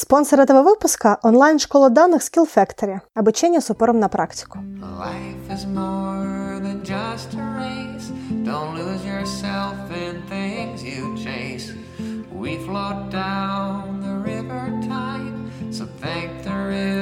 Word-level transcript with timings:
Спонсор 0.00 0.38
этого 0.38 0.62
выпуска– 0.62 1.18
онлайн-школа 1.24 1.90
данных 1.90 2.22
Skill 2.22 2.48
Factory. 2.48 3.00
Обучение 3.14 3.60
с 3.60 3.68
упором 3.68 3.98
на 3.98 4.08
практику. 4.08 4.60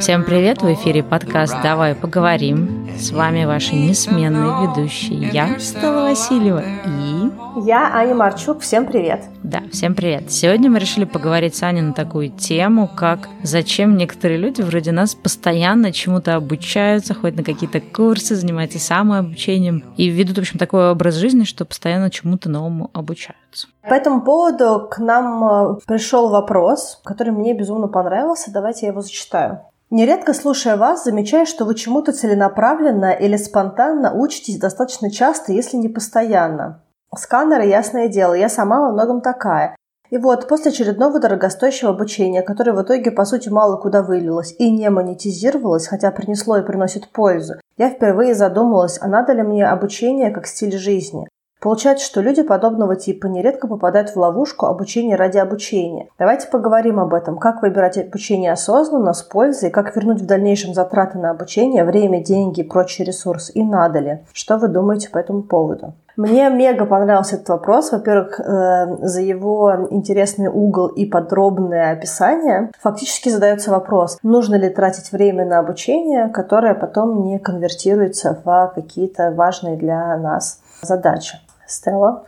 Всем 0.00 0.24
привет! 0.24 0.62
В 0.62 0.72
эфире 0.72 1.02
подкаст 1.02 1.54
«Давай 1.62 1.94
поговорим». 1.94 2.85
С 2.98 3.10
вами 3.10 3.44
ваши 3.44 3.74
несменные 3.74 4.66
ведущие. 4.66 5.28
Я, 5.28 5.58
Стелла 5.58 6.08
Васильева, 6.08 6.62
и... 6.62 7.66
Я, 7.66 7.90
Аня 7.92 8.14
Марчук. 8.14 8.60
Всем 8.60 8.86
привет! 8.86 9.24
Да, 9.42 9.62
всем 9.70 9.94
привет! 9.94 10.32
Сегодня 10.32 10.70
мы 10.70 10.78
решили 10.78 11.04
поговорить 11.04 11.54
с 11.54 11.62
Аней 11.62 11.82
на 11.82 11.92
такую 11.92 12.30
тему, 12.30 12.88
как 12.88 13.28
зачем 13.42 13.98
некоторые 13.98 14.38
люди 14.38 14.62
вроде 14.62 14.92
нас 14.92 15.14
постоянно 15.14 15.92
чему-то 15.92 16.36
обучаются, 16.36 17.12
ходят 17.12 17.36
на 17.36 17.44
какие-то 17.44 17.80
курсы, 17.80 18.34
занимаются 18.34 18.78
самообучением 18.78 19.84
и 19.98 20.08
ведут, 20.08 20.36
в 20.36 20.40
общем, 20.40 20.58
такой 20.58 20.90
образ 20.90 21.16
жизни, 21.16 21.44
что 21.44 21.66
постоянно 21.66 22.10
чему-то 22.10 22.48
новому 22.48 22.90
обучаются. 22.94 23.68
По 23.82 23.94
этому 23.94 24.22
поводу 24.22 24.88
к 24.90 24.98
нам 24.98 25.44
э, 25.44 25.78
пришел 25.86 26.30
вопрос, 26.30 27.00
который 27.04 27.32
мне 27.32 27.52
безумно 27.52 27.88
понравился. 27.88 28.50
Давайте 28.50 28.86
я 28.86 28.92
его 28.92 29.02
зачитаю. 29.02 29.60
Нередко, 29.90 30.34
слушая 30.34 30.76
вас, 30.76 31.04
замечаю, 31.04 31.46
что 31.46 31.64
вы 31.64 31.76
чему-то 31.76 32.12
целенаправленно 32.12 33.12
или 33.12 33.36
спонтанно 33.36 34.12
учитесь 34.14 34.58
достаточно 34.58 35.12
часто, 35.12 35.52
если 35.52 35.76
не 35.76 35.88
постоянно. 35.88 36.82
Сканеры, 37.14 37.66
ясное 37.66 38.08
дело, 38.08 38.34
я 38.34 38.48
сама 38.48 38.80
во 38.80 38.92
многом 38.92 39.20
такая. 39.20 39.76
И 40.10 40.18
вот, 40.18 40.48
после 40.48 40.70
очередного 40.70 41.20
дорогостоящего 41.20 41.90
обучения, 41.90 42.42
которое 42.42 42.72
в 42.72 42.82
итоге, 42.82 43.12
по 43.12 43.24
сути, 43.24 43.48
мало 43.48 43.76
куда 43.76 44.02
вылилось 44.02 44.54
и 44.58 44.70
не 44.70 44.90
монетизировалось, 44.90 45.86
хотя 45.86 46.10
принесло 46.10 46.58
и 46.58 46.66
приносит 46.66 47.08
пользу, 47.08 47.54
я 47.76 47.90
впервые 47.90 48.34
задумалась, 48.34 48.98
а 49.00 49.06
надо 49.06 49.32
ли 49.32 49.42
мне 49.42 49.66
обучение 49.66 50.32
как 50.32 50.46
стиль 50.46 50.76
жизни. 50.76 51.28
Получается, 51.66 52.06
что 52.06 52.20
люди 52.20 52.44
подобного 52.44 52.94
типа 52.94 53.26
нередко 53.26 53.66
попадают 53.66 54.10
в 54.10 54.16
ловушку 54.16 54.66
обучения 54.66 55.16
ради 55.16 55.38
обучения. 55.38 56.06
Давайте 56.16 56.46
поговорим 56.46 57.00
об 57.00 57.12
этом, 57.12 57.38
как 57.38 57.60
выбирать 57.60 57.98
обучение 57.98 58.52
осознанно, 58.52 59.12
с 59.12 59.24
пользой, 59.24 59.70
как 59.70 59.96
вернуть 59.96 60.20
в 60.20 60.26
дальнейшем 60.26 60.74
затраты 60.74 61.18
на 61.18 61.32
обучение, 61.32 61.82
время, 61.82 62.22
деньги 62.22 62.60
и 62.60 62.62
прочие 62.62 63.04
ресурсы, 63.04 63.50
и 63.50 63.64
надо 63.64 63.98
ли. 63.98 64.20
Что 64.32 64.58
вы 64.58 64.68
думаете 64.68 65.10
по 65.10 65.18
этому 65.18 65.42
поводу? 65.42 65.94
Мне 66.16 66.48
мега 66.50 66.86
понравился 66.86 67.34
этот 67.34 67.48
вопрос. 67.48 67.90
Во-первых, 67.90 68.38
э, 68.38 69.04
за 69.04 69.20
его 69.22 69.88
интересный 69.90 70.46
угол 70.46 70.86
и 70.86 71.04
подробное 71.04 71.90
описание 71.90 72.70
фактически 72.78 73.28
задается 73.28 73.72
вопрос, 73.72 74.18
нужно 74.22 74.54
ли 74.54 74.68
тратить 74.68 75.10
время 75.10 75.44
на 75.44 75.58
обучение, 75.58 76.28
которое 76.28 76.74
потом 76.74 77.24
не 77.24 77.40
конвертируется 77.40 78.40
в 78.44 78.72
какие-то 78.72 79.32
важные 79.32 79.76
для 79.76 80.16
нас 80.16 80.60
задачи. 80.80 81.40
Стелла? 81.66 82.26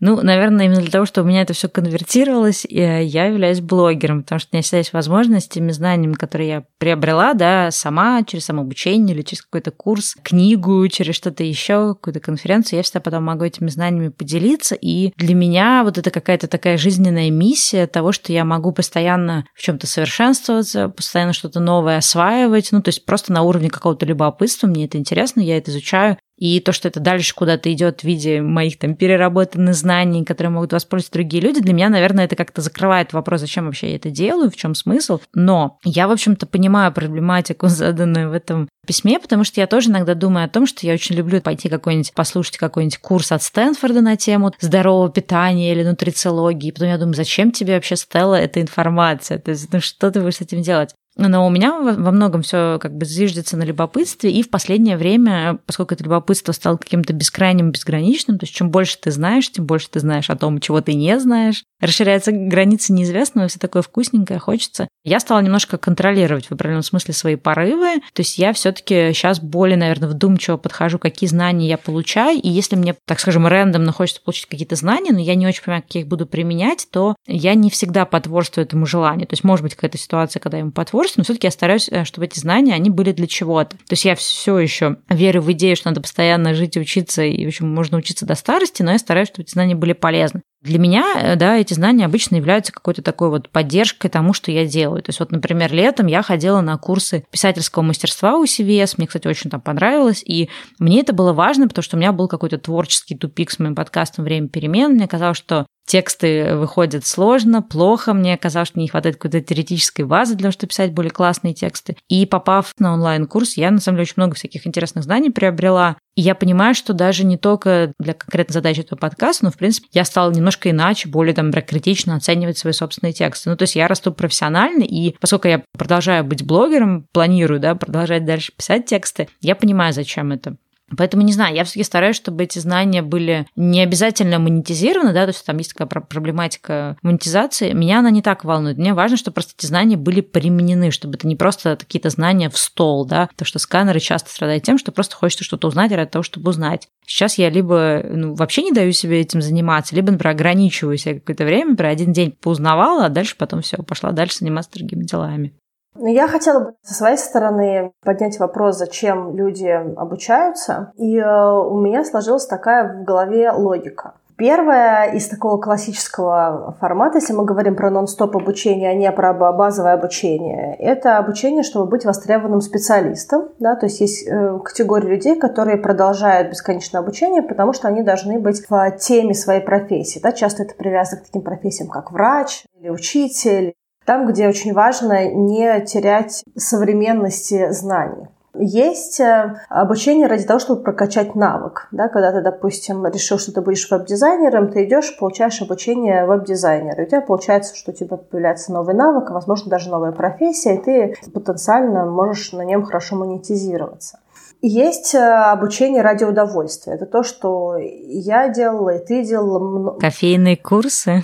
Ну, 0.00 0.22
наверное, 0.22 0.64
именно 0.64 0.80
для 0.80 0.90
того, 0.90 1.04
чтобы 1.04 1.26
у 1.26 1.28
меня 1.28 1.42
это 1.42 1.52
все 1.52 1.68
конвертировалось, 1.68 2.64
я 2.68 3.00
являюсь 3.00 3.60
блогером, 3.60 4.22
потому 4.22 4.38
что 4.38 4.48
у 4.50 4.56
меня 4.56 4.62
всегда 4.62 4.78
есть 4.78 4.94
возможность 4.94 5.52
теми 5.52 5.72
знаниями, 5.72 6.14
которые 6.14 6.48
я 6.48 6.64
приобрела, 6.78 7.34
да, 7.34 7.70
сама 7.70 8.22
через 8.24 8.46
самообучение 8.46 9.14
или 9.14 9.22
через 9.22 9.42
какой-то 9.42 9.70
курс, 9.70 10.16
книгу, 10.22 10.88
через 10.88 11.14
что-то 11.14 11.44
еще, 11.44 11.94
какую-то 11.94 12.20
конференцию, 12.20 12.78
я 12.78 12.82
всегда 12.82 13.00
потом 13.00 13.24
могу 13.24 13.44
этими 13.44 13.68
знаниями 13.68 14.08
поделиться. 14.08 14.74
И 14.74 15.12
для 15.18 15.34
меня 15.34 15.82
вот 15.84 15.98
это 15.98 16.10
какая-то 16.10 16.48
такая 16.48 16.78
жизненная 16.78 17.30
миссия 17.30 17.86
того, 17.86 18.12
что 18.12 18.32
я 18.32 18.46
могу 18.46 18.72
постоянно 18.72 19.44
в 19.54 19.60
чем-то 19.60 19.86
совершенствоваться, 19.86 20.88
постоянно 20.88 21.34
что-то 21.34 21.60
новое 21.60 21.98
осваивать, 21.98 22.72
ну, 22.72 22.80
то 22.80 22.88
есть 22.88 23.04
просто 23.04 23.34
на 23.34 23.42
уровне 23.42 23.68
какого-то 23.68 24.06
любопытства, 24.06 24.66
мне 24.66 24.86
это 24.86 24.96
интересно, 24.96 25.40
я 25.40 25.58
это 25.58 25.70
изучаю, 25.70 26.16
и 26.40 26.58
то, 26.60 26.72
что 26.72 26.88
это 26.88 27.00
дальше 27.00 27.34
куда-то 27.34 27.70
идет 27.70 28.00
в 28.00 28.04
виде 28.04 28.40
моих 28.40 28.78
там 28.78 28.96
переработанных 28.96 29.74
знаний, 29.74 30.24
которые 30.24 30.50
могут 30.50 30.72
воспользоваться 30.72 31.12
другие 31.12 31.42
люди, 31.42 31.60
для 31.60 31.74
меня, 31.74 31.90
наверное, 31.90 32.24
это 32.24 32.34
как-то 32.34 32.62
закрывает 32.62 33.12
вопрос, 33.12 33.40
зачем 33.40 33.66
вообще 33.66 33.90
я 33.90 33.96
это 33.96 34.10
делаю, 34.10 34.50
в 34.50 34.56
чем 34.56 34.74
смысл. 34.74 35.20
Но 35.34 35.78
я, 35.84 36.08
в 36.08 36.10
общем-то, 36.10 36.46
понимаю 36.46 36.92
проблематику, 36.92 37.68
заданную 37.68 38.30
в 38.30 38.32
этом 38.32 38.68
письме, 38.86 39.20
потому 39.20 39.44
что 39.44 39.60
я 39.60 39.66
тоже 39.66 39.90
иногда 39.90 40.14
думаю 40.14 40.46
о 40.46 40.48
том, 40.48 40.66
что 40.66 40.86
я 40.86 40.94
очень 40.94 41.14
люблю 41.14 41.42
пойти 41.42 41.68
какой-нибудь, 41.68 42.14
послушать 42.14 42.56
какой-нибудь 42.56 42.98
курс 42.98 43.32
от 43.32 43.42
Стэнфорда 43.42 44.00
на 44.00 44.16
тему 44.16 44.52
здорового 44.60 45.10
питания 45.10 45.72
или 45.72 45.84
нутрициологии. 45.84 46.68
И 46.68 46.72
потом 46.72 46.88
я 46.88 46.96
думаю, 46.96 47.14
зачем 47.14 47.52
тебе 47.52 47.74
вообще, 47.74 47.96
Стелла, 47.96 48.36
эта 48.36 48.62
информация? 48.62 49.38
То 49.38 49.50
есть, 49.50 49.70
ну 49.72 49.80
что 49.80 50.10
ты 50.10 50.20
будешь 50.20 50.36
с 50.36 50.40
этим 50.40 50.62
делать? 50.62 50.94
Но 51.28 51.46
у 51.46 51.50
меня 51.50 51.78
во 51.78 52.10
многом 52.10 52.42
все 52.42 52.78
как 52.80 52.96
бы 52.96 53.04
зиждется 53.04 53.56
на 53.56 53.62
любопытстве, 53.62 54.32
и 54.32 54.42
в 54.42 54.48
последнее 54.48 54.96
время, 54.96 55.58
поскольку 55.66 55.94
это 55.94 56.04
любопытство 56.04 56.52
стало 56.52 56.78
каким-то 56.78 57.12
бескрайним, 57.12 57.72
безграничным, 57.72 58.38
то 58.38 58.44
есть 58.44 58.54
чем 58.54 58.70
больше 58.70 58.98
ты 58.98 59.10
знаешь, 59.10 59.50
тем 59.50 59.66
больше 59.66 59.90
ты 59.90 60.00
знаешь 60.00 60.30
о 60.30 60.36
том, 60.36 60.60
чего 60.60 60.80
ты 60.80 60.94
не 60.94 61.18
знаешь, 61.20 61.64
расширяются 61.80 62.32
границы 62.32 62.92
неизвестного, 62.92 63.48
все 63.48 63.58
такое 63.58 63.82
вкусненькое 63.82 64.38
хочется. 64.38 64.88
Я 65.04 65.20
стала 65.20 65.40
немножко 65.40 65.78
контролировать 65.78 66.46
в 66.46 66.52
определенном 66.52 66.82
смысле 66.82 67.14
свои 67.14 67.36
порывы, 67.36 68.00
то 68.12 68.20
есть 68.20 68.38
я 68.38 68.52
все 68.52 68.72
таки 68.72 69.12
сейчас 69.12 69.40
более, 69.40 69.76
наверное, 69.76 70.08
вдумчиво 70.08 70.56
подхожу, 70.56 70.98
какие 70.98 71.28
знания 71.28 71.68
я 71.68 71.78
получаю, 71.78 72.40
и 72.40 72.48
если 72.48 72.76
мне, 72.76 72.94
так 73.06 73.20
скажем, 73.20 73.46
рэндомно 73.46 73.92
хочется 73.92 74.22
получить 74.22 74.46
какие-то 74.46 74.76
знания, 74.76 75.12
но 75.12 75.20
я 75.20 75.34
не 75.34 75.46
очень 75.46 75.62
понимаю, 75.62 75.82
как 75.82 75.94
я 75.94 76.00
их 76.00 76.06
буду 76.06 76.26
применять, 76.26 76.88
то 76.90 77.16
я 77.26 77.54
не 77.54 77.68
всегда 77.70 78.04
потворствую 78.06 78.64
этому 78.64 78.86
желанию. 78.86 79.26
То 79.26 79.34
есть 79.34 79.44
может 79.44 79.62
быть 79.62 79.74
какая-то 79.74 79.98
ситуация, 79.98 80.40
когда 80.40 80.56
я 80.58 80.62
ему 80.62 80.72
потворствую, 80.72 81.09
но 81.16 81.24
все-таки 81.24 81.46
я 81.46 81.50
стараюсь, 81.50 81.88
э, 81.90 82.04
чтобы 82.04 82.26
эти 82.26 82.38
знания, 82.38 82.74
они 82.74 82.90
были 82.90 83.12
для 83.12 83.26
чего-то. 83.26 83.76
То 83.76 83.92
есть 83.92 84.04
я 84.04 84.14
все 84.14 84.58
еще 84.58 84.96
верю 85.08 85.42
в 85.42 85.52
идею, 85.52 85.76
что 85.76 85.88
надо 85.88 86.00
постоянно 86.00 86.54
жить 86.54 86.76
и 86.76 86.80
учиться, 86.80 87.22
и, 87.22 87.44
в 87.44 87.48
общем, 87.48 87.68
можно 87.72 87.98
учиться 87.98 88.26
до 88.26 88.34
старости, 88.34 88.82
но 88.82 88.92
я 88.92 88.98
стараюсь, 88.98 89.28
чтобы 89.28 89.42
эти 89.42 89.52
знания 89.52 89.74
были 89.74 89.92
полезны. 89.92 90.42
Для 90.62 90.78
меня, 90.78 91.14
э, 91.16 91.36
да, 91.36 91.56
эти 91.56 91.72
знания 91.72 92.04
обычно 92.04 92.36
являются 92.36 92.72
какой-то 92.72 93.02
такой 93.02 93.30
вот 93.30 93.48
поддержкой 93.48 94.10
тому, 94.10 94.34
что 94.34 94.50
я 94.50 94.66
делаю. 94.66 95.02
То 95.02 95.08
есть 95.08 95.20
вот, 95.20 95.32
например, 95.32 95.72
летом 95.72 96.06
я 96.06 96.22
ходила 96.22 96.60
на 96.60 96.76
курсы 96.76 97.24
писательского 97.30 97.82
мастерства 97.82 98.36
у 98.36 98.44
CVS, 98.44 98.94
мне, 98.98 99.06
кстати, 99.06 99.26
очень 99.26 99.48
там 99.48 99.62
понравилось, 99.62 100.22
и 100.24 100.50
мне 100.78 101.00
это 101.00 101.14
было 101.14 101.32
важно, 101.32 101.66
потому 101.66 101.82
что 101.82 101.96
у 101.96 102.00
меня 102.00 102.12
был 102.12 102.28
какой-то 102.28 102.58
творческий 102.58 103.16
тупик 103.16 103.50
с 103.50 103.58
моим 103.58 103.74
подкастом 103.74 104.24
«Время 104.24 104.48
перемен». 104.48 104.92
Мне 104.92 105.08
казалось, 105.08 105.38
что 105.38 105.66
тексты 105.90 106.54
выходят 106.54 107.04
сложно, 107.04 107.62
плохо. 107.62 108.14
Мне 108.14 108.36
казалось, 108.36 108.68
что 108.68 108.78
не 108.78 108.86
хватает 108.86 109.16
какой-то 109.16 109.40
теоретической 109.40 110.04
базы 110.04 110.34
для 110.34 110.44
того, 110.44 110.52
чтобы 110.52 110.68
писать 110.68 110.92
более 110.92 111.10
классные 111.10 111.52
тексты. 111.52 111.96
И 112.08 112.26
попав 112.26 112.72
на 112.78 112.92
онлайн-курс, 112.92 113.56
я, 113.56 113.72
на 113.72 113.80
самом 113.80 113.96
деле, 113.96 114.02
очень 114.02 114.14
много 114.16 114.36
всяких 114.36 114.68
интересных 114.68 115.02
знаний 115.02 115.30
приобрела. 115.30 115.96
Я 116.22 116.34
понимаю, 116.34 116.74
что 116.74 116.92
даже 116.92 117.24
не 117.24 117.38
только 117.38 117.94
для 117.98 118.12
конкретной 118.12 118.52
задачи 118.52 118.80
этого 118.80 118.98
подкаста, 118.98 119.46
но, 119.46 119.50
в 119.50 119.56
принципе, 119.56 119.88
я 119.92 120.04
стала 120.04 120.30
немножко 120.30 120.68
иначе, 120.68 121.08
более 121.08 121.34
там 121.34 121.50
критично 121.50 122.14
оценивать 122.14 122.58
свои 122.58 122.74
собственные 122.74 123.14
тексты. 123.14 123.48
Ну, 123.48 123.56
то 123.56 123.62
есть 123.62 123.74
я 123.74 123.88
расту 123.88 124.12
профессионально, 124.12 124.82
и 124.82 125.16
поскольку 125.18 125.48
я 125.48 125.64
продолжаю 125.78 126.24
быть 126.24 126.44
блогером, 126.44 127.06
планирую, 127.12 127.58
да, 127.58 127.74
продолжать 127.74 128.26
дальше 128.26 128.52
писать 128.54 128.84
тексты, 128.84 129.28
я 129.40 129.56
понимаю, 129.56 129.94
зачем 129.94 130.30
это. 130.30 130.56
Поэтому, 130.96 131.22
не 131.22 131.32
знаю, 131.32 131.54
я 131.54 131.64
все-таки 131.64 131.84
стараюсь, 131.84 132.16
чтобы 132.16 132.44
эти 132.44 132.58
знания 132.58 133.02
были 133.02 133.46
не 133.56 133.82
обязательно 133.82 134.38
монетизированы, 134.38 135.12
да, 135.12 135.22
то 135.24 135.30
есть 135.30 135.44
там 135.44 135.58
есть 135.58 135.74
такая 135.74 135.88
проблематика 135.88 136.96
монетизации. 137.02 137.72
Меня 137.72 138.00
она 138.00 138.10
не 138.10 138.22
так 138.22 138.44
волнует. 138.44 138.78
Мне 138.78 138.94
важно, 138.94 139.16
чтобы 139.16 139.34
просто 139.34 139.54
эти 139.56 139.66
знания 139.66 139.96
были 139.96 140.20
применены, 140.20 140.90
чтобы 140.90 141.16
это 141.16 141.26
не 141.26 141.36
просто 141.36 141.76
какие-то 141.76 142.10
знания 142.10 142.50
в 142.50 142.58
стол, 142.58 143.06
да, 143.06 143.28
потому 143.28 143.46
что 143.46 143.58
сканеры 143.58 144.00
часто 144.00 144.30
страдают 144.30 144.64
тем, 144.64 144.78
что 144.78 144.92
просто 144.92 145.16
хочется 145.16 145.44
что-то 145.44 145.68
узнать 145.68 145.92
ради 145.92 146.10
того, 146.10 146.22
чтобы 146.22 146.50
узнать. 146.50 146.88
Сейчас 147.06 147.38
я 147.38 147.50
либо 147.50 148.02
ну, 148.08 148.34
вообще 148.34 148.62
не 148.62 148.72
даю 148.72 148.92
себе 148.92 149.20
этим 149.20 149.42
заниматься, 149.42 149.96
либо, 149.96 150.10
например, 150.12 150.34
ограничиваю 150.34 150.96
себя 150.96 151.14
какое-то 151.14 151.44
время, 151.44 151.70
например, 151.70 151.92
один 151.92 152.12
день 152.12 152.32
поузнавала, 152.32 153.06
а 153.06 153.08
дальше 153.08 153.34
потом 153.36 153.62
все, 153.62 153.78
пошла 153.78 154.12
дальше 154.12 154.38
заниматься 154.38 154.72
другими 154.72 155.04
делами. 155.04 155.52
Я 155.98 156.28
хотела 156.28 156.60
бы 156.60 156.74
со 156.82 156.94
своей 156.94 157.16
стороны 157.16 157.92
поднять 158.04 158.38
вопрос, 158.38 158.78
зачем 158.78 159.36
люди 159.36 159.66
обучаются. 159.66 160.92
И 160.96 161.18
э, 161.18 161.52
у 161.52 161.78
меня 161.80 162.04
сложилась 162.04 162.46
такая 162.46 163.00
в 163.00 163.04
голове 163.04 163.50
логика. 163.50 164.14
Первое 164.40 165.12
из 165.12 165.28
такого 165.28 165.60
классического 165.60 166.74
формата, 166.80 167.18
если 167.18 167.34
мы 167.34 167.44
говорим 167.44 167.76
про 167.76 167.90
нон-стоп 167.90 168.36
обучение, 168.36 168.88
а 168.88 168.94
не 168.94 169.12
про 169.12 169.34
базовое 169.34 169.92
обучение, 169.92 170.76
это 170.76 171.18
обучение, 171.18 171.62
чтобы 171.62 171.90
быть 171.90 172.06
востребованным 172.06 172.62
специалистом. 172.62 173.50
Да? 173.58 173.76
То 173.76 173.84
есть 173.84 174.00
есть 174.00 174.26
э, 174.26 174.58
категория 174.64 175.10
людей, 175.10 175.38
которые 175.38 175.76
продолжают 175.76 176.48
бесконечное 176.48 177.02
обучение, 177.02 177.42
потому 177.42 177.74
что 177.74 177.88
они 177.88 178.02
должны 178.02 178.38
быть 178.38 178.64
в 178.66 178.90
теме 178.92 179.34
своей 179.34 179.60
профессии. 179.60 180.20
Да? 180.20 180.32
Часто 180.32 180.62
это 180.62 180.74
привязано 180.74 181.20
к 181.20 181.26
таким 181.26 181.42
профессиям, 181.42 181.90
как 181.90 182.10
врач 182.10 182.64
или 182.78 182.88
учитель 182.88 183.74
там, 184.10 184.26
где 184.26 184.48
очень 184.48 184.72
важно 184.72 185.30
не 185.30 185.82
терять 185.82 186.42
современности 186.56 187.70
знаний. 187.70 188.26
Есть 188.58 189.20
э, 189.20 189.54
обучение 189.68 190.26
ради 190.26 190.42
того, 190.42 190.58
чтобы 190.58 190.82
прокачать 190.82 191.36
навык. 191.36 191.86
Да, 191.92 192.08
когда 192.08 192.32
ты, 192.32 192.42
допустим, 192.42 193.06
решил, 193.06 193.38
что 193.38 193.52
ты 193.52 193.60
будешь 193.60 193.88
веб-дизайнером, 193.88 194.72
ты 194.72 194.82
идешь, 194.84 195.16
получаешь 195.16 195.62
обучение 195.62 196.26
веб-дизайнера. 196.26 197.04
У 197.04 197.06
тебя 197.06 197.20
получается, 197.20 197.76
что 197.76 197.92
у 197.92 197.94
тебя 197.94 198.16
появляется 198.16 198.72
новый 198.72 198.96
навык, 198.96 199.30
а, 199.30 199.34
возможно, 199.34 199.70
даже 199.70 199.90
новая 199.90 200.10
профессия, 200.10 200.74
и 200.74 200.82
ты 200.82 201.14
потенциально 201.32 202.04
можешь 202.04 202.50
на 202.50 202.62
нем 202.62 202.82
хорошо 202.82 203.14
монетизироваться. 203.14 204.18
Есть 204.60 205.14
э, 205.14 205.20
обучение 205.20 206.02
ради 206.02 206.24
удовольствия. 206.24 206.94
Это 206.94 207.06
то, 207.06 207.22
что 207.22 207.76
я 207.78 208.48
делала, 208.48 208.96
и 208.96 209.06
ты 209.06 209.22
делала. 209.22 209.96
Кофейные 210.00 210.56
курсы. 210.56 211.22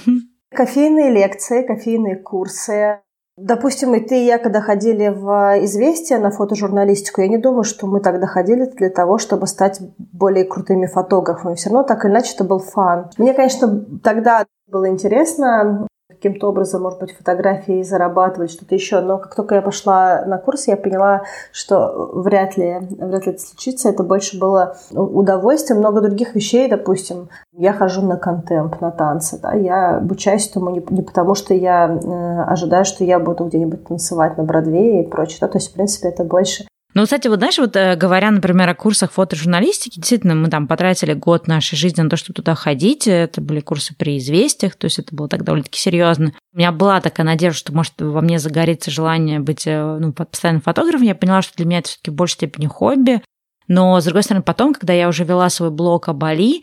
Кофейные 0.54 1.10
лекции, 1.10 1.66
кофейные 1.66 2.16
курсы. 2.16 3.00
Допустим, 3.36 3.94
и 3.94 4.00
ты, 4.00 4.22
и 4.22 4.26
я, 4.26 4.38
когда 4.38 4.62
ходили 4.62 5.08
в 5.08 5.64
«Известия» 5.64 6.18
на 6.18 6.30
фотожурналистику, 6.30 7.20
я 7.20 7.28
не 7.28 7.36
думаю, 7.36 7.64
что 7.64 7.86
мы 7.86 8.00
тогда 8.00 8.26
ходили 8.26 8.64
для 8.64 8.88
того, 8.88 9.18
чтобы 9.18 9.46
стать 9.46 9.78
более 9.98 10.46
крутыми 10.46 10.86
фотографами. 10.86 11.54
Все 11.54 11.68
равно 11.68 11.82
так 11.82 12.04
или 12.04 12.12
иначе 12.12 12.32
это 12.34 12.44
был 12.44 12.60
фан. 12.60 13.10
Мне, 13.18 13.34
конечно, 13.34 13.84
тогда 14.02 14.46
было 14.66 14.88
интересно 14.88 15.86
каким-то 16.16 16.48
образом, 16.48 16.82
может 16.82 16.98
быть, 17.00 17.16
фотографии 17.16 17.82
зарабатывать, 17.82 18.50
что-то 18.50 18.74
еще. 18.74 19.00
Но 19.00 19.18
как 19.18 19.34
только 19.34 19.54
я 19.56 19.62
пошла 19.62 20.24
на 20.26 20.38
курс, 20.38 20.66
я 20.66 20.76
поняла, 20.76 21.22
что 21.52 22.10
вряд 22.14 22.56
ли, 22.56 22.78
вряд 22.98 23.26
ли 23.26 23.32
это 23.32 23.40
случится. 23.40 23.88
Это 23.88 24.02
больше 24.02 24.38
было 24.38 24.76
удовольствие. 24.92 25.78
Много 25.78 26.00
других 26.00 26.34
вещей, 26.34 26.68
допустим, 26.68 27.28
я 27.52 27.72
хожу 27.72 28.02
на 28.02 28.16
контемп, 28.16 28.80
на 28.80 28.90
танцы. 28.90 29.38
Да? 29.40 29.52
Я 29.54 29.96
обучаюсь 29.96 30.48
этому 30.48 30.70
не, 30.70 30.84
не 30.90 31.02
потому, 31.02 31.34
что 31.34 31.54
я 31.54 31.86
э, 31.88 32.42
ожидаю, 32.50 32.84
что 32.84 33.04
я 33.04 33.18
буду 33.18 33.44
где-нибудь 33.44 33.86
танцевать 33.86 34.36
на 34.36 34.44
Бродвее 34.44 35.02
и 35.02 35.06
прочее. 35.06 35.38
Да? 35.40 35.48
То 35.48 35.58
есть, 35.58 35.70
в 35.70 35.74
принципе, 35.74 36.08
это 36.08 36.24
больше 36.24 36.66
ну, 36.96 37.04
кстати, 37.04 37.28
вот 37.28 37.40
знаешь, 37.40 37.58
вот 37.58 37.76
э, 37.76 37.94
говоря, 37.94 38.30
например, 38.30 38.70
о 38.70 38.74
курсах 38.74 39.12
фотожурналистики, 39.12 39.96
действительно, 39.96 40.34
мы 40.34 40.48
там 40.48 40.66
потратили 40.66 41.12
год 41.12 41.46
нашей 41.46 41.76
жизни 41.76 42.00
на 42.00 42.08
то, 42.08 42.16
чтобы 42.16 42.36
туда 42.36 42.54
ходить. 42.54 43.06
Это 43.06 43.42
были 43.42 43.60
курсы 43.60 43.94
при 43.94 44.16
известиях, 44.16 44.76
то 44.76 44.86
есть 44.86 44.98
это 44.98 45.14
было 45.14 45.28
так 45.28 45.44
довольно-таки 45.44 45.78
серьезно. 45.78 46.32
У 46.54 46.56
меня 46.56 46.72
была 46.72 47.02
такая 47.02 47.26
надежда, 47.26 47.58
что, 47.58 47.74
может, 47.74 47.92
во 47.98 48.22
мне 48.22 48.38
загорится 48.38 48.90
желание 48.90 49.40
быть 49.40 49.66
э, 49.66 49.98
ну, 50.00 50.14
постоянным 50.14 50.62
фотографом. 50.62 51.06
Я 51.06 51.14
поняла, 51.14 51.42
что 51.42 51.54
для 51.56 51.66
меня 51.66 51.80
это 51.80 51.90
все-таки 51.90 52.10
в 52.10 52.14
большей 52.14 52.36
степени 52.36 52.66
хобби. 52.66 53.20
Но, 53.68 54.00
с 54.00 54.04
другой 54.04 54.22
стороны, 54.22 54.42
потом, 54.42 54.72
когда 54.74 54.92
я 54.92 55.08
уже 55.08 55.24
вела 55.24 55.50
свой 55.50 55.70
блог 55.70 56.08
о 56.08 56.12
Бали, 56.12 56.62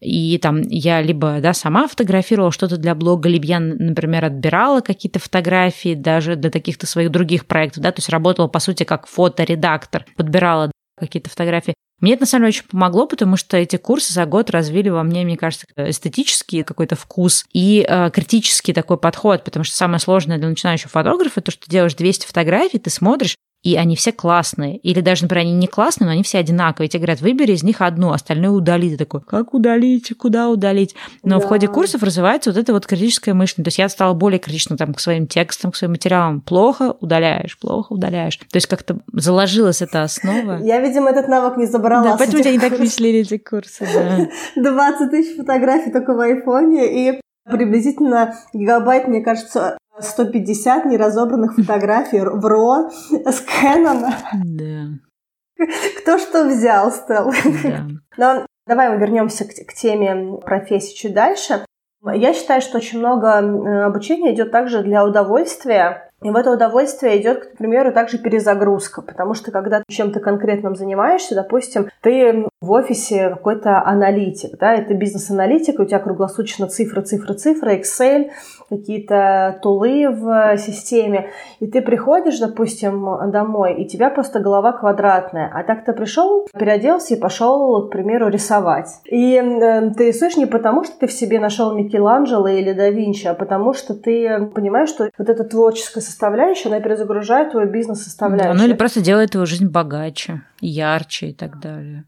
и 0.00 0.38
там 0.38 0.60
я 0.62 1.02
либо 1.02 1.40
да, 1.40 1.52
сама 1.52 1.88
фотографировала 1.88 2.52
что-то 2.52 2.76
для 2.76 2.94
блога, 2.94 3.28
либо 3.28 3.46
я, 3.46 3.60
например, 3.60 4.24
отбирала 4.24 4.80
какие-то 4.80 5.18
фотографии 5.18 5.94
даже 5.94 6.36
для 6.36 6.50
каких-то 6.50 6.86
своих 6.86 7.10
других 7.10 7.46
проектов, 7.46 7.82
да, 7.82 7.92
то 7.92 7.98
есть 7.98 8.08
работала, 8.08 8.48
по 8.48 8.60
сути, 8.60 8.84
как 8.84 9.06
фоторедактор, 9.06 10.04
подбирала 10.16 10.70
какие-то 10.98 11.30
фотографии. 11.30 11.74
Мне 12.00 12.14
это, 12.14 12.22
на 12.22 12.26
самом 12.26 12.42
деле, 12.44 12.58
очень 12.58 12.68
помогло, 12.68 13.06
потому 13.06 13.36
что 13.36 13.56
эти 13.56 13.76
курсы 13.76 14.12
за 14.12 14.26
год 14.26 14.50
развили 14.50 14.88
во 14.88 15.02
мне, 15.02 15.24
мне 15.24 15.36
кажется, 15.36 15.66
эстетический 15.76 16.62
какой-то 16.62 16.96
вкус 16.96 17.46
и 17.52 17.86
э, 17.88 18.10
критический 18.10 18.72
такой 18.72 18.98
подход, 18.98 19.44
потому 19.44 19.64
что 19.64 19.76
самое 19.76 20.00
сложное 20.00 20.38
для 20.38 20.48
начинающего 20.48 20.90
фотографа, 20.90 21.40
то, 21.40 21.50
что 21.50 21.64
ты 21.64 21.70
делаешь 21.70 21.94
200 21.94 22.26
фотографий, 22.26 22.78
ты 22.78 22.90
смотришь, 22.90 23.36
и 23.64 23.76
они 23.76 23.96
все 23.96 24.12
классные. 24.12 24.76
Или 24.76 25.00
даже, 25.00 25.22
например, 25.22 25.46
они 25.46 25.54
не 25.54 25.66
классные, 25.66 26.06
но 26.06 26.12
они 26.12 26.22
все 26.22 26.38
одинаковые. 26.38 26.88
Тебе 26.88 27.00
говорят, 27.00 27.22
выбери 27.22 27.52
из 27.52 27.62
них 27.62 27.80
одну, 27.80 28.12
остальное 28.12 28.50
удали. 28.50 28.90
Ты 28.90 28.98
такой, 28.98 29.22
как 29.22 29.54
удалить, 29.54 30.12
куда 30.18 30.50
удалить? 30.50 30.94
Но 31.22 31.40
да. 31.40 31.46
в 31.46 31.48
ходе 31.48 31.66
курсов 31.66 32.02
развивается 32.02 32.50
вот 32.50 32.58
это 32.58 32.74
вот 32.74 32.86
критическое 32.86 33.32
мышление. 33.32 33.64
То 33.64 33.68
есть 33.68 33.78
я 33.78 33.88
стала 33.88 34.12
более 34.12 34.38
критична 34.38 34.76
там, 34.76 34.92
к 34.92 35.00
своим 35.00 35.26
текстам, 35.26 35.72
к 35.72 35.76
своим 35.76 35.92
материалам. 35.92 36.42
Плохо 36.42 36.94
удаляешь, 37.00 37.58
плохо 37.58 37.94
удаляешь. 37.94 38.36
То 38.36 38.56
есть 38.56 38.66
как-то 38.66 38.98
заложилась 39.12 39.80
эта 39.80 40.02
основа. 40.02 40.58
Я, 40.62 40.80
видимо, 40.80 41.10
этот 41.10 41.28
навык 41.28 41.56
не 41.56 41.66
забрала. 41.66 42.04
Да, 42.04 42.16
поэтому 42.18 42.42
тебя 42.42 42.52
не 42.52 42.60
так 42.60 42.74
впечатлили 42.74 43.20
эти 43.20 43.38
курсы, 43.38 43.88
да. 43.94 44.28
20 44.62 45.10
тысяч 45.10 45.36
фотографий 45.36 45.90
только 45.90 46.12
в 46.12 46.20
айфоне 46.20 47.08
и 47.08 47.20
приблизительно 47.44 48.34
гигабайт, 48.52 49.08
мне 49.08 49.22
кажется, 49.22 49.78
150 49.98 50.86
неразобранных 50.86 51.54
фотографий 51.54 52.20
в 52.20 52.44
RAW 52.44 52.90
с 53.30 53.44
Canon. 53.44 54.10
Да. 54.32 55.66
Кто 56.00 56.18
что 56.18 56.44
взял, 56.44 56.90
Стелл. 56.90 57.32
Да. 57.62 57.86
Но 58.16 58.46
давай 58.66 58.90
мы 58.90 58.98
вернемся 58.98 59.44
к, 59.44 59.50
к 59.50 59.74
теме 59.74 60.38
профессии 60.38 60.96
чуть 60.96 61.14
дальше. 61.14 61.64
Я 62.02 62.34
считаю, 62.34 62.60
что 62.60 62.78
очень 62.78 62.98
много 62.98 63.38
обучения 63.86 64.34
идет 64.34 64.50
также 64.50 64.82
для 64.82 65.04
удовольствия 65.04 66.10
и 66.24 66.30
в 66.30 66.36
это 66.36 66.50
удовольствие 66.50 67.20
идет, 67.20 67.44
к 67.44 67.58
примеру, 67.58 67.92
также 67.92 68.16
перезагрузка, 68.16 69.02
потому 69.02 69.34
что 69.34 69.50
когда 69.50 69.80
ты 69.80 69.94
чем-то 69.94 70.20
конкретным 70.20 70.74
занимаешься, 70.74 71.34
допустим, 71.34 71.90
ты 72.00 72.46
в 72.62 72.70
офисе 72.70 73.28
какой-то 73.28 73.84
аналитик, 73.84 74.58
да, 74.58 74.74
это 74.74 74.94
бизнес-аналитик, 74.94 75.78
у 75.78 75.84
тебя 75.84 75.98
круглосуточно 75.98 76.66
цифры, 76.66 77.02
цифры, 77.02 77.34
цифры, 77.34 77.76
Excel, 77.78 78.30
какие-то 78.70 79.58
тулы 79.62 80.08
в 80.08 80.56
системе, 80.56 81.28
и 81.60 81.66
ты 81.66 81.82
приходишь, 81.82 82.38
допустим, 82.38 83.30
домой, 83.30 83.82
и 83.82 83.86
тебя 83.86 84.08
просто 84.08 84.40
голова 84.40 84.72
квадратная, 84.72 85.50
а 85.52 85.62
так 85.62 85.84
ты 85.84 85.92
пришел, 85.92 86.46
переоделся 86.58 87.14
и 87.14 87.20
пошел, 87.20 87.86
к 87.86 87.90
примеру, 87.90 88.28
рисовать. 88.28 88.88
И 89.04 89.34
э, 89.36 89.90
ты 89.90 90.08
рисуешь 90.08 90.38
не 90.38 90.46
потому, 90.46 90.84
что 90.84 90.98
ты 90.98 91.06
в 91.06 91.12
себе 91.12 91.38
нашел 91.38 91.74
Микеланджело 91.74 92.48
или 92.48 92.72
да 92.72 92.88
Винчи, 92.88 93.26
а 93.26 93.34
потому 93.34 93.74
что 93.74 93.92
ты 93.94 94.46
понимаешь, 94.54 94.88
что 94.88 95.10
вот 95.18 95.28
это 95.28 95.44
творческое 95.44 96.00
составляющая, 96.14 96.68
она 96.68 96.80
перезагружает 96.80 97.50
твою 97.50 97.70
бизнес-составляющую. 97.70 98.54
Да, 98.54 98.58
ну 98.58 98.64
или 98.64 98.74
просто 98.74 99.00
делает 99.00 99.32
твою 99.32 99.46
жизнь 99.46 99.66
богаче, 99.66 100.42
ярче 100.60 101.28
и 101.28 101.34
так 101.34 101.60
далее. 101.60 102.04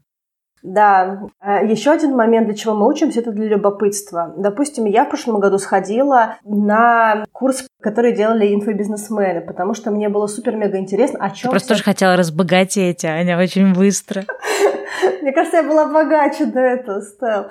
Да, 0.63 1.21
а, 1.39 1.63
еще 1.63 1.91
один 1.91 2.15
момент, 2.15 2.47
для 2.47 2.55
чего 2.55 2.73
мы 2.73 2.89
учимся, 2.89 3.21
это 3.21 3.31
для 3.31 3.47
любопытства. 3.47 4.33
Допустим, 4.37 4.83
я 4.83 5.05
в 5.05 5.09
прошлом 5.09 5.39
году 5.39 5.59
сходила 5.59 6.37
на 6.43 7.25
курс, 7.31 7.65
который 7.81 8.13
делали 8.13 8.53
инфобизнесмены, 8.53 9.41
потому 9.41 9.73
что 9.75 9.91
мне 9.91 10.09
было 10.09 10.27
супер-мега 10.27 10.77
интересно, 10.77 11.19
о 11.21 11.29
чем... 11.29 11.43
Ты 11.43 11.49
просто 11.51 11.69
тоже 11.69 11.83
хотела 11.83 12.17
разбогатеть, 12.17 13.05
Аня, 13.05 13.37
очень 13.37 13.73
быстро. 13.73 14.25
Мне 15.21 15.31
кажется, 15.31 15.57
я 15.57 15.63
была 15.63 15.85
богаче 15.85 16.45
до 16.45 16.59
этого, 16.59 17.01
Стелл. 17.01 17.47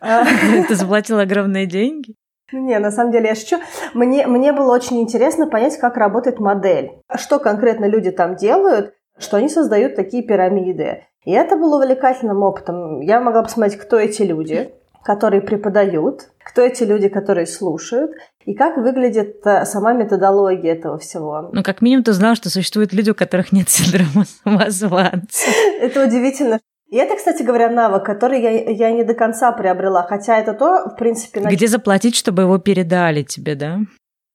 Ты 0.68 0.74
заплатила 0.74 1.22
огромные 1.22 1.66
деньги? 1.66 2.15
Не, 2.52 2.78
на 2.78 2.90
самом 2.90 3.12
деле 3.12 3.28
я 3.28 3.34
шучу. 3.34 3.56
Мне, 3.94 4.26
мне 4.26 4.52
было 4.52 4.72
очень 4.72 5.00
интересно 5.00 5.48
понять, 5.48 5.78
как 5.78 5.96
работает 5.96 6.38
модель. 6.38 6.92
Что 7.14 7.38
конкретно 7.38 7.86
люди 7.86 8.10
там 8.10 8.36
делают, 8.36 8.94
что 9.18 9.38
они 9.38 9.48
создают 9.48 9.96
такие 9.96 10.22
пирамиды. 10.22 11.04
И 11.24 11.32
это 11.32 11.56
было 11.56 11.82
увлекательным 11.82 12.42
опытом. 12.42 13.00
Я 13.00 13.20
могла 13.20 13.42
посмотреть, 13.42 13.80
кто 13.80 13.98
эти 13.98 14.22
люди, 14.22 14.70
которые 15.02 15.42
преподают, 15.42 16.28
кто 16.44 16.62
эти 16.62 16.84
люди, 16.84 17.08
которые 17.08 17.46
слушают, 17.46 18.12
и 18.44 18.54
как 18.54 18.76
выглядит 18.76 19.44
э, 19.44 19.64
сама 19.64 19.92
методология 19.92 20.72
этого 20.72 20.98
всего. 20.98 21.50
Ну, 21.52 21.62
как 21.64 21.82
минимум, 21.82 22.04
ты 22.04 22.12
знал, 22.12 22.36
что 22.36 22.48
существуют 22.48 22.92
люди, 22.92 23.10
у 23.10 23.14
которых 23.14 23.50
нет 23.50 23.68
синдрома 23.68 24.24
самозванца. 24.44 25.50
Это 25.80 26.04
удивительно, 26.04 26.60
и 26.88 26.96
это, 26.96 27.16
кстати 27.16 27.42
говоря, 27.42 27.68
навык, 27.68 28.04
который 28.04 28.40
я, 28.40 28.50
я 28.70 28.92
не 28.92 29.04
до 29.04 29.14
конца 29.14 29.50
приобрела, 29.52 30.04
хотя 30.04 30.38
это 30.38 30.54
то, 30.54 30.90
в 30.90 30.96
принципе... 30.96 31.40
На... 31.40 31.48
Где 31.48 31.66
заплатить, 31.66 32.14
чтобы 32.14 32.42
его 32.42 32.58
передали 32.58 33.22
тебе, 33.22 33.54
да? 33.54 33.78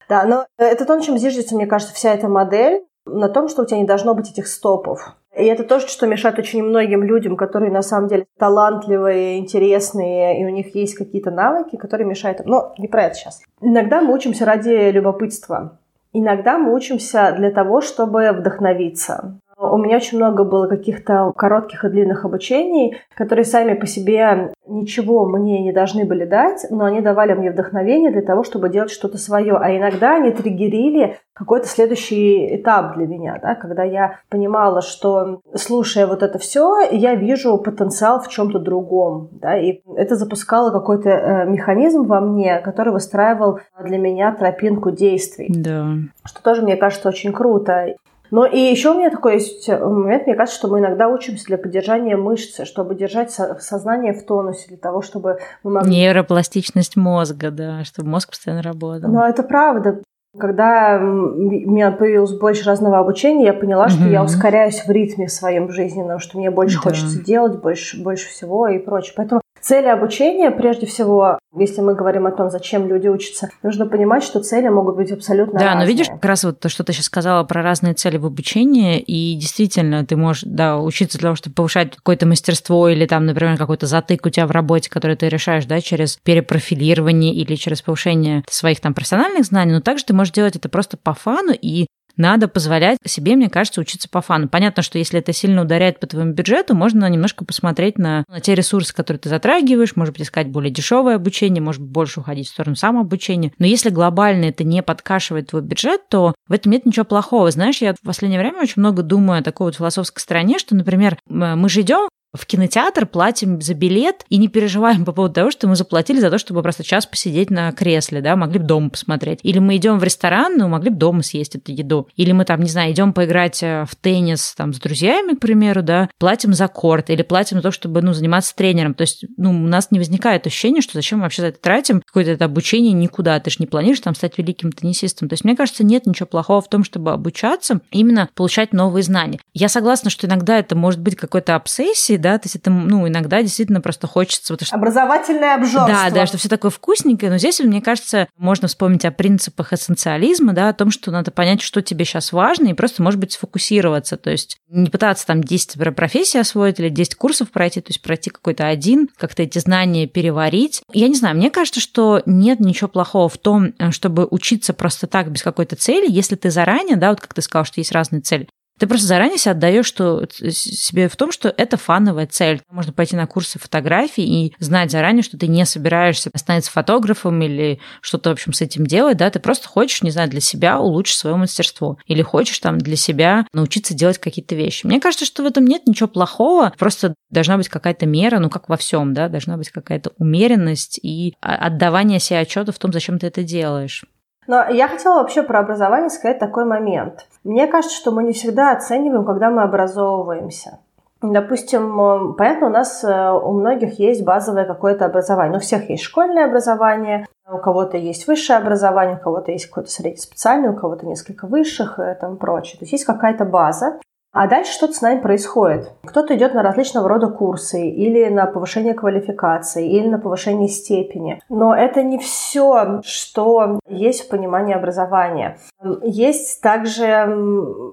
Да, 0.10 0.25
но 0.25 0.46
это 0.58 0.86
то, 0.86 0.96
на 0.96 1.01
чем 1.01 1.17
зиждется, 1.17 1.55
мне 1.55 1.67
кажется, 1.67 1.93
вся 1.93 2.13
эта 2.13 2.27
модель, 2.27 2.84
на 3.05 3.29
том, 3.29 3.48
что 3.48 3.63
у 3.63 3.65
тебя 3.65 3.79
не 3.79 3.88
должно 3.88 4.13
быть 4.13 4.29
этих 4.29 4.48
стопов. 4.48 5.15
И 5.36 5.46
это 5.46 5.63
то, 5.63 5.79
что 5.79 6.08
мешает 6.08 6.38
очень 6.39 6.62
многим 6.62 7.03
людям, 7.03 7.38
которые 7.38 7.72
на 7.72 7.81
самом 7.81 8.10
деле 8.10 8.25
талантливые, 8.38 9.39
интересные, 9.39 10.41
и 10.41 10.46
у 10.46 10.50
них 10.50 10.75
есть 10.75 10.96
какие-то 10.96 11.31
навыки, 11.31 11.77
которые 11.77 12.05
мешают 12.08 12.46
Но 12.46 12.74
не 12.77 12.89
про 12.89 13.05
это 13.05 13.15
сейчас. 13.15 13.41
Иногда 13.62 14.01
мы 14.01 14.13
учимся 14.13 14.46
ради 14.46 14.91
любопытства. 14.91 15.79
Иногда 16.12 16.58
мы 16.58 16.74
учимся 16.74 17.34
для 17.38 17.51
того, 17.51 17.79
чтобы 17.79 18.31
вдохновиться. 18.34 19.39
У 19.62 19.77
меня 19.77 19.98
очень 19.98 20.18
много 20.18 20.44
было 20.44 20.68
каких-то 20.68 21.32
коротких 21.36 21.86
и 21.86 21.89
длинных 21.89 22.25
обучений, 22.25 22.98
которые 23.15 23.46
сами 23.46 23.75
по 23.75 23.86
себе 23.86 24.51
ничего 24.68 25.30
мне 25.30 25.62
не 25.62 25.72
должны 25.72 26.06
были 26.06 26.25
дать, 26.25 26.65
но 26.72 26.86
они 26.86 27.01
давали 27.01 27.34
мне 27.34 27.51
вдохновение 27.51 28.12
для 28.12 28.24
того, 28.24 28.44
чтобы 28.44 28.70
делать 28.70 28.89
что-то 28.89 29.20
свое. 29.20 29.56
А 29.56 29.75
иногда 29.75 30.15
они 30.15 30.32
триггерили 30.32 31.18
какой-то 31.34 31.68
следующий 31.68 32.56
этап 32.56 32.96
для 32.96 33.06
меня, 33.06 33.39
да, 33.41 33.56
когда 33.56 33.84
я 33.84 34.20
понимала, 34.30 34.82
что 34.82 35.41
слушая 35.56 36.08
вот 36.08 36.24
это 36.24 36.39
все, 36.39 36.80
я 36.91 37.15
вижу 37.15 37.58
потенциал 37.58 38.20
в 38.20 38.30
чем-то 38.30 38.60
другом, 38.60 39.30
да, 39.34 39.58
и 39.58 39.82
это 39.96 40.15
запускало 40.15 40.72
какой-то 40.72 41.10
э, 41.10 41.46
механизм 41.46 42.03
во 42.03 42.20
мне, 42.20 42.60
который 42.60 42.94
выстраивал 42.94 43.60
для 43.84 43.98
меня 43.98 44.34
тропинку 44.34 44.91
действий. 44.91 45.48
Да. 45.50 45.89
Что 46.25 46.44
тоже, 46.44 46.62
мне 46.62 46.75
кажется, 46.75 47.10
очень 47.10 47.32
круто. 47.34 47.96
Но 48.31 48.45
и 48.45 48.57
еще 48.57 48.91
у 48.91 48.97
меня 48.97 49.09
такой 49.09 49.35
есть 49.35 49.67
момент, 49.67 50.25
мне 50.25 50.35
кажется, 50.35 50.57
что 50.57 50.69
мы 50.69 50.79
иногда 50.79 51.09
учимся 51.09 51.45
для 51.45 51.57
поддержания 51.57 52.15
мышцы, 52.15 52.65
чтобы 52.65 52.95
держать 52.95 53.31
сознание 53.31 54.13
в 54.13 54.25
тонусе, 54.25 54.69
для 54.69 54.77
того, 54.77 55.01
чтобы 55.01 55.39
мы 55.63 55.71
могли... 55.71 55.91
Нейропластичность 55.91 56.95
мозга, 56.95 57.51
да, 57.51 57.83
чтобы 57.83 58.09
мозг 58.09 58.29
постоянно 58.29 58.63
работал. 58.63 59.11
Но 59.11 59.27
это 59.27 59.43
правда. 59.43 60.01
Когда 60.39 60.97
у 60.97 61.03
меня 61.03 61.91
появилось 61.91 62.31
больше 62.39 62.65
разного 62.65 63.00
обучения, 63.00 63.47
я 63.47 63.53
поняла, 63.53 63.89
что 63.89 64.07
я 64.07 64.23
ускоряюсь 64.23 64.85
в 64.85 64.89
ритме 64.89 65.27
в 65.27 65.31
своем 65.31 65.69
жизненном, 65.69 66.19
что 66.19 66.38
мне 66.38 66.50
больше 66.50 66.77
да. 66.77 66.83
хочется 66.83 67.21
делать, 67.21 67.59
больше, 67.59 68.01
больше 68.01 68.29
всего 68.29 68.69
и 68.69 68.79
прочее. 68.79 69.13
Поэтому 69.17 69.40
Цели 69.62 69.88
обучения, 69.88 70.50
прежде 70.50 70.88
всего, 70.88 71.38
если 71.56 71.82
мы 71.82 71.94
говорим 71.94 72.25
о 72.25 72.32
том, 72.32 72.50
зачем 72.50 72.88
люди 72.88 73.08
учатся, 73.08 73.50
нужно 73.62 73.86
понимать, 73.86 74.24
что 74.24 74.41
цели 74.41 74.70
могут 74.70 74.96
быть 74.96 75.12
абсолютно 75.12 75.60
да, 75.60 75.65
разные. 75.65 75.82
Но 75.82 75.88
видишь, 75.88 76.08
как 76.08 76.25
раз 76.25 76.44
вот 76.44 76.60
то, 76.60 76.68
что 76.68 76.84
ты 76.84 76.94
сейчас 76.94 77.06
сказала 77.06 77.44
про 77.44 77.62
разные 77.62 77.94
цели 77.94 78.18
в 78.18 78.25
обучении, 78.25 79.00
и 79.00 79.36
действительно, 79.36 80.06
ты 80.06 80.15
можешь, 80.15 80.44
да, 80.46 80.80
учиться 80.80 81.20
для 81.20 81.27
того, 81.27 81.36
чтобы 81.36 81.53
повышать 81.53 81.96
какое-то 81.96 82.25
мастерство 82.25 82.89
или 82.89 83.06
там, 83.06 83.25
например, 83.25 83.58
какой-то 83.58 83.86
затык 83.86 84.25
у 84.25 84.30
тебя 84.30 84.48
в 84.48 84.51
работе, 84.51 84.89
который 84.89 85.15
ты 85.15 85.30
решаешь, 85.30 85.65
да, 85.65 85.80
через 85.80 86.18
перепрофилирование 86.18 87.34
или 87.34 87.56
через 87.56 87.84
повышение 87.84 88.44
своих 88.50 88.80
там 88.80 88.94
профессиональных 88.96 89.46
знаний, 89.46 89.74
но 89.74 89.82
также 89.82 90.06
ты 90.06 90.13
можешь 90.13 90.34
делать 90.34 90.56
это 90.56 90.70
просто 90.70 90.98
по 90.98 91.13
фану 91.13 91.53
и 91.53 91.86
надо 92.18 92.48
позволять 92.48 92.98
себе, 93.06 93.36
мне 93.36 93.50
кажется, 93.50 93.82
учиться 93.82 94.10
по 94.10 94.22
фану. 94.22 94.48
Понятно, 94.50 94.84
что 94.84 94.98
если 94.98 95.20
это 95.20 95.34
сильно 95.34 95.62
ударяет 95.62 96.00
по 96.00 96.08
твоему 96.08 96.34
бюджету, 96.34 96.75
можно 96.75 97.08
немножко 97.10 97.46
посмотреть 97.46 97.98
на, 97.98 98.24
на 98.27 98.39
те 98.39 98.56
ресурсы, 98.56 98.94
которые 98.94 99.20
ты 99.20 99.30
затрагиваешь, 99.30 99.96
может 99.96 100.13
быть, 100.13 100.24
искать 100.24 100.48
более 100.48 100.72
дешевое 100.72 101.15
обучение, 101.15 101.62
может 101.62 101.82
быть, 101.82 101.91
больше 101.91 102.20
уходить 102.20 102.48
в 102.48 102.51
сторону 102.51 102.75
самообучения. 102.75 103.51
Но 103.60 103.65
если 103.65 103.89
глобально 103.89 104.46
это 104.46 104.63
не 104.63 104.84
подкашивает 104.84 105.50
твой 105.50 105.62
бюджет, 105.62 106.01
то 106.10 106.34
в 106.48 106.53
этом 106.53 106.72
нет 106.72 106.86
ничего 106.86 107.06
плохого. 107.06 107.51
Знаешь, 107.51 107.82
я 107.82 107.94
в 107.94 108.06
последнее 108.06 108.39
время 108.39 108.62
очень 108.62 108.82
много 108.82 109.03
думаю 109.03 109.39
о 109.39 109.44
такой 109.44 109.68
вот 109.68 109.75
философской 109.75 110.22
стороне, 110.22 110.60
что, 110.60 110.75
например, 110.75 111.18
мы 111.27 111.70
же 111.70 111.82
идем 111.82 112.10
в 112.33 112.45
кинотеатр, 112.45 113.05
платим 113.05 113.61
за 113.61 113.73
билет 113.73 114.25
и 114.29 114.38
не 114.38 114.47
переживаем 114.47 115.03
по 115.03 115.11
поводу 115.11 115.33
того, 115.33 115.51
что 115.51 115.67
мы 115.67 115.75
заплатили 115.75 116.19
за 116.19 116.29
то, 116.29 116.38
чтобы 116.38 116.61
просто 116.61 116.83
час 116.83 117.05
посидеть 117.05 117.50
на 117.50 117.71
кресле, 117.73 118.21
да, 118.21 118.35
могли 118.35 118.59
бы 118.59 118.65
дома 118.65 118.89
посмотреть. 118.89 119.39
Или 119.43 119.59
мы 119.59 119.75
идем 119.75 120.00
в 120.00 120.03
ресторан, 120.03 120.57
ну, 120.57 120.67
могли 120.69 120.89
бы 120.89 120.95
дома 120.95 121.23
съесть 121.23 121.55
эту 121.55 121.71
еду. 121.71 122.07
Или 122.15 122.31
мы 122.31 122.45
там, 122.45 122.61
не 122.61 122.69
знаю, 122.69 122.93
идем 122.93 123.11
поиграть 123.11 123.61
э, 123.63 123.85
в 123.89 123.95
теннис 123.95 124.53
там 124.55 124.73
с 124.73 124.79
друзьями, 124.79 125.35
к 125.35 125.39
примеру, 125.39 125.83
да, 125.83 126.09
платим 126.19 126.53
за 126.53 126.67
корт 126.67 127.09
или 127.09 127.21
платим 127.21 127.57
за 127.57 127.63
то, 127.63 127.71
чтобы, 127.71 128.01
ну, 128.01 128.13
заниматься 128.13 128.55
тренером. 128.55 128.93
То 128.93 129.01
есть, 129.01 129.25
ну, 129.38 129.50
у 129.50 129.67
нас 129.67 129.91
не 129.91 130.00
возникает 130.00 130.47
ощущения, 130.47 130.81
что 130.81 130.93
зачем 130.93 131.19
мы 131.19 131.23
вообще 131.23 131.41
за 131.41 131.47
это 131.50 131.59
тратим, 131.59 132.01
какое-то 132.01 132.31
это 132.31 132.45
обучение 132.45 132.93
никуда, 132.93 133.39
ты 133.39 133.50
же 133.50 133.57
не 133.59 133.67
планируешь 133.67 134.00
там 134.00 134.15
стать 134.15 134.38
великим 134.38 134.71
теннисистом. 134.71 135.27
То 135.27 135.33
есть, 135.33 135.43
мне 135.43 135.55
кажется, 135.55 135.83
нет 135.83 136.05
ничего 136.05 136.27
плохого 136.27 136.61
в 136.61 136.69
том, 136.69 136.85
чтобы 136.85 137.11
обучаться, 137.11 137.81
именно 137.91 138.29
получать 138.35 138.71
новые 138.71 139.03
знания. 139.03 139.39
Я 139.53 139.67
согласна, 139.67 140.09
что 140.09 140.27
иногда 140.27 140.57
это 140.57 140.77
может 140.77 141.01
быть 141.01 141.17
какой-то 141.17 141.55
обсессией, 141.55 142.21
да, 142.22 142.38
то 142.38 142.46
есть 142.46 142.56
это, 142.56 142.70
ну, 142.70 143.08
иногда 143.08 143.42
действительно 143.42 143.82
просто 143.82 144.08
хочется... 144.08 144.54
Вот, 144.54 144.63
что... 144.63 144.75
Образовательное 144.75 145.56
обжорство. 145.56 145.88
Да, 145.88 146.10
да, 146.10 146.25
что 146.25 146.38
все 146.38 146.48
такое 146.48 146.72
вкусненькое, 146.72 147.32
но 147.32 147.38
здесь, 147.38 147.60
мне 147.60 147.82
кажется, 147.82 148.28
можно 148.38 148.68
вспомнить 148.68 149.04
о 149.06 149.12
принципах 149.12 149.74
эссенциализма, 149.74 150.54
да, 150.54 150.70
о 150.70 150.74
том, 150.74 150.92
что 150.92 151.12
надо 151.12 151.32
понять, 151.32 151.62
что 151.62 151.82
тебе 151.82 152.06
сейчас 152.06 152.32
важно, 152.32 152.68
и 152.68 152.74
просто, 152.74 153.04
может 153.04 153.20
быть, 153.20 153.34
сфокусироваться, 153.34 154.18
то 154.18 154.30
есть 154.30 154.58
не 154.70 154.90
пытаться 154.90 155.25
там 155.25 155.44
10 155.44 155.96
профессий 155.96 156.40
освоить 156.40 156.80
или 156.80 156.90
10 156.90 157.16
курсов 157.16 157.51
пройти, 157.51 157.82
то 157.82 157.90
есть 157.90 158.01
пройти 158.01 158.30
какой-то 158.30 158.68
один, 158.68 159.10
как-то 159.18 159.44
эти 159.44 159.60
знания 159.60 160.08
переварить. 160.08 160.82
Я 160.94 161.08
не 161.08 161.16
знаю, 161.16 161.36
мне 161.36 161.50
кажется, 161.50 161.80
что 161.80 162.22
нет 162.25 162.60
ничего 162.60 162.88
плохого 162.88 163.28
в 163.28 163.38
том, 163.38 163.74
чтобы 163.92 164.28
учиться 164.30 164.74
просто 164.74 165.08
так, 165.08 165.32
без 165.32 165.44
какой-то 165.44 165.75
цели, 165.75 166.06
если 166.10 166.36
ты 166.36 166.51
заранее, 166.51 166.96
да, 166.96 167.10
вот 167.10 167.20
как 167.20 167.34
ты 167.34 167.42
сказал, 167.42 167.66
что 167.66 167.80
есть 167.80 167.92
разные 167.92 168.22
цели, 168.22 168.48
ты 168.81 168.88
просто 168.88 169.05
заранее 169.05 169.38
себя 169.38 169.51
отдаешь 169.51 169.85
что, 169.85 170.25
себе 170.50 171.07
в 171.07 171.15
том, 171.15 171.31
что 171.31 171.53
это 171.55 171.77
фановая 171.77 172.25
цель. 172.25 172.63
Можно 172.71 172.91
пойти 172.91 173.15
на 173.15 173.27
курсы 173.27 173.59
фотографии 173.59 174.23
и 174.23 174.55
знать 174.57 174.89
заранее, 174.89 175.21
что 175.21 175.38
ты 175.38 175.45
не 175.45 175.67
собираешься 175.67 176.31
становиться 176.35 176.71
фотографом 176.71 177.39
или 177.43 177.79
что-то, 178.01 178.31
в 178.31 178.33
общем, 178.33 178.53
с 178.53 178.61
этим 178.61 178.88
делать, 178.88 179.17
да, 179.17 179.29
ты 179.29 179.38
просто 179.38 179.67
хочешь, 179.67 180.01
не 180.01 180.09
знаю, 180.09 180.31
для 180.31 180.41
себя 180.41 180.79
улучшить 180.79 181.19
свое 181.19 181.35
мастерство 181.35 182.00
или 182.07 182.23
хочешь 182.23 182.57
там 182.57 182.79
для 182.79 182.95
себя 182.95 183.45
научиться 183.53 183.93
делать 183.93 184.17
какие-то 184.17 184.55
вещи. 184.55 184.88
Мне 184.88 185.00
кажется, 185.00 185.25
что 185.27 185.43
в 185.43 185.45
этом 185.45 185.63
нет 185.65 185.85
ничего 185.85 186.07
плохого, 186.09 186.73
просто 186.79 187.13
должна 187.29 187.57
быть 187.57 187.69
какая-то 187.69 188.07
мера, 188.07 188.39
ну, 188.39 188.50
как 188.50 188.67
во 188.67 188.77
всем, 188.77 189.13
да, 189.13 189.29
должна 189.29 189.57
быть 189.57 189.69
какая-то 189.69 190.11
умеренность 190.17 191.00
и 191.03 191.35
отдавание 191.39 192.19
себе 192.19 192.39
отчета 192.39 192.71
в 192.71 192.79
том, 192.79 192.91
зачем 192.91 193.19
ты 193.19 193.27
это 193.27 193.43
делаешь. 193.43 194.05
Но 194.48 194.67
я 194.69 194.88
хотела 194.88 195.15
вообще 195.15 195.43
про 195.43 195.60
образование 195.60 196.10
сказать 196.10 196.39
такой 196.39 196.65
момент. 196.65 197.27
Мне 197.43 197.67
кажется, 197.67 197.95
что 197.95 198.12
мы 198.12 198.24
не 198.24 198.33
всегда 198.33 198.71
оцениваем, 198.71 199.25
когда 199.25 199.50
мы 199.50 199.63
образовываемся. 199.63 200.79
Допустим, 201.21 202.01
э, 202.01 202.33
понятно, 202.33 202.67
у 202.67 202.71
нас 202.71 203.03
э, 203.03 203.31
у 203.31 203.51
многих 203.51 204.00
есть 204.00 204.24
базовое 204.24 204.65
какое-то 204.65 205.05
образование. 205.05 205.57
У 205.57 205.62
всех 205.62 205.89
есть 205.91 206.01
школьное 206.01 206.45
образование, 206.45 207.27
у 207.48 207.60
кого-то 207.60 207.98
есть 207.98 208.25
высшее 208.25 208.57
образование, 208.57 209.17
у 209.17 209.19
кого-то 209.19 209.51
есть 209.51 209.67
какое-то 209.67 209.91
среднеспециальное, 209.91 210.71
у 210.71 210.75
кого-то 210.75 211.05
несколько 211.05 211.45
высших 211.45 212.00
и 212.00 212.15
тому 212.19 212.38
прочее. 212.38 212.79
То 212.79 212.83
есть 212.83 212.93
есть 212.93 213.05
какая-то 213.05 213.45
база. 213.45 214.00
А 214.33 214.47
дальше 214.47 214.71
что-то 214.71 214.93
с 214.93 215.01
нами 215.01 215.19
происходит. 215.19 215.91
Кто-то 216.05 216.35
идет 216.38 216.53
на 216.53 216.63
различного 216.63 217.09
рода 217.09 217.27
курсы, 217.27 217.89
или 217.89 218.29
на 218.29 218.45
повышение 218.45 218.93
квалификации, 218.93 219.89
или 219.89 220.07
на 220.07 220.19
повышение 220.19 220.69
степени. 220.69 221.41
Но 221.50 221.75
это 221.75 222.01
не 222.01 222.17
все, 222.17 223.01
что 223.03 223.79
есть 223.88 224.25
в 224.25 224.29
понимании 224.29 224.73
образования. 224.73 225.57
Есть 226.03 226.61
также 226.61 227.05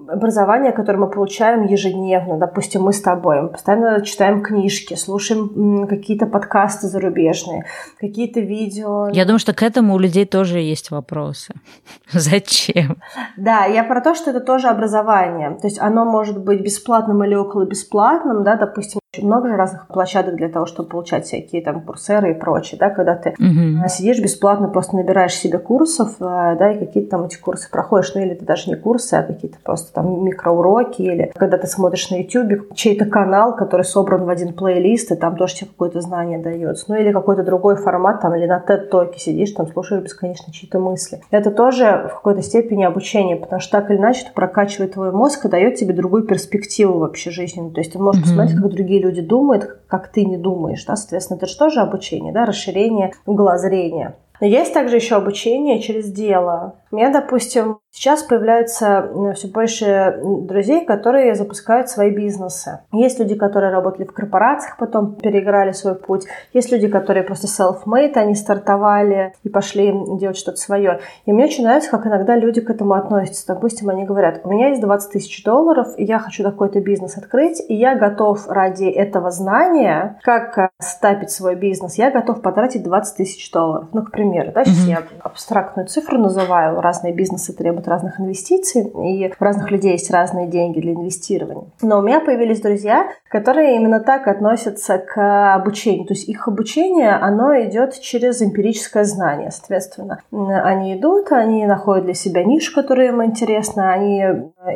образование, 0.07 0.71
которое 0.71 0.99
мы 0.99 1.09
получаем 1.09 1.65
ежедневно. 1.65 2.37
Допустим, 2.37 2.83
мы 2.83 2.93
с 2.93 3.01
тобой 3.01 3.41
мы 3.41 3.49
постоянно 3.49 4.01
читаем 4.01 4.41
книжки, 4.41 4.93
слушаем 4.93 5.87
какие-то 5.87 6.25
подкасты 6.25 6.87
зарубежные, 6.87 7.65
какие-то 7.99 8.39
видео. 8.39 9.09
Я 9.09 9.25
думаю, 9.25 9.39
что 9.39 9.53
к 9.53 9.61
этому 9.61 9.95
у 9.95 9.99
людей 9.99 10.25
тоже 10.25 10.59
есть 10.59 10.91
вопросы. 10.91 11.53
Зачем? 12.11 12.97
Да, 13.37 13.65
я 13.65 13.83
про 13.83 14.01
то, 14.01 14.15
что 14.15 14.29
это 14.29 14.39
тоже 14.39 14.69
образование. 14.69 15.57
То 15.61 15.67
есть 15.67 15.79
оно 15.79 16.05
может 16.05 16.28
может 16.29 16.43
быть 16.43 16.61
бесплатным 16.61 17.23
или 17.23 17.35
около 17.35 17.65
бесплатным, 17.65 18.43
да, 18.43 18.55
допустим, 18.55 18.99
очень 19.11 19.25
много 19.25 19.49
же 19.49 19.55
разных 19.55 19.87
площадок 19.87 20.35
для 20.35 20.49
того, 20.49 20.67
чтобы 20.67 20.89
получать 20.89 21.25
всякие 21.25 21.63
там 21.63 21.81
курсеры 21.81 22.31
и 22.31 22.33
прочее, 22.35 22.77
да, 22.79 22.91
когда 22.91 23.15
ты 23.15 23.31
угу. 23.39 23.89
сидишь 23.89 24.21
бесплатно, 24.21 24.67
просто 24.67 24.95
набираешь 24.95 25.33
себе 25.33 25.57
курсов, 25.57 26.17
э, 26.19 26.55
да, 26.59 26.71
и 26.73 26.77
какие-то 26.77 27.09
там 27.09 27.25
эти 27.25 27.37
курсы 27.37 27.71
проходишь, 27.71 28.13
ну 28.13 28.21
или 28.21 28.33
это 28.33 28.45
даже 28.45 28.69
не 28.69 28.75
курсы, 28.75 29.15
а 29.15 29.23
какие-то 29.23 29.57
просто 29.63 29.93
там 29.93 30.23
микроуроки, 30.23 31.01
или 31.01 31.31
когда 31.35 31.57
ты 31.57 31.65
смотришь 31.65 32.11
на 32.11 32.17
YouTube 32.17 32.75
чей-то 32.75 33.05
канал, 33.05 33.55
который 33.55 33.81
собран 33.81 34.25
в 34.25 34.29
один 34.29 34.53
плейлист, 34.53 35.11
и 35.11 35.15
там 35.15 35.37
тоже 35.37 35.55
тебе 35.55 35.67
какое-то 35.71 36.01
знание 36.01 36.37
дается, 36.37 36.85
ну 36.87 36.95
или 36.95 37.11
какой-то 37.11 37.43
другой 37.43 37.77
формат, 37.77 38.21
там, 38.21 38.35
или 38.35 38.45
на 38.45 38.63
TED-токе 38.65 39.17
сидишь, 39.17 39.51
там 39.53 39.67
слушаешь 39.67 40.03
бесконечно 40.03 40.53
чьи-то 40.53 40.77
мысли. 40.77 41.21
Это 41.31 41.49
тоже 41.49 42.09
в 42.11 42.13
какой-то 42.13 42.43
степени 42.43 42.83
обучение, 42.83 43.37
потому 43.37 43.59
что 43.59 43.71
так 43.71 43.89
или 43.89 43.97
иначе 43.97 44.25
это 44.25 44.33
прокачивает 44.33 44.93
твой 44.93 45.11
мозг 45.11 45.45
и 45.45 45.49
дает 45.49 45.77
тебе 45.77 45.95
другую 45.95 46.27
перспективу 46.27 46.99
вообще 46.99 47.31
жизненную, 47.31 47.73
то 47.73 47.81
есть 47.81 47.93
ты 47.93 47.97
можешь 47.97 48.21
mm 48.21 48.25
посмотреть, 48.29 48.61
как 48.61 48.69
другие 48.69 48.99
люди 48.99 49.08
думают, 49.21 49.79
как 49.87 50.09
ты 50.09 50.25
не 50.25 50.37
думаешь, 50.37 50.85
да, 50.85 50.95
соответственно, 50.95 51.37
это 51.37 51.47
же 51.47 51.57
тоже 51.57 51.81
обучение, 51.81 52.33
да, 52.33 52.45
расширение 52.45 53.13
угла 53.25 53.57
зрения. 53.57 54.15
Но 54.39 54.47
есть 54.47 54.73
также 54.73 54.95
еще 54.95 55.15
обучение 55.15 55.81
через 55.81 56.11
дело. 56.11 56.75
У 56.91 56.95
меня, 56.95 57.11
допустим, 57.11 57.79
сейчас 57.91 58.23
появляются 58.23 59.09
все 59.35 59.47
больше 59.47 60.19
друзей, 60.23 60.85
которые 60.85 61.35
запускают 61.35 61.89
свои 61.89 62.09
бизнесы. 62.09 62.79
Есть 62.91 63.19
люди, 63.19 63.35
которые 63.35 63.71
работали 63.71 64.05
в 64.05 64.13
корпорациях, 64.13 64.77
потом 64.77 65.15
переиграли 65.15 65.71
свой 65.71 65.95
путь. 65.95 66.25
Есть 66.53 66.71
люди, 66.71 66.87
которые 66.87 67.23
просто 67.23 67.47
self-made, 67.47 68.13
они 68.15 68.33
стартовали 68.33 69.33
и 69.43 69.49
пошли 69.49 69.93
делать 70.17 70.37
что-то 70.37 70.57
свое. 70.57 70.99
И 71.25 71.31
мне 71.31 71.45
очень 71.45 71.63
нравится, 71.63 71.91
как 71.91 72.07
иногда 72.07 72.35
люди 72.35 72.61
к 72.61 72.69
этому 72.69 72.93
относятся. 72.93 73.45
Допустим, 73.47 73.89
они 73.89 74.05
говорят, 74.05 74.41
у 74.43 74.49
меня 74.49 74.69
есть 74.69 74.81
20 74.81 75.11
тысяч 75.11 75.43
долларов, 75.43 75.89
и 75.97 76.03
я 76.03 76.17
хочу 76.17 76.43
такой-то 76.43 76.79
бизнес 76.81 77.17
открыть, 77.17 77.61
и 77.67 77.75
я 77.75 77.95
готов 77.95 78.47
ради 78.47 78.85
этого 78.85 79.29
знания, 79.29 80.19
как 80.23 80.71
стапить 80.79 81.29
свой 81.29 81.55
бизнес, 81.55 81.95
я 81.95 82.09
готов 82.09 82.41
потратить 82.41 82.83
20 82.83 83.17
тысяч 83.17 83.51
долларов. 83.51 83.89
Ну, 83.93 84.03
к 84.03 84.11
примеру, 84.11 84.51
да, 84.53 84.63
сейчас 84.65 84.85
mm-hmm. 84.85 84.89
я 84.89 85.03
абстрактную 85.21 85.87
цифру 85.87 86.17
называю, 86.17 86.78
разные 86.81 87.13
бизнесы 87.13 87.53
требуют 87.53 87.87
разных 87.87 88.19
инвестиций, 88.19 88.83
и 88.83 89.27
у 89.27 89.43
разных 89.43 89.71
людей 89.71 89.93
есть 89.93 90.11
разные 90.11 90.47
деньги 90.47 90.79
для 90.79 90.93
инвестирования. 90.93 91.65
Но 91.81 91.99
у 91.99 92.01
меня 92.01 92.19
появились 92.19 92.61
друзья, 92.61 93.07
которые 93.29 93.75
именно 93.75 93.99
так 93.99 94.27
относятся 94.27 94.97
к 94.97 95.55
обучению. 95.55 96.05
То 96.05 96.13
есть 96.13 96.27
их 96.27 96.47
обучение, 96.47 97.11
оно 97.11 97.53
идет 97.63 97.99
через 97.99 98.41
эмпирическое 98.41 99.03
знание, 99.03 99.51
соответственно. 99.51 100.21
Они 100.31 100.95
идут, 100.95 101.31
они 101.31 101.65
находят 101.65 102.05
для 102.05 102.13
себя 102.13 102.43
нишу, 102.43 102.73
которая 102.73 103.09
им 103.09 103.23
интересна, 103.23 103.91
они 103.91 104.21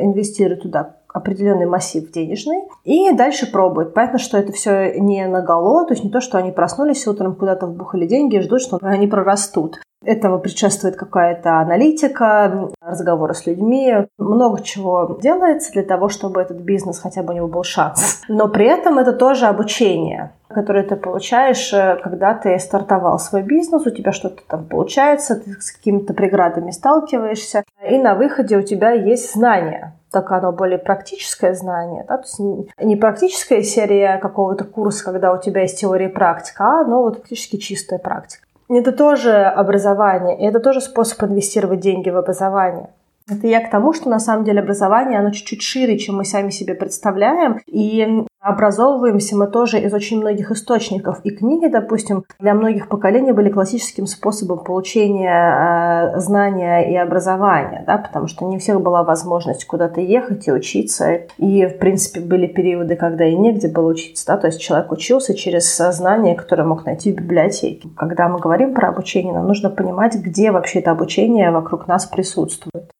инвестируют 0.00 0.62
туда 0.62 0.96
определенный 1.14 1.66
массив 1.66 2.10
денежный 2.10 2.64
и 2.82 3.12
дальше 3.12 3.50
пробуют. 3.50 3.94
Понятно, 3.94 4.18
что 4.18 4.36
это 4.36 4.52
все 4.52 4.98
не 4.98 5.26
на 5.26 5.40
голо, 5.40 5.86
то 5.86 5.94
есть 5.94 6.04
не 6.04 6.10
то, 6.10 6.20
что 6.20 6.36
они 6.36 6.50
проснулись 6.50 7.06
утром, 7.06 7.36
куда-то 7.36 7.66
вбухали 7.66 8.06
деньги 8.06 8.36
и 8.36 8.40
ждут, 8.40 8.60
что 8.60 8.78
они 8.82 9.06
прорастут. 9.06 9.78
Этому 10.04 10.38
предшествует 10.38 10.96
какая-то 10.96 11.60
аналитика, 11.60 12.68
разговоры 12.82 13.32
с 13.32 13.46
людьми. 13.46 13.94
Много 14.18 14.60
чего 14.62 15.18
делается 15.22 15.72
для 15.72 15.82
того, 15.82 16.10
чтобы 16.10 16.42
этот 16.42 16.58
бизнес 16.58 16.98
хотя 16.98 17.22
бы 17.22 17.32
у 17.32 17.36
него 17.36 17.48
был 17.48 17.62
шанс. 17.62 18.20
Но 18.28 18.48
при 18.48 18.66
этом 18.66 18.98
это 18.98 19.12
тоже 19.12 19.46
обучение 19.46 20.32
которое 20.54 20.84
ты 20.84 20.96
получаешь, 20.96 21.72
э, 21.72 21.98
когда 22.02 22.34
ты 22.34 22.58
стартовал 22.58 23.18
свой 23.18 23.42
бизнес, 23.42 23.86
у 23.86 23.90
тебя 23.90 24.12
что-то 24.12 24.42
там 24.48 24.64
получается, 24.64 25.36
ты 25.36 25.60
с 25.60 25.72
какими-то 25.72 26.14
преградами 26.14 26.70
сталкиваешься, 26.70 27.64
и 27.86 27.98
на 27.98 28.14
выходе 28.14 28.56
у 28.56 28.62
тебя 28.62 28.92
есть 28.92 29.34
знания 29.34 29.94
так 30.14 30.30
оно 30.30 30.52
более 30.52 30.78
практическое 30.78 31.54
знание, 31.54 32.04
да, 32.08 32.18
то 32.18 32.22
есть 32.22 32.70
не 32.78 32.94
практическая 32.94 33.64
серия 33.64 34.18
какого-то 34.18 34.62
курса, 34.62 35.04
когда 35.04 35.32
у 35.32 35.40
тебя 35.40 35.62
есть 35.62 35.80
теория 35.80 36.06
и 36.06 36.12
практика, 36.12 36.64
а 36.64 36.80
оно 36.82 37.02
вот 37.02 37.16
фактически 37.16 37.56
чистая 37.56 37.98
практика. 37.98 38.46
Это 38.68 38.92
тоже 38.92 39.32
образование, 39.32 40.38
и 40.38 40.46
это 40.46 40.60
тоже 40.60 40.80
способ 40.80 41.24
инвестировать 41.24 41.80
деньги 41.80 42.10
в 42.10 42.16
образование. 42.16 42.90
Это 43.26 43.46
я 43.46 43.66
к 43.66 43.70
тому, 43.70 43.94
что 43.94 44.10
на 44.10 44.18
самом 44.18 44.44
деле 44.44 44.60
образование, 44.60 45.18
оно 45.18 45.30
чуть-чуть 45.30 45.62
шире, 45.62 45.98
чем 45.98 46.16
мы 46.16 46.26
сами 46.26 46.50
себе 46.50 46.74
представляем. 46.74 47.58
И 47.66 48.06
образовываемся 48.38 49.34
мы 49.34 49.46
тоже 49.46 49.80
из 49.80 49.94
очень 49.94 50.20
многих 50.20 50.50
источников. 50.50 51.20
И 51.24 51.30
книги, 51.30 51.68
допустим, 51.68 52.24
для 52.38 52.52
многих 52.52 52.88
поколений 52.88 53.32
были 53.32 53.48
классическим 53.48 54.06
способом 54.06 54.62
получения 54.62 56.12
э, 56.14 56.20
знания 56.20 56.92
и 56.92 56.96
образования, 56.96 57.82
да, 57.86 57.96
потому 57.96 58.26
что 58.26 58.44
не 58.44 58.56
у 58.56 58.60
всех 58.60 58.82
была 58.82 59.02
возможность 59.02 59.64
куда-то 59.64 60.02
ехать 60.02 60.46
и 60.46 60.52
учиться. 60.52 61.20
И, 61.38 61.64
в 61.64 61.78
принципе, 61.78 62.20
были 62.20 62.46
периоды, 62.46 62.94
когда 62.94 63.24
и 63.24 63.34
негде 63.34 63.68
было 63.68 63.88
учиться. 63.88 64.26
Да, 64.26 64.36
то 64.36 64.48
есть 64.48 64.60
человек 64.60 64.92
учился 64.92 65.32
через 65.34 65.74
знания, 65.78 66.34
которые 66.34 66.66
мог 66.66 66.84
найти 66.84 67.10
в 67.10 67.16
библиотеке. 67.16 67.88
Когда 67.96 68.28
мы 68.28 68.38
говорим 68.38 68.74
про 68.74 68.90
обучение, 68.90 69.32
нам 69.32 69.46
нужно 69.46 69.70
понимать, 69.70 70.14
где 70.16 70.50
вообще 70.50 70.80
это 70.80 70.90
обучение 70.90 71.50
вокруг 71.50 71.88
нас 71.88 72.04
присутствует. 72.04 72.90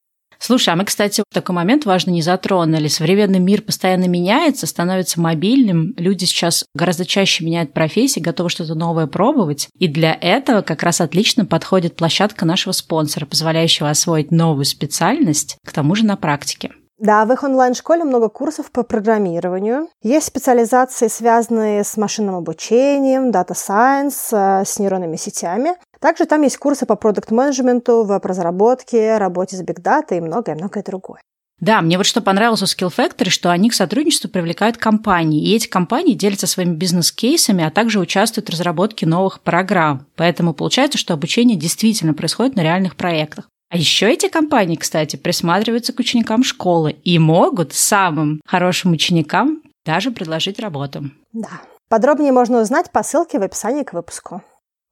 Слушай, 0.46 0.74
а 0.74 0.76
мы, 0.76 0.84
кстати, 0.84 1.24
такой 1.32 1.54
момент 1.54 1.86
важно 1.86 2.10
не 2.10 2.20
затронули. 2.20 2.88
Современный 2.88 3.38
мир 3.38 3.62
постоянно 3.62 4.08
меняется, 4.08 4.66
становится 4.66 5.18
мобильным. 5.18 5.94
Люди 5.96 6.26
сейчас 6.26 6.66
гораздо 6.74 7.06
чаще 7.06 7.46
меняют 7.46 7.72
профессии, 7.72 8.20
готовы 8.20 8.50
что-то 8.50 8.74
новое 8.74 9.06
пробовать. 9.06 9.68
И 9.78 9.88
для 9.88 10.12
этого 10.12 10.60
как 10.60 10.82
раз 10.82 11.00
отлично 11.00 11.46
подходит 11.46 11.96
площадка 11.96 12.44
нашего 12.44 12.74
спонсора, 12.74 13.24
позволяющего 13.24 13.88
освоить 13.88 14.30
новую 14.30 14.66
специальность, 14.66 15.56
к 15.64 15.72
тому 15.72 15.94
же 15.94 16.04
на 16.04 16.16
практике. 16.16 16.72
Да, 17.04 17.26
в 17.26 17.32
их 17.34 17.42
онлайн-школе 17.42 18.02
много 18.02 18.30
курсов 18.30 18.70
по 18.70 18.82
программированию. 18.82 19.88
Есть 20.02 20.26
специализации, 20.26 21.08
связанные 21.08 21.84
с 21.84 21.98
машинным 21.98 22.34
обучением, 22.34 23.30
дата 23.30 23.52
сайенс, 23.52 24.32
э, 24.32 24.62
с 24.64 24.78
нейронными 24.78 25.16
сетями. 25.16 25.74
Также 26.00 26.24
там 26.24 26.40
есть 26.40 26.56
курсы 26.56 26.86
по 26.86 26.96
продукт-менеджменту, 26.96 28.04
веб-разработке, 28.04 29.18
работе 29.18 29.54
с 29.54 29.60
бигдатой 29.60 30.16
и 30.16 30.20
многое-многое 30.22 30.82
другое. 30.82 31.20
Да, 31.60 31.82
мне 31.82 31.98
вот 31.98 32.06
что 32.06 32.22
понравилось 32.22 32.62
у 32.62 32.64
Skill 32.64 32.90
Factory, 32.90 33.28
что 33.28 33.50
они 33.50 33.68
к 33.68 33.74
сотрудничеству 33.74 34.30
привлекают 34.30 34.78
компании, 34.78 35.46
и 35.46 35.54
эти 35.54 35.68
компании 35.68 36.14
делятся 36.14 36.46
своими 36.46 36.74
бизнес-кейсами, 36.74 37.64
а 37.64 37.70
также 37.70 38.00
участвуют 38.00 38.48
в 38.48 38.52
разработке 38.52 39.04
новых 39.04 39.42
программ. 39.42 40.06
Поэтому 40.16 40.54
получается, 40.54 40.96
что 40.96 41.12
обучение 41.12 41.58
действительно 41.58 42.14
происходит 42.14 42.56
на 42.56 42.62
реальных 42.62 42.96
проектах. 42.96 43.50
А 43.74 43.76
еще 43.76 44.08
эти 44.08 44.28
компании, 44.28 44.76
кстати, 44.76 45.16
присматриваются 45.16 45.92
к 45.92 45.98
ученикам 45.98 46.44
школы 46.44 46.92
и 46.92 47.18
могут 47.18 47.72
самым 47.72 48.40
хорошим 48.46 48.92
ученикам 48.92 49.62
даже 49.84 50.12
предложить 50.12 50.60
работу. 50.60 51.10
Да. 51.32 51.60
Подробнее 51.88 52.30
можно 52.30 52.60
узнать 52.60 52.92
по 52.92 53.02
ссылке 53.02 53.40
в 53.40 53.42
описании 53.42 53.82
к 53.82 53.92
выпуску. 53.92 54.42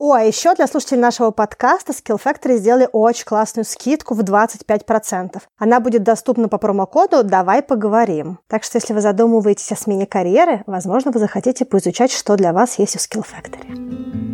О, 0.01 0.15
а 0.15 0.23
еще 0.23 0.57
для 0.57 0.67
слушателей 0.67 1.01
нашего 1.01 1.31
подкаста 1.31 1.93
Skill 1.93 2.21
Factory 2.21 2.57
сделали 2.57 2.89
очень 2.91 3.25
классную 3.25 3.65
скидку 3.67 4.15
в 4.15 4.21
25%. 4.23 5.41
Она 5.61 5.79
будет 5.79 6.03
доступна 6.03 6.49
по 6.49 6.59
промокоду 6.59 7.23
«Давай 7.23 7.63
поговорим». 7.63 8.41
Так 8.49 8.65
что, 8.65 8.79
если 8.79 8.95
вы 8.95 9.01
задумываетесь 9.01 9.71
о 9.71 9.77
смене 9.77 10.07
карьеры, 10.07 10.65
возможно, 10.67 11.13
вы 11.13 11.21
захотите 11.21 11.65
поизучать, 11.65 12.11
что 12.11 12.35
для 12.35 12.53
вас 12.53 12.81
есть 12.81 12.97
в 12.97 12.99
Skill 12.99 13.25
Factory. 13.25 14.32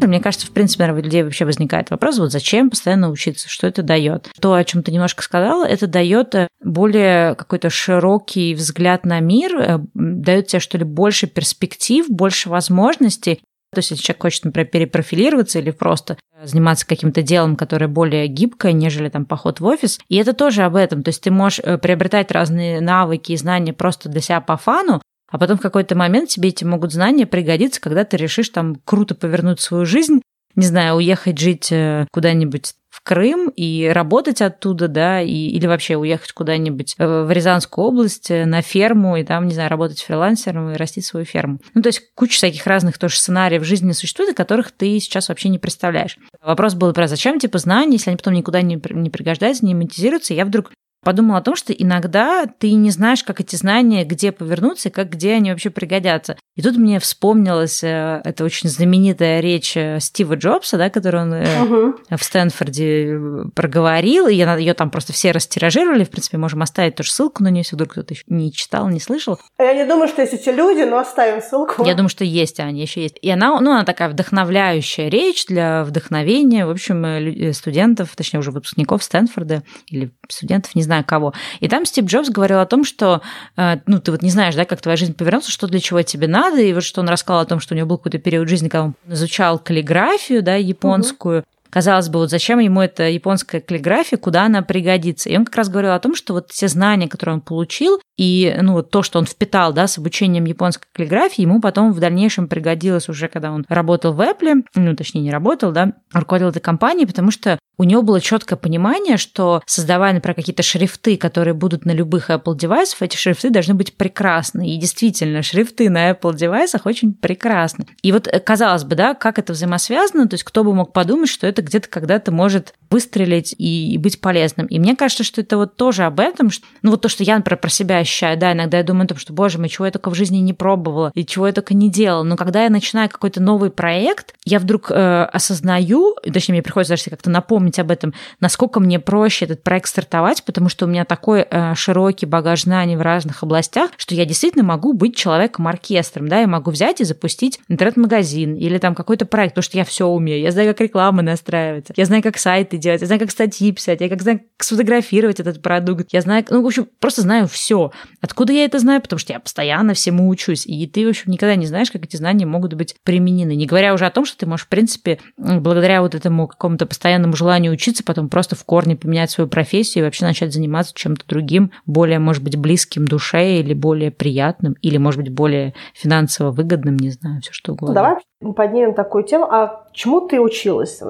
Мне 0.00 0.20
кажется, 0.20 0.46
в 0.46 0.50
принципе, 0.50 0.84
наверное, 0.84 1.02
у 1.02 1.04
людей 1.04 1.22
вообще 1.22 1.44
возникает 1.44 1.90
вопрос, 1.90 2.18
вот 2.18 2.32
зачем 2.32 2.70
постоянно 2.70 3.10
учиться, 3.10 3.48
что 3.48 3.66
это 3.66 3.82
дает. 3.82 4.28
То, 4.40 4.54
о 4.54 4.64
чем 4.64 4.82
ты 4.82 4.92
немножко 4.92 5.22
сказала, 5.22 5.66
это 5.66 5.86
дает 5.86 6.34
э, 6.34 6.48
более 6.62 7.34
какой-то 7.34 7.70
широкий 7.70 8.54
взгляд 8.54 9.04
на 9.04 9.20
мир, 9.20 9.56
э, 9.56 9.78
дает 9.94 10.48
тебе, 10.48 10.60
что 10.60 10.78
ли, 10.78 10.84
больше 10.84 11.26
перспектив, 11.26 12.06
больше 12.08 12.48
возможностей. 12.48 13.40
То 13.72 13.78
есть, 13.78 13.90
если 13.90 14.02
человек 14.04 14.22
хочет, 14.22 14.44
например, 14.44 14.68
перепрофилироваться 14.68 15.58
или 15.58 15.70
просто 15.70 16.16
заниматься 16.42 16.86
каким-то 16.86 17.22
делом, 17.22 17.56
которое 17.56 17.88
более 17.88 18.26
гибкое, 18.28 18.72
нежели 18.72 19.08
там 19.08 19.24
поход 19.24 19.60
в 19.60 19.64
офис. 19.64 19.98
И 20.08 20.16
это 20.16 20.32
тоже 20.32 20.62
об 20.62 20.76
этом. 20.76 21.02
То 21.02 21.08
есть 21.08 21.22
ты 21.22 21.30
можешь 21.30 21.60
э, 21.62 21.78
приобретать 21.78 22.30
разные 22.30 22.80
навыки 22.80 23.32
и 23.32 23.36
знания 23.36 23.72
просто 23.72 24.08
для 24.08 24.20
себя 24.20 24.40
по 24.40 24.56
фану, 24.56 25.00
а 25.36 25.38
потом 25.38 25.58
в 25.58 25.60
какой-то 25.60 25.94
момент 25.94 26.30
тебе 26.30 26.48
эти 26.48 26.64
могут 26.64 26.94
знания 26.94 27.26
пригодиться, 27.26 27.78
когда 27.78 28.04
ты 28.04 28.16
решишь 28.16 28.48
там 28.48 28.76
круто 28.86 29.14
повернуть 29.14 29.60
свою 29.60 29.84
жизнь, 29.84 30.22
не 30.54 30.64
знаю, 30.64 30.94
уехать 30.94 31.38
жить 31.38 31.70
э, 31.70 32.06
куда-нибудь 32.10 32.72
в 32.88 33.02
Крым 33.02 33.50
и 33.54 33.86
работать 33.86 34.40
оттуда, 34.40 34.88
да, 34.88 35.20
и, 35.20 35.30
или 35.30 35.66
вообще 35.66 35.96
уехать 35.96 36.32
куда-нибудь 36.32 36.94
э, 36.96 37.24
в 37.24 37.30
Рязанскую 37.30 37.86
область 37.86 38.30
э, 38.30 38.46
на 38.46 38.62
ферму 38.62 39.18
и 39.18 39.24
там, 39.24 39.46
не 39.46 39.52
знаю, 39.52 39.68
работать 39.68 40.00
фрилансером 40.00 40.70
и 40.70 40.76
растить 40.76 41.04
свою 41.04 41.26
ферму. 41.26 41.58
Ну, 41.74 41.82
то 41.82 41.88
есть 41.88 42.00
куча 42.14 42.36
всяких 42.36 42.66
разных 42.66 42.96
тоже 42.96 43.18
сценариев 43.18 43.62
жизни 43.62 43.92
существует, 43.92 44.30
о 44.30 44.34
которых 44.34 44.72
ты 44.72 44.98
сейчас 45.00 45.28
вообще 45.28 45.50
не 45.50 45.58
представляешь. 45.58 46.16
Вопрос 46.42 46.72
был 46.72 46.94
про 46.94 47.08
зачем, 47.08 47.38
типа, 47.38 47.58
знания, 47.58 47.96
если 47.96 48.08
они 48.08 48.16
потом 48.16 48.32
никуда 48.32 48.62
не, 48.62 48.80
не 48.90 49.10
пригождаются, 49.10 49.66
не 49.66 49.74
монетизируются. 49.74 50.32
Я 50.32 50.46
вдруг 50.46 50.72
подумала 51.06 51.38
о 51.38 51.42
том, 51.42 51.54
что 51.54 51.72
иногда 51.72 52.46
ты 52.46 52.72
не 52.72 52.90
знаешь, 52.90 53.22
как 53.22 53.40
эти 53.40 53.54
знания, 53.54 54.04
где 54.04 54.32
повернуться, 54.32 54.88
и 54.88 54.92
как 54.92 55.10
где 55.10 55.34
они 55.34 55.52
вообще 55.52 55.70
пригодятся. 55.70 56.36
И 56.56 56.62
тут 56.62 56.76
мне 56.76 56.98
вспомнилась 56.98 57.84
э, 57.84 58.20
эта 58.24 58.42
очень 58.42 58.68
знаменитая 58.68 59.38
речь 59.38 59.76
э, 59.76 60.00
Стива 60.00 60.34
Джобса, 60.34 60.78
да, 60.78 60.90
которую 60.90 61.24
он 61.24 61.32
угу. 61.32 61.94
в 62.10 62.24
Стэнфорде 62.24 63.20
проговорил, 63.54 64.26
и 64.26 64.34
ее 64.34 64.74
там 64.74 64.90
просто 64.90 65.12
все 65.12 65.30
растиражировали. 65.30 66.02
В 66.02 66.10
принципе, 66.10 66.38
можем 66.38 66.62
оставить 66.62 66.96
тоже 66.96 67.12
ссылку 67.12 67.44
на 67.44 67.48
нее, 67.48 67.60
если 67.60 67.76
вдруг 67.76 67.92
кто-то 67.92 68.14
еще 68.14 68.24
не 68.26 68.52
читал, 68.52 68.88
не 68.88 68.98
слышал. 68.98 69.38
Я 69.60 69.74
не 69.74 69.86
думаю, 69.86 70.08
что 70.08 70.22
есть 70.22 70.34
эти 70.34 70.48
люди, 70.48 70.82
но 70.82 70.98
оставим 70.98 71.40
ссылку. 71.40 71.84
Я 71.84 71.94
думаю, 71.94 72.08
что 72.08 72.24
есть, 72.24 72.58
Аня, 72.58 72.82
еще 72.82 73.00
есть. 73.02 73.18
И 73.22 73.30
она, 73.30 73.60
ну, 73.60 73.70
она 73.70 73.84
такая 73.84 74.08
вдохновляющая 74.08 75.08
речь 75.08 75.46
для 75.46 75.84
вдохновения, 75.84 76.66
в 76.66 76.70
общем, 76.70 77.52
студентов, 77.52 78.16
точнее, 78.16 78.40
уже 78.40 78.50
выпускников 78.50 79.04
Стэнфорда 79.04 79.62
или 79.88 80.10
студентов, 80.28 80.74
не 80.74 80.82
знаю, 80.82 80.95
знаю 80.96 81.04
кого. 81.04 81.34
И 81.60 81.68
там 81.68 81.84
Стив 81.84 82.06
Джобс 82.06 82.30
говорил 82.30 82.60
о 82.60 82.66
том, 82.66 82.84
что, 82.84 83.22
э, 83.56 83.76
ну, 83.86 84.00
ты 84.00 84.10
вот 84.10 84.22
не 84.22 84.30
знаешь, 84.30 84.54
да, 84.54 84.64
как 84.64 84.80
твоя 84.80 84.96
жизнь 84.96 85.14
повернется, 85.14 85.50
что 85.50 85.66
для 85.66 85.80
чего 85.80 86.02
тебе 86.02 86.26
надо, 86.26 86.60
и 86.60 86.72
вот 86.72 86.84
что 86.84 87.00
он 87.00 87.08
рассказал 87.08 87.42
о 87.42 87.46
том, 87.46 87.60
что 87.60 87.74
у 87.74 87.76
него 87.76 87.88
был 87.88 87.98
какой-то 87.98 88.18
период 88.18 88.48
жизни, 88.48 88.68
когда 88.68 88.84
он 88.84 88.94
изучал 89.08 89.58
каллиграфию, 89.58 90.42
да, 90.42 90.54
японскую, 90.54 91.40
угу. 91.40 91.46
Казалось 91.68 92.08
бы, 92.08 92.20
вот 92.20 92.30
зачем 92.30 92.58
ему 92.58 92.80
эта 92.80 93.08
японская 93.10 93.60
каллиграфия, 93.60 94.16
куда 94.16 94.44
она 94.46 94.62
пригодится? 94.62 95.28
И 95.28 95.36
он 95.36 95.44
как 95.44 95.56
раз 95.56 95.68
говорил 95.68 95.92
о 95.92 95.98
том, 95.98 96.14
что 96.14 96.32
вот 96.32 96.50
все 96.50 96.68
знания, 96.68 97.06
которые 97.06 97.34
он 97.34 97.40
получил, 97.42 98.00
и 98.16 98.56
ну, 98.62 98.82
то, 98.82 99.02
что 99.02 99.18
он 99.18 99.26
впитал 99.26 99.74
да, 99.74 99.86
с 99.86 99.98
обучением 99.98 100.46
японской 100.46 100.86
каллиграфии, 100.94 101.42
ему 101.42 101.60
потом 101.60 101.92
в 101.92 102.00
дальнейшем 102.00 102.48
пригодилось 102.48 103.10
уже, 103.10 103.28
когда 103.28 103.52
он 103.52 103.66
работал 103.68 104.14
в 104.14 104.22
Apple, 104.22 104.62
ну, 104.74 104.96
точнее, 104.96 105.20
не 105.20 105.30
работал, 105.30 105.70
да, 105.70 105.92
руководил 106.14 106.48
этой 106.48 106.60
компанией, 106.60 107.04
потому 107.04 107.30
что 107.30 107.58
у 107.78 107.84
него 107.84 108.02
было 108.02 108.20
четкое 108.20 108.58
понимание, 108.58 109.16
что 109.16 109.62
создавая, 109.66 110.12
например, 110.12 110.34
какие-то 110.34 110.62
шрифты, 110.62 111.16
которые 111.16 111.54
будут 111.54 111.84
на 111.84 111.90
любых 111.90 112.30
Apple 112.30 112.56
девайсах, 112.56 113.02
эти 113.02 113.16
шрифты 113.16 113.50
должны 113.50 113.74
быть 113.74 113.94
прекрасны. 113.94 114.70
И 114.70 114.76
действительно, 114.78 115.42
шрифты 115.42 115.90
на 115.90 116.10
Apple 116.10 116.34
девайсах 116.34 116.86
очень 116.86 117.12
прекрасны. 117.12 117.86
И 118.02 118.12
вот 118.12 118.26
э, 118.28 118.40
казалось 118.40 118.84
бы, 118.84 118.96
да, 118.96 119.14
как 119.14 119.38
это 119.38 119.52
взаимосвязано, 119.52 120.28
то 120.28 120.34
есть 120.34 120.44
кто 120.44 120.64
бы 120.64 120.74
мог 120.74 120.92
подумать, 120.92 121.28
что 121.28 121.46
это 121.46 121.62
где-то 121.62 121.88
когда-то 121.88 122.32
может 122.32 122.74
выстрелить 122.90 123.54
и, 123.58 123.98
быть 123.98 124.20
полезным. 124.20 124.66
И 124.66 124.78
мне 124.78 124.96
кажется, 124.96 125.24
что 125.24 125.40
это 125.40 125.56
вот 125.56 125.76
тоже 125.76 126.04
об 126.04 126.20
этом, 126.20 126.50
что, 126.50 126.66
ну 126.82 126.92
вот 126.92 127.02
то, 127.02 127.08
что 127.08 127.24
я, 127.24 127.36
например, 127.36 127.58
про 127.58 127.70
себя 127.70 127.98
ощущаю, 127.98 128.38
да, 128.38 128.52
иногда 128.52 128.78
я 128.78 128.84
думаю 128.84 129.04
о 129.04 129.08
том, 129.08 129.18
что, 129.18 129.32
боже 129.32 129.58
мой, 129.58 129.68
чего 129.68 129.86
я 129.86 129.92
только 129.92 130.10
в 130.10 130.14
жизни 130.14 130.38
не 130.38 130.52
пробовала 130.54 131.10
и 131.14 131.26
чего 131.26 131.46
я 131.46 131.52
только 131.52 131.74
не 131.74 131.90
делала. 131.90 132.22
Но 132.22 132.36
когда 132.36 132.64
я 132.64 132.70
начинаю 132.70 133.10
какой-то 133.10 133.42
новый 133.42 133.70
проект, 133.70 134.34
я 134.44 134.58
вдруг 134.58 134.90
э, 134.90 135.24
осознаю, 135.24 136.16
точнее, 136.22 136.54
мне 136.54 136.62
приходится 136.62 136.92
даже 136.92 137.10
как-то 137.10 137.30
напомнить 137.30 137.65
подумать 137.66 137.78
об 137.78 137.90
этом, 137.90 138.14
насколько 138.40 138.80
мне 138.80 138.98
проще 138.98 139.44
этот 139.44 139.62
проект 139.62 139.88
стартовать, 139.88 140.44
потому 140.44 140.68
что 140.68 140.86
у 140.86 140.88
меня 140.88 141.04
такой 141.04 141.46
э, 141.48 141.74
широкий 141.74 142.26
багаж 142.26 142.62
знаний 142.62 142.96
в 142.96 143.02
разных 143.02 143.42
областях, 143.42 143.90
что 143.96 144.14
я 144.14 144.24
действительно 144.24 144.64
могу 144.64 144.92
быть 144.92 145.16
человеком-оркестром, 145.16 146.28
да, 146.28 146.40
я 146.40 146.46
могу 146.46 146.70
взять 146.70 147.00
и 147.00 147.04
запустить 147.04 147.60
интернет-магазин 147.68 148.54
или 148.54 148.78
там 148.78 148.94
какой-то 148.94 149.26
проект, 149.26 149.54
потому 149.54 149.64
что 149.64 149.78
я 149.78 149.84
все 149.84 150.06
умею, 150.06 150.40
я 150.40 150.50
знаю, 150.50 150.68
как 150.68 150.80
реклама 150.80 151.22
настраивается, 151.22 151.92
я 151.96 152.04
знаю, 152.04 152.22
как 152.22 152.38
сайты 152.38 152.76
делать, 152.78 153.00
я 153.00 153.06
знаю, 153.06 153.20
как 153.20 153.30
статьи 153.30 153.72
писать, 153.72 154.00
я 154.00 154.08
как 154.08 154.22
знаю, 154.22 154.40
как 154.56 154.64
сфотографировать 154.64 155.40
этот 155.40 155.62
продукт, 155.62 156.08
я 156.12 156.20
знаю, 156.20 156.44
ну, 156.50 156.62
в 156.62 156.66
общем, 156.66 156.88
просто 157.00 157.22
знаю 157.22 157.48
все. 157.48 157.90
Откуда 158.20 158.52
я 158.52 158.64
это 158.64 158.78
знаю? 158.78 159.00
Потому 159.00 159.18
что 159.18 159.32
я 159.32 159.40
постоянно 159.40 159.94
всему 159.94 160.28
учусь, 160.28 160.66
и 160.66 160.86
ты, 160.86 161.06
в 161.06 161.10
общем, 161.10 161.32
никогда 161.32 161.56
не 161.56 161.66
знаешь, 161.66 161.90
как 161.90 162.04
эти 162.04 162.16
знания 162.16 162.46
могут 162.46 162.74
быть 162.74 162.96
применены. 163.02 163.54
Не 163.54 163.66
говоря 163.66 163.94
уже 163.94 164.06
о 164.06 164.10
том, 164.10 164.24
что 164.24 164.38
ты 164.38 164.46
можешь, 164.46 164.66
в 164.66 164.68
принципе, 164.68 165.18
благодаря 165.36 166.02
вот 166.02 166.14
этому 166.14 166.46
какому-то 166.46 166.86
постоянному 166.86 167.36
желанию 167.36 167.55
учиться, 167.70 168.04
потом 168.04 168.28
просто 168.28 168.56
в 168.56 168.64
корне 168.64 168.96
поменять 168.96 169.30
свою 169.30 169.48
профессию 169.48 170.02
и 170.02 170.04
вообще 170.04 170.24
начать 170.24 170.52
заниматься 170.52 170.92
чем-то 170.94 171.26
другим, 171.26 171.72
более, 171.86 172.18
может 172.18 172.42
быть, 172.42 172.56
близким 172.56 173.06
душе 173.06 173.58
или 173.58 173.74
более 173.74 174.10
приятным, 174.10 174.74
или, 174.82 174.96
может 174.98 175.20
быть, 175.20 175.32
более 175.32 175.74
финансово 175.94 176.50
выгодным, 176.50 176.96
не 176.96 177.10
знаю, 177.10 177.40
все 177.40 177.52
что 177.52 177.72
угодно. 177.72 177.94
Давай 177.94 178.16
поднимем 178.54 178.94
такую 178.94 179.24
тему. 179.24 179.46
А 179.50 179.86
чему 179.92 180.20
ты 180.20 180.40
училась? 180.40 181.00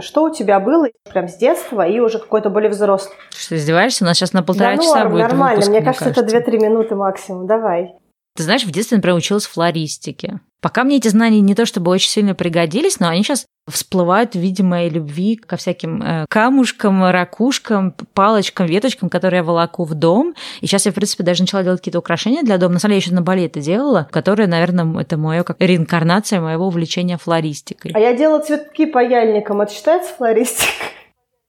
Что 0.00 0.24
у 0.24 0.32
тебя 0.32 0.60
было 0.60 0.88
прям 1.10 1.28
с 1.28 1.36
детства 1.36 1.86
и 1.86 1.98
уже 2.00 2.18
какой-то 2.18 2.50
более 2.50 2.70
взрослый? 2.70 3.16
Что, 3.30 3.56
издеваешься? 3.56 4.04
У 4.04 4.06
нас 4.06 4.16
сейчас 4.16 4.32
на 4.32 4.42
полтора 4.42 4.76
да, 4.76 4.82
часа 4.82 4.98
норм, 5.00 5.12
будет 5.12 5.22
нормально. 5.22 5.56
выпуск, 5.56 5.70
мне, 5.70 5.78
мне 5.78 5.86
кажется, 5.86 6.12
кажется, 6.12 6.36
это 6.36 6.50
2-3 6.50 6.62
минуты 6.62 6.94
максимум. 6.94 7.46
Давай. 7.46 7.94
Ты 8.36 8.42
знаешь, 8.42 8.64
в 8.64 8.70
детстве, 8.70 8.98
например, 8.98 9.16
училась 9.16 9.46
флористике. 9.46 10.40
Пока 10.60 10.84
мне 10.84 10.96
эти 10.96 11.08
знания 11.08 11.40
не 11.40 11.54
то 11.54 11.64
чтобы 11.66 11.90
очень 11.90 12.10
сильно 12.10 12.34
пригодились, 12.34 12.98
но 12.98 13.08
они 13.08 13.22
сейчас 13.22 13.46
всплывают 13.68 14.32
в 14.32 14.38
виде 14.38 14.62
моей 14.62 14.90
любви 14.90 15.36
ко 15.36 15.56
всяким 15.56 16.02
э, 16.02 16.26
камушкам, 16.28 17.04
ракушкам, 17.04 17.94
палочкам, 18.14 18.66
веточкам, 18.66 19.08
которые 19.08 19.38
я 19.38 19.44
волоку 19.44 19.84
в 19.84 19.94
дом. 19.94 20.34
И 20.60 20.66
сейчас 20.66 20.86
я, 20.86 20.92
в 20.92 20.94
принципе, 20.94 21.24
даже 21.24 21.42
начала 21.42 21.62
делать 21.62 21.80
какие-то 21.80 21.98
украшения 21.98 22.42
для 22.42 22.58
дома. 22.58 22.74
На 22.74 22.80
самом 22.80 22.92
деле, 22.92 23.00
я 23.00 23.06
еще 23.06 23.14
на 23.14 23.22
Бали 23.22 23.44
это 23.44 23.60
делала, 23.60 24.08
которое, 24.10 24.46
наверное, 24.46 25.00
это 25.00 25.16
мое 25.16 25.42
как 25.42 25.56
реинкарнация 25.60 26.40
моего 26.40 26.66
увлечения 26.66 27.18
флористикой. 27.18 27.92
А 27.94 27.98
я 27.98 28.14
делала 28.14 28.40
цветки 28.40 28.86
паяльником. 28.86 29.60
Это 29.60 29.72
считается 29.72 30.14
флористикой? 30.14 30.95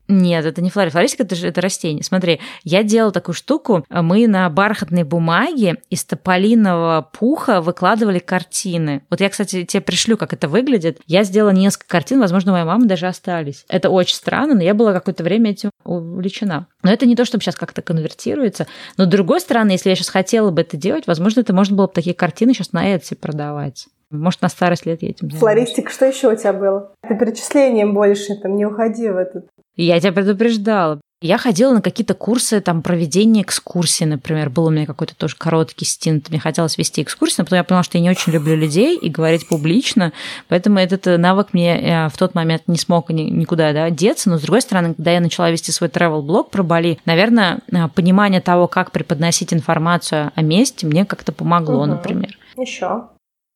Нет, 0.07 0.45
это 0.45 0.61
не 0.61 0.69
флория. 0.69 0.91
Флористика 0.91 1.23
это 1.23 1.35
же 1.35 1.47
это 1.47 1.61
растение. 1.61 2.03
Смотри, 2.03 2.39
я 2.63 2.83
делала 2.83 3.11
такую 3.11 3.35
штуку. 3.35 3.85
Мы 3.89 4.27
на 4.27 4.49
бархатной 4.49 5.03
бумаге 5.03 5.77
из 5.89 6.05
тополиного 6.05 7.09
пуха 7.11 7.61
выкладывали 7.61 8.19
картины. 8.19 9.03
Вот 9.09 9.19
я, 9.19 9.29
кстати, 9.29 9.65
тебе 9.65 9.81
пришлю, 9.81 10.17
как 10.17 10.33
это 10.33 10.47
выглядит. 10.47 10.99
Я 11.07 11.23
сделала 11.23 11.51
несколько 11.51 11.87
картин, 11.87 12.19
возможно, 12.19 12.53
моей 12.53 12.65
мамы 12.65 12.85
даже 12.85 13.07
остались. 13.07 13.65
Это 13.67 13.89
очень 13.89 14.15
странно, 14.15 14.55
но 14.55 14.63
я 14.63 14.73
была 14.73 14.93
какое-то 14.93 15.23
время 15.23 15.51
этим 15.51 15.71
увлечена. 15.83 16.67
Но 16.83 16.91
это 16.91 17.05
не 17.05 17.15
то, 17.15 17.25
чтобы 17.25 17.43
сейчас 17.43 17.55
как-то 17.55 17.81
конвертируется. 17.81 18.67
Но 18.97 19.05
с 19.05 19.07
другой 19.07 19.41
стороны, 19.41 19.71
если 19.71 19.89
я 19.89 19.95
сейчас 19.95 20.09
хотела 20.09 20.51
бы 20.51 20.61
это 20.61 20.77
делать, 20.77 21.07
возможно, 21.07 21.41
это 21.41 21.53
можно 21.53 21.75
было 21.75 21.87
бы 21.87 21.93
такие 21.93 22.15
картины 22.15 22.53
сейчас 22.53 22.71
на 22.71 22.95
Etsy 22.95 23.15
продавать. 23.15 23.87
Может, 24.09 24.41
на 24.41 24.47
старость 24.47 24.85
лет 24.85 25.01
я 25.01 25.09
этим 25.09 25.29
займусь. 25.29 25.39
Флористика, 25.39 25.91
что 25.91 26.05
еще 26.05 26.31
у 26.31 26.35
тебя 26.35 26.53
было? 26.53 26.93
Ты 27.07 27.17
перечислением 27.17 27.93
больше, 27.93 28.35
там, 28.41 28.55
не 28.55 28.65
уходи 28.65 29.09
в 29.09 29.17
этот. 29.17 29.47
Я 29.77 29.99
тебя 29.99 30.11
предупреждала. 30.11 30.99
Я 31.19 31.39
ходила 31.39 31.73
на 31.73 31.81
какие-то 31.81 32.13
курсы, 32.13 32.61
там, 32.61 32.83
проведения 32.83 33.41
экскурсии, 33.41 34.03
например. 34.03 34.51
Был 34.51 34.65
у 34.65 34.69
меня 34.69 34.85
какой-то 34.85 35.15
тоже 35.15 35.35
короткий 35.35 35.85
стинт. 35.85 36.29
Мне 36.29 36.39
хотелось 36.39 36.77
вести 36.77 37.01
экскурсии, 37.01 37.37
но 37.39 37.45
потом 37.45 37.57
я 37.57 37.63
поняла, 37.63 37.81
что 37.81 37.97
я 37.97 38.03
не 38.03 38.09
очень 38.11 38.33
люблю 38.33 38.55
людей 38.55 38.95
и 38.95 39.09
говорить 39.09 39.47
публично, 39.47 40.13
поэтому 40.47 40.77
этот 40.77 41.07
э, 41.07 41.17
навык 41.17 41.53
мне 41.53 41.81
э, 41.81 42.09
в 42.09 42.17
тот 42.17 42.35
момент 42.35 42.63
не 42.67 42.77
смог 42.77 43.09
никуда 43.09 43.73
да, 43.73 43.89
деться. 43.89 44.29
Но, 44.29 44.37
с 44.37 44.43
другой 44.43 44.61
стороны, 44.61 44.93
когда 44.93 45.11
я 45.11 45.19
начала 45.19 45.49
вести 45.49 45.71
свой 45.71 45.89
travel-блог 45.89 46.51
про 46.51 46.61
Бали, 46.61 46.99
наверное, 47.05 47.61
э, 47.71 47.87
понимание 47.87 48.39
того, 48.39 48.67
как 48.67 48.91
преподносить 48.91 49.51
информацию 49.55 50.31
о 50.35 50.41
месте, 50.43 50.85
мне 50.85 51.03
как-то 51.03 51.31
помогло, 51.31 51.81
угу. 51.81 51.93
например. 51.93 52.37
Еще. 52.55 53.07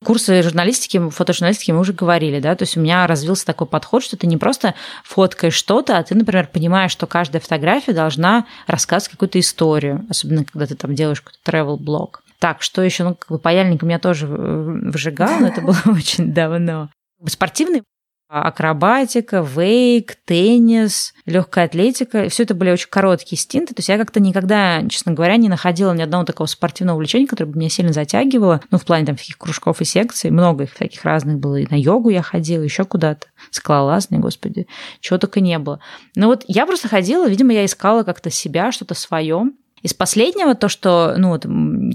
Курсы 0.04 0.42
журналистики, 0.42 1.10
фотожурналистики 1.10 1.70
мы 1.72 1.80
уже 1.80 1.94
говорили, 1.94 2.40
да, 2.40 2.56
то 2.56 2.64
есть 2.64 2.76
у 2.76 2.80
меня 2.80 3.06
развился 3.06 3.46
такой 3.46 3.68
подход, 3.68 4.04
что 4.04 4.18
ты 4.18 4.26
не 4.26 4.38
просто 4.38 4.74
фоткаешь 5.04 5.54
что-то, 5.54 5.98
а 5.98 6.04
ты, 6.04 6.16
например, 6.16 6.50
понимаешь, 6.52 6.92
что 6.92 7.06
каждая 7.06 7.40
фотография 7.40 7.94
должна 7.94 8.48
рассказывать 8.66 9.12
какую-то 9.12 9.40
историю, 9.40 10.04
особенно 10.10 10.44
когда 10.44 10.66
ты 10.66 10.76
там 10.76 10.96
делаешь 10.96 11.22
какой-то 11.22 11.52
travel 11.52 11.78
блог 11.78 12.24
Так, 12.40 12.64
что 12.64 12.82
еще, 12.82 13.04
ну, 13.04 13.14
как 13.14 13.30
бы 13.30 13.38
паяльник 13.38 13.84
у 13.84 13.86
меня 13.86 14.00
тоже 14.00 14.26
выжигал, 14.26 15.40
но 15.40 15.48
это 15.48 15.62
было 15.62 15.78
очень 15.86 16.34
давно. 16.34 16.90
Спортивный 17.28 17.84
акробатика, 18.32 19.42
вейк, 19.42 20.16
теннис, 20.24 21.14
легкая 21.26 21.66
атлетика. 21.66 22.30
Все 22.30 22.44
это 22.44 22.56
были 22.56 22.72
очень 22.72 22.88
короткие 22.90 23.38
стинты. 23.38 23.74
То 23.74 23.80
есть 23.80 23.90
я 23.90 23.98
как-то 23.98 24.22
никогда, 24.22 24.88
честно 24.88 25.12
говоря, 25.12 25.36
не 25.36 25.50
находила 25.50 25.94
ни 25.94 26.02
одного 26.02 26.24
такого 26.24 26.48
спортивного 26.48 26.96
увлечения, 26.96 27.28
которое 27.28 27.52
бы 27.52 27.60
меня 27.60 27.70
сильно 27.70 27.92
затягивало. 27.92 28.62
Ну, 28.72 28.78
в 28.78 28.86
плане 28.86 29.06
там 29.06 29.18
всяких 29.18 29.38
кружков 29.38 29.82
и 29.82 29.86
секций. 29.86 30.32
Много 30.32 30.64
их 30.64 30.74
всяких 30.74 31.04
разных 31.04 31.40
было. 31.40 31.58
И 31.58 31.68
на 31.70 31.76
йогу 31.76 32.10
я 32.10 32.22
ходила, 32.22 32.64
еще 32.64 32.86
куда-то. 32.86 33.28
Скалолазный, 33.50 34.20
господи. 34.20 34.66
Чего 35.02 35.20
только 35.20 35.42
не 35.42 35.60
было. 35.60 35.82
Но 36.16 36.28
вот 36.28 36.46
я 36.48 36.66
просто 36.66 36.88
ходила, 36.88 37.28
видимо, 37.28 37.52
я 37.52 37.66
искала 37.66 38.04
как-то 38.04 38.30
себя, 38.30 38.72
что-то 38.72 38.94
свое. 38.94 39.52
Из 39.82 39.94
последнего 39.94 40.54
то, 40.56 40.70
что, 40.70 41.16
ну, 41.18 41.30
вот, 41.30 41.46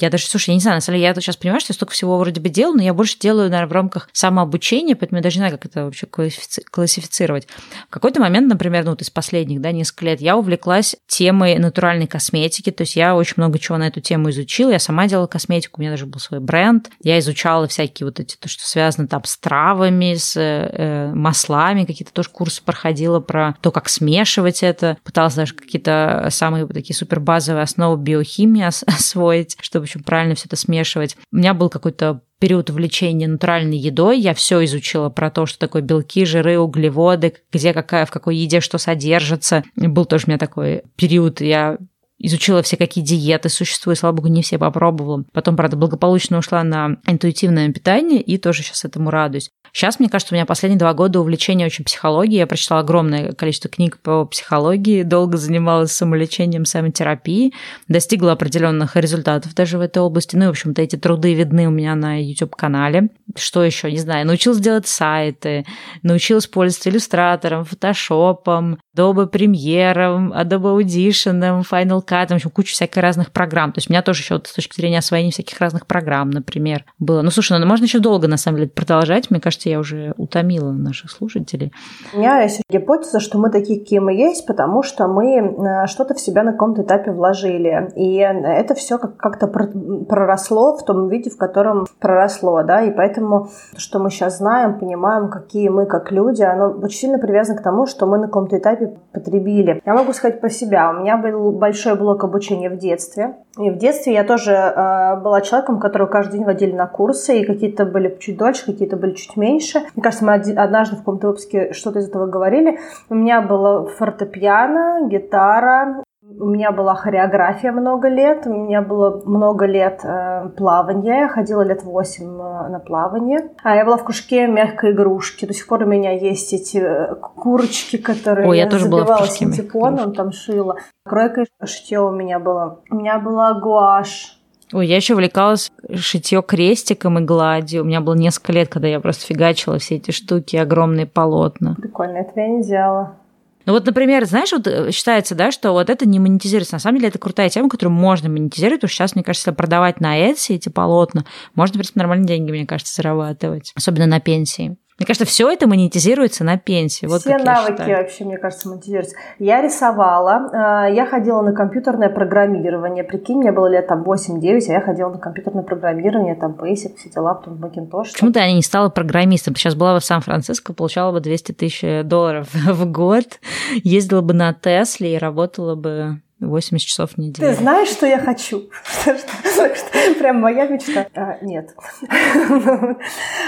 я 0.01 0.11
даже, 0.11 0.27
слушай, 0.27 0.51
я 0.51 0.55
не 0.55 0.61
знаю, 0.61 0.77
на 0.77 0.81
самом 0.81 0.99
деле, 0.99 1.09
я 1.09 1.15
сейчас 1.15 1.37
понимаю, 1.37 1.61
что 1.61 1.73
я 1.73 1.75
столько 1.75 1.93
всего 1.93 2.19
вроде 2.19 2.41
бы 2.41 2.49
делаю, 2.49 2.77
но 2.77 2.83
я 2.83 2.93
больше 2.93 3.19
делаю, 3.19 3.51
наверное, 3.51 3.69
в 3.69 3.73
рамках 3.73 4.09
самообучения, 4.13 4.97
поэтому 4.97 5.19
я 5.19 5.23
даже 5.23 5.37
не 5.37 5.41
знаю, 5.41 5.53
как 5.53 5.67
это 5.67 5.85
вообще 5.85 6.07
классифицировать. 6.07 7.47
В 7.89 7.91
какой-то 7.91 8.21
момент, 8.21 8.49
например, 8.49 8.85
ну, 8.85 8.91
вот 8.91 9.03
из 9.03 9.11
последних, 9.11 9.61
да, 9.61 9.73
несколько 9.73 10.07
лет, 10.07 10.21
я 10.21 10.37
увлеклась 10.37 10.97
темой 11.07 11.59
натуральной 11.59 12.07
косметики, 12.07 12.71
то 12.71 12.83
есть 12.83 12.97
я 12.97 13.15
очень 13.15 13.35
много 13.37 13.59
чего 13.59 13.79
на 13.79 13.87
эту 13.87 14.01
тему 14.01 14.31
изучила, 14.31 14.71
я 14.71 14.79
сама 14.79 15.07
делала 15.07 15.27
косметику, 15.27 15.79
у 15.79 15.83
меня 15.83 15.93
даже 15.93 16.07
был 16.07 16.19
свой 16.19 16.41
бренд, 16.41 16.91
я 17.03 17.19
изучала 17.21 17.69
всякие 17.69 18.07
вот 18.07 18.19
эти, 18.19 18.37
то, 18.37 18.49
что 18.49 18.67
связано 18.67 19.07
там 19.07 19.23
с 19.25 19.37
травами, 19.39 20.15
с 20.15 20.37
э, 20.37 21.13
маслами, 21.15 21.85
какие-то 21.85 22.13
тоже 22.13 22.31
курсы 22.31 22.63
проходила 22.63 23.21
про 23.21 23.57
то, 23.61 23.71
как 23.71 23.89
смешивать 23.89 24.63
это, 24.63 24.97
пыталась 25.05 25.35
даже 25.35 25.55
какие-то 25.55 26.29
самые 26.31 26.67
такие 26.67 26.97
супер 26.97 27.21
базовые 27.21 27.63
основу 27.77 27.97
биохимии 27.97 28.63
освоить, 28.87 29.57
чтобы 29.61 29.87
еще 29.87 29.99
правильно 29.99 30.35
все 30.35 30.47
это 30.47 30.57
смешивать. 30.57 31.17
У 31.31 31.37
меня 31.37 31.55
был 31.55 31.69
какой-то 31.69 32.23
период 32.39 32.71
увлечения 32.71 33.29
натуральной 33.29 33.79
едой. 33.79 34.19
Я 34.19 34.35
все 34.35 34.65
изучила 34.65 35.09
про 35.09 35.31
то, 35.31 35.47
что 35.47 35.59
такое 35.59 35.83
белки, 35.83 36.25
жиры, 36.25 36.59
углеводы, 36.59 37.35
где 37.53 37.73
какая, 37.73 38.07
в 38.07 38.11
какой 38.11 38.37
еде 38.37 38.61
что 38.61 38.79
содержится. 38.79 39.65
Был 39.77 40.05
тоже 40.05 40.25
у 40.27 40.31
меня 40.31 40.39
такой 40.39 40.83
период, 40.97 41.41
я 41.41 41.79
изучила 42.19 42.63
все, 42.63 42.77
какие 42.77 43.05
диеты 43.05 43.49
существуют, 43.49 43.99
слава 43.99 44.17
богу, 44.17 44.29
не 44.29 44.43
все 44.43 44.59
попробовала. 44.59 45.25
Потом, 45.33 45.57
правда, 45.57 45.77
благополучно 45.77 46.39
ушла 46.39 46.63
на 46.65 46.97
интуитивное 47.07 47.71
питание 47.73 48.21
и 48.21 48.39
тоже 48.39 48.63
сейчас 48.63 48.85
этому 48.85 49.11
радуюсь. 49.11 49.51
Сейчас, 49.77 50.01
мне 50.01 50.09
кажется, 50.09 50.33
у 50.33 50.37
меня 50.37 50.47
последние 50.47 50.79
два 50.79 50.95
года 50.95 51.21
увлечение 51.21 51.67
очень 51.67 51.85
психологией. 51.85 52.39
Я 52.39 52.47
прочитала 52.47 52.81
огромное 52.81 53.33
количество 53.33 53.69
книг 53.69 53.99
по 53.99 54.25
психологии, 54.25 55.03
долго 55.03 55.37
занималась 55.37 55.93
самолечением, 55.93 56.65
самотерапией, 56.65 57.53
достигла 57.87 58.33
определенных 58.33 58.97
результатов 58.97 59.55
даже 59.55 59.77
в 59.77 59.83
этой 59.83 59.99
области. 59.99 60.35
Ну 60.35 60.45
и, 60.45 60.47
в 60.47 60.53
общем-то, 60.53 60.81
эти 60.81 60.97
труды 60.97 61.35
видны 61.35 61.67
у 61.67 61.71
меня 61.71 61.95
на 61.95 62.19
YouTube-канале. 62.19 63.11
Что 63.37 63.63
еще? 63.63 63.93
Не 63.93 63.99
знаю. 63.99 64.27
Научилась 64.27 64.61
делать 64.61 64.87
сайты, 64.87 65.67
научилась 66.03 66.47
пользоваться 66.47 66.89
иллюстратором, 66.89 67.67
фотошопом, 67.67 68.79
Adobe 68.97 69.31
Premiere, 69.31 70.33
Adobe 70.33 70.81
Audition, 70.81 71.63
Final 71.71 72.03
Cut, 72.03 72.29
в 72.29 72.33
общем, 72.33 72.49
куча 72.49 72.73
всяких 72.73 73.03
разных 73.03 73.31
программ. 73.31 73.73
То 73.73 73.79
есть 73.79 73.91
у 73.91 73.93
меня 73.93 74.01
тоже 74.01 74.23
еще 74.23 74.35
вот 74.35 74.47
с 74.47 74.55
точки 74.55 74.77
зрения 74.77 75.01
освоения 75.01 75.33
всяких 75.33 75.61
разных 75.61 75.87
программ, 75.87 76.31
например, 76.31 76.87
было. 76.99 77.21
Ну, 77.21 77.31
слушай, 77.31 77.59
ну, 77.59 77.67
можно 77.67 77.85
еще 77.85 77.99
долго, 77.99 78.27
на 78.27 78.39
самом 78.39 78.57
деле, 78.57 78.71
продолжать. 78.71 79.31
Мне 79.31 79.39
кажется, 79.39 79.66
я 79.71 79.79
уже 79.79 80.15
утомила 80.17 80.71
наших 80.73 81.11
слушателей. 81.11 81.73
У 82.15 82.19
меня 82.19 82.43
есть 82.43 82.63
гипотеза, 82.71 83.21
что 83.21 83.39
мы 83.39 83.51
такие, 83.51 83.81
какие 83.81 83.99
мы 83.99 84.15
есть, 84.15 84.47
потому 84.47 84.83
что 84.83 85.09
мы 85.09 85.37
э, 85.37 85.87
что-то 85.87 86.15
в 86.15 86.21
себя 86.21 86.43
на 86.43 86.53
каком-то 86.53 86.83
этапе 86.83 87.13
вложили. 87.13 87.91
И 87.97 88.17
это 88.17 88.75
все 88.75 88.99
как-то 88.99 89.47
проросло 89.47 90.77
в 90.77 90.85
том 90.85 91.09
виде, 91.09 91.31
в 91.31 91.37
котором 91.37 91.87
проросло, 92.01 92.63
да, 92.63 92.83
и 92.83 92.91
поэтому, 92.91 93.49
что 93.77 93.99
мы 93.99 94.11
сейчас 94.11 94.39
знаем, 94.39 94.79
понимаем, 94.79 95.29
какие 95.31 95.69
мы 95.69 95.87
как 95.87 96.13
люди, 96.13 96.43
оно 96.43 96.71
очень 96.71 96.99
сильно 96.99 97.19
привязано 97.19 97.59
к 97.59 97.63
тому, 97.63 97.87
что 97.87 98.07
мы 98.07 98.19
на 98.19 98.27
каком-то 98.27 98.59
этапе 98.59 98.97
потребили. 99.13 99.81
Я 99.85 99.95
могу 99.95 100.13
сказать 100.13 100.41
по 100.41 100.51
себя. 100.51 100.91
У 100.91 101.01
меня 101.01 101.17
был 101.17 101.53
большой 101.53 101.97
блок 101.97 102.25
обучения 102.25 102.71
в 102.71 102.77
детстве. 102.77 103.37
И 103.59 103.71
в 103.71 103.79
детстве 103.79 104.13
я 104.13 104.25
тоже 104.25 104.53
э, 104.53 105.17
была 105.21 105.41
человеком, 105.41 105.81
которого 105.81 106.09
каждый 106.09 106.33
день 106.35 106.45
водили 106.45 106.73
на 106.73 106.87
курсы, 106.87 107.39
и 107.39 107.45
какие-то 107.45 107.87
были 107.87 108.17
чуть 108.21 108.37
дольше, 108.37 108.67
какие-то 108.67 108.97
были 108.97 109.13
чуть 109.13 109.37
меньше. 109.37 109.56
Мне 109.95 110.03
кажется, 110.03 110.25
мы 110.25 110.35
однажды 110.35 110.97
в 110.97 110.99
каком-то 111.01 111.29
выпуске 111.29 111.73
что-то 111.73 112.01
из 112.01 112.09
этого 112.09 112.27
говорили. 112.27 112.79
У 113.09 113.15
меня 113.15 113.41
было 113.41 113.87
фортепиано, 113.87 115.09
гитара, 115.09 116.03
У 116.29 116.47
меня 116.47 116.73
была 116.73 116.97
хореография 116.97 117.71
много 117.71 118.09
лет, 118.09 118.47
у 118.47 118.51
меня 118.53 118.83
было 118.83 119.23
много 119.25 119.65
лет 119.65 120.01
э, 120.03 120.49
плавания, 120.57 121.21
я 121.21 121.29
ходила 121.29 121.63
лет 121.63 121.85
восемь 121.85 122.41
э, 122.41 122.69
на 122.69 122.81
плавание. 122.81 123.51
А 123.63 123.77
я 123.77 123.85
была 123.85 123.97
в 123.97 124.05
кружке 124.05 124.49
мягкой 124.49 124.91
игрушки. 124.91 125.47
До 125.47 125.55
сих 125.55 125.69
пор 125.69 125.85
у 125.85 125.87
меня 125.87 126.13
есть 126.13 126.53
эти 126.53 126.79
э, 126.79 127.15
курочки, 127.15 127.97
которые 127.97 128.49
Ой, 128.49 128.59
я, 128.59 128.65
я 128.65 128.71
тоже 128.71 128.85
забивала 128.85 129.27
синтепоном, 129.27 130.15
там 130.15 130.33
шила. 130.33 130.77
Кройка 131.05 131.45
шитье 131.65 132.01
у 132.01 132.11
меня 132.11 132.41
было. 132.41 132.81
У 132.91 132.97
меня 132.97 133.21
была 133.21 133.55
гуашь. 133.55 134.36
Ой, 134.73 134.87
я 134.87 134.97
еще 134.97 135.15
увлекалась 135.15 135.71
шитье 135.95 136.43
крестиком 136.43 137.19
и 137.19 137.23
гладью. 137.23 137.83
У 137.83 137.85
меня 137.85 138.01
было 138.01 138.15
несколько 138.15 138.53
лет, 138.53 138.69
когда 138.69 138.89
я 138.89 139.01
просто 139.01 139.25
фигачила 139.25 139.79
все 139.79 139.97
эти 139.97 140.11
штуки, 140.11 140.57
огромные 140.57 141.07
полотна. 141.07 141.77
Прикольно, 141.77 142.19
это 142.19 142.33
я 142.41 142.49
не 142.49 142.63
делала. 142.63 143.17
Ну 143.65 143.73
вот, 143.73 143.85
например, 143.85 144.25
знаешь, 144.27 144.53
вот 144.53 144.67
э, 144.69 144.93
считается, 144.93 145.35
да, 145.35 145.51
что 145.51 145.73
вот 145.73 145.91
это 145.91 146.09
не 146.09 146.21
монетизируется. 146.21 146.77
На 146.77 146.79
самом 146.79 146.99
деле 146.99 147.09
это 147.09 147.19
крутая 147.19 147.49
тема, 147.49 147.69
которую 147.69 147.95
можно 147.95 148.29
монетизировать, 148.29 148.81
потому 148.81 148.89
что 148.89 148.97
сейчас, 148.97 149.15
мне 149.17 149.25
кажется, 149.25 149.53
продавать 149.53 150.01
на 150.01 150.17
Etsy 150.19 150.55
эти 150.55 150.69
полотна, 150.69 151.25
можно, 151.57 151.75
в 151.75 151.79
принципе, 151.79 151.99
нормальные 151.99 152.29
деньги, 152.29 152.53
мне 152.53 152.65
кажется, 152.65 152.95
зарабатывать. 152.95 153.73
Особенно 153.75 154.07
на 154.07 154.21
пенсии. 154.21 154.77
Мне 154.99 155.07
кажется, 155.07 155.27
все 155.27 155.51
это 155.51 155.67
монетизируется 155.69 156.43
на 156.43 156.57
пенсии. 156.57 157.05
Вот 157.05 157.21
Все 157.21 157.37
навыки 157.37 157.91
вообще, 157.91 158.25
мне 158.25 158.39
кажется, 158.39 158.69
монетизируются. 158.71 159.17
Я 159.39 159.61
рисовала, 159.61 160.87
э, 160.89 160.95
я 160.95 161.05
ходила 161.05 161.43
на 161.43 161.53
компьютерное 161.53 162.09
программирование. 162.09 163.05
Прикинь, 163.05 163.39
мне 163.39 163.53
было 163.53 163.67
лет 163.67 163.87
там 163.89 164.05
8-9, 164.05 164.63
а 164.69 164.73
я 164.73 164.81
ходила 164.81 165.11
на 165.11 165.19
компьютерное 165.19 165.65
программирование, 165.65 166.35
там 166.35 166.53
Basic, 166.53 166.97
все 166.97 167.11
дела, 167.11 167.35
потом 167.35 167.63
Macintosh. 167.63 168.13
Почему 168.13 168.33
ты 168.33 168.41
не 168.53 168.63
стала 168.63 168.89
программистом? 168.89 169.55
Сейчас 169.55 169.75
была 169.75 169.95
бы 169.95 170.01
в 170.01 170.05
Сан-Франциско, 170.05 170.73
получала 170.73 171.13
бы 171.13 171.21
200 171.21 171.53
тысяч 171.53 172.05
долларов 172.05 172.49
в 172.53 172.91
год, 172.91 173.41
ездила 173.85 174.23
бы 174.23 174.33
на 174.33 174.55
Тесле 174.55 175.15
и 175.15 175.19
работала 175.19 175.75
бы 175.75 176.23
80 176.41 176.87
часов 176.87 177.13
в 177.13 177.19
неделю. 177.19 177.49
Ты 177.49 177.55
знаешь, 177.55 177.89
что 177.89 178.07
я 178.07 178.19
хочу? 178.19 178.69
Прям 180.19 180.41
моя 180.41 180.67
мечта. 180.67 181.07
А, 181.15 181.39
нет. 181.41 181.75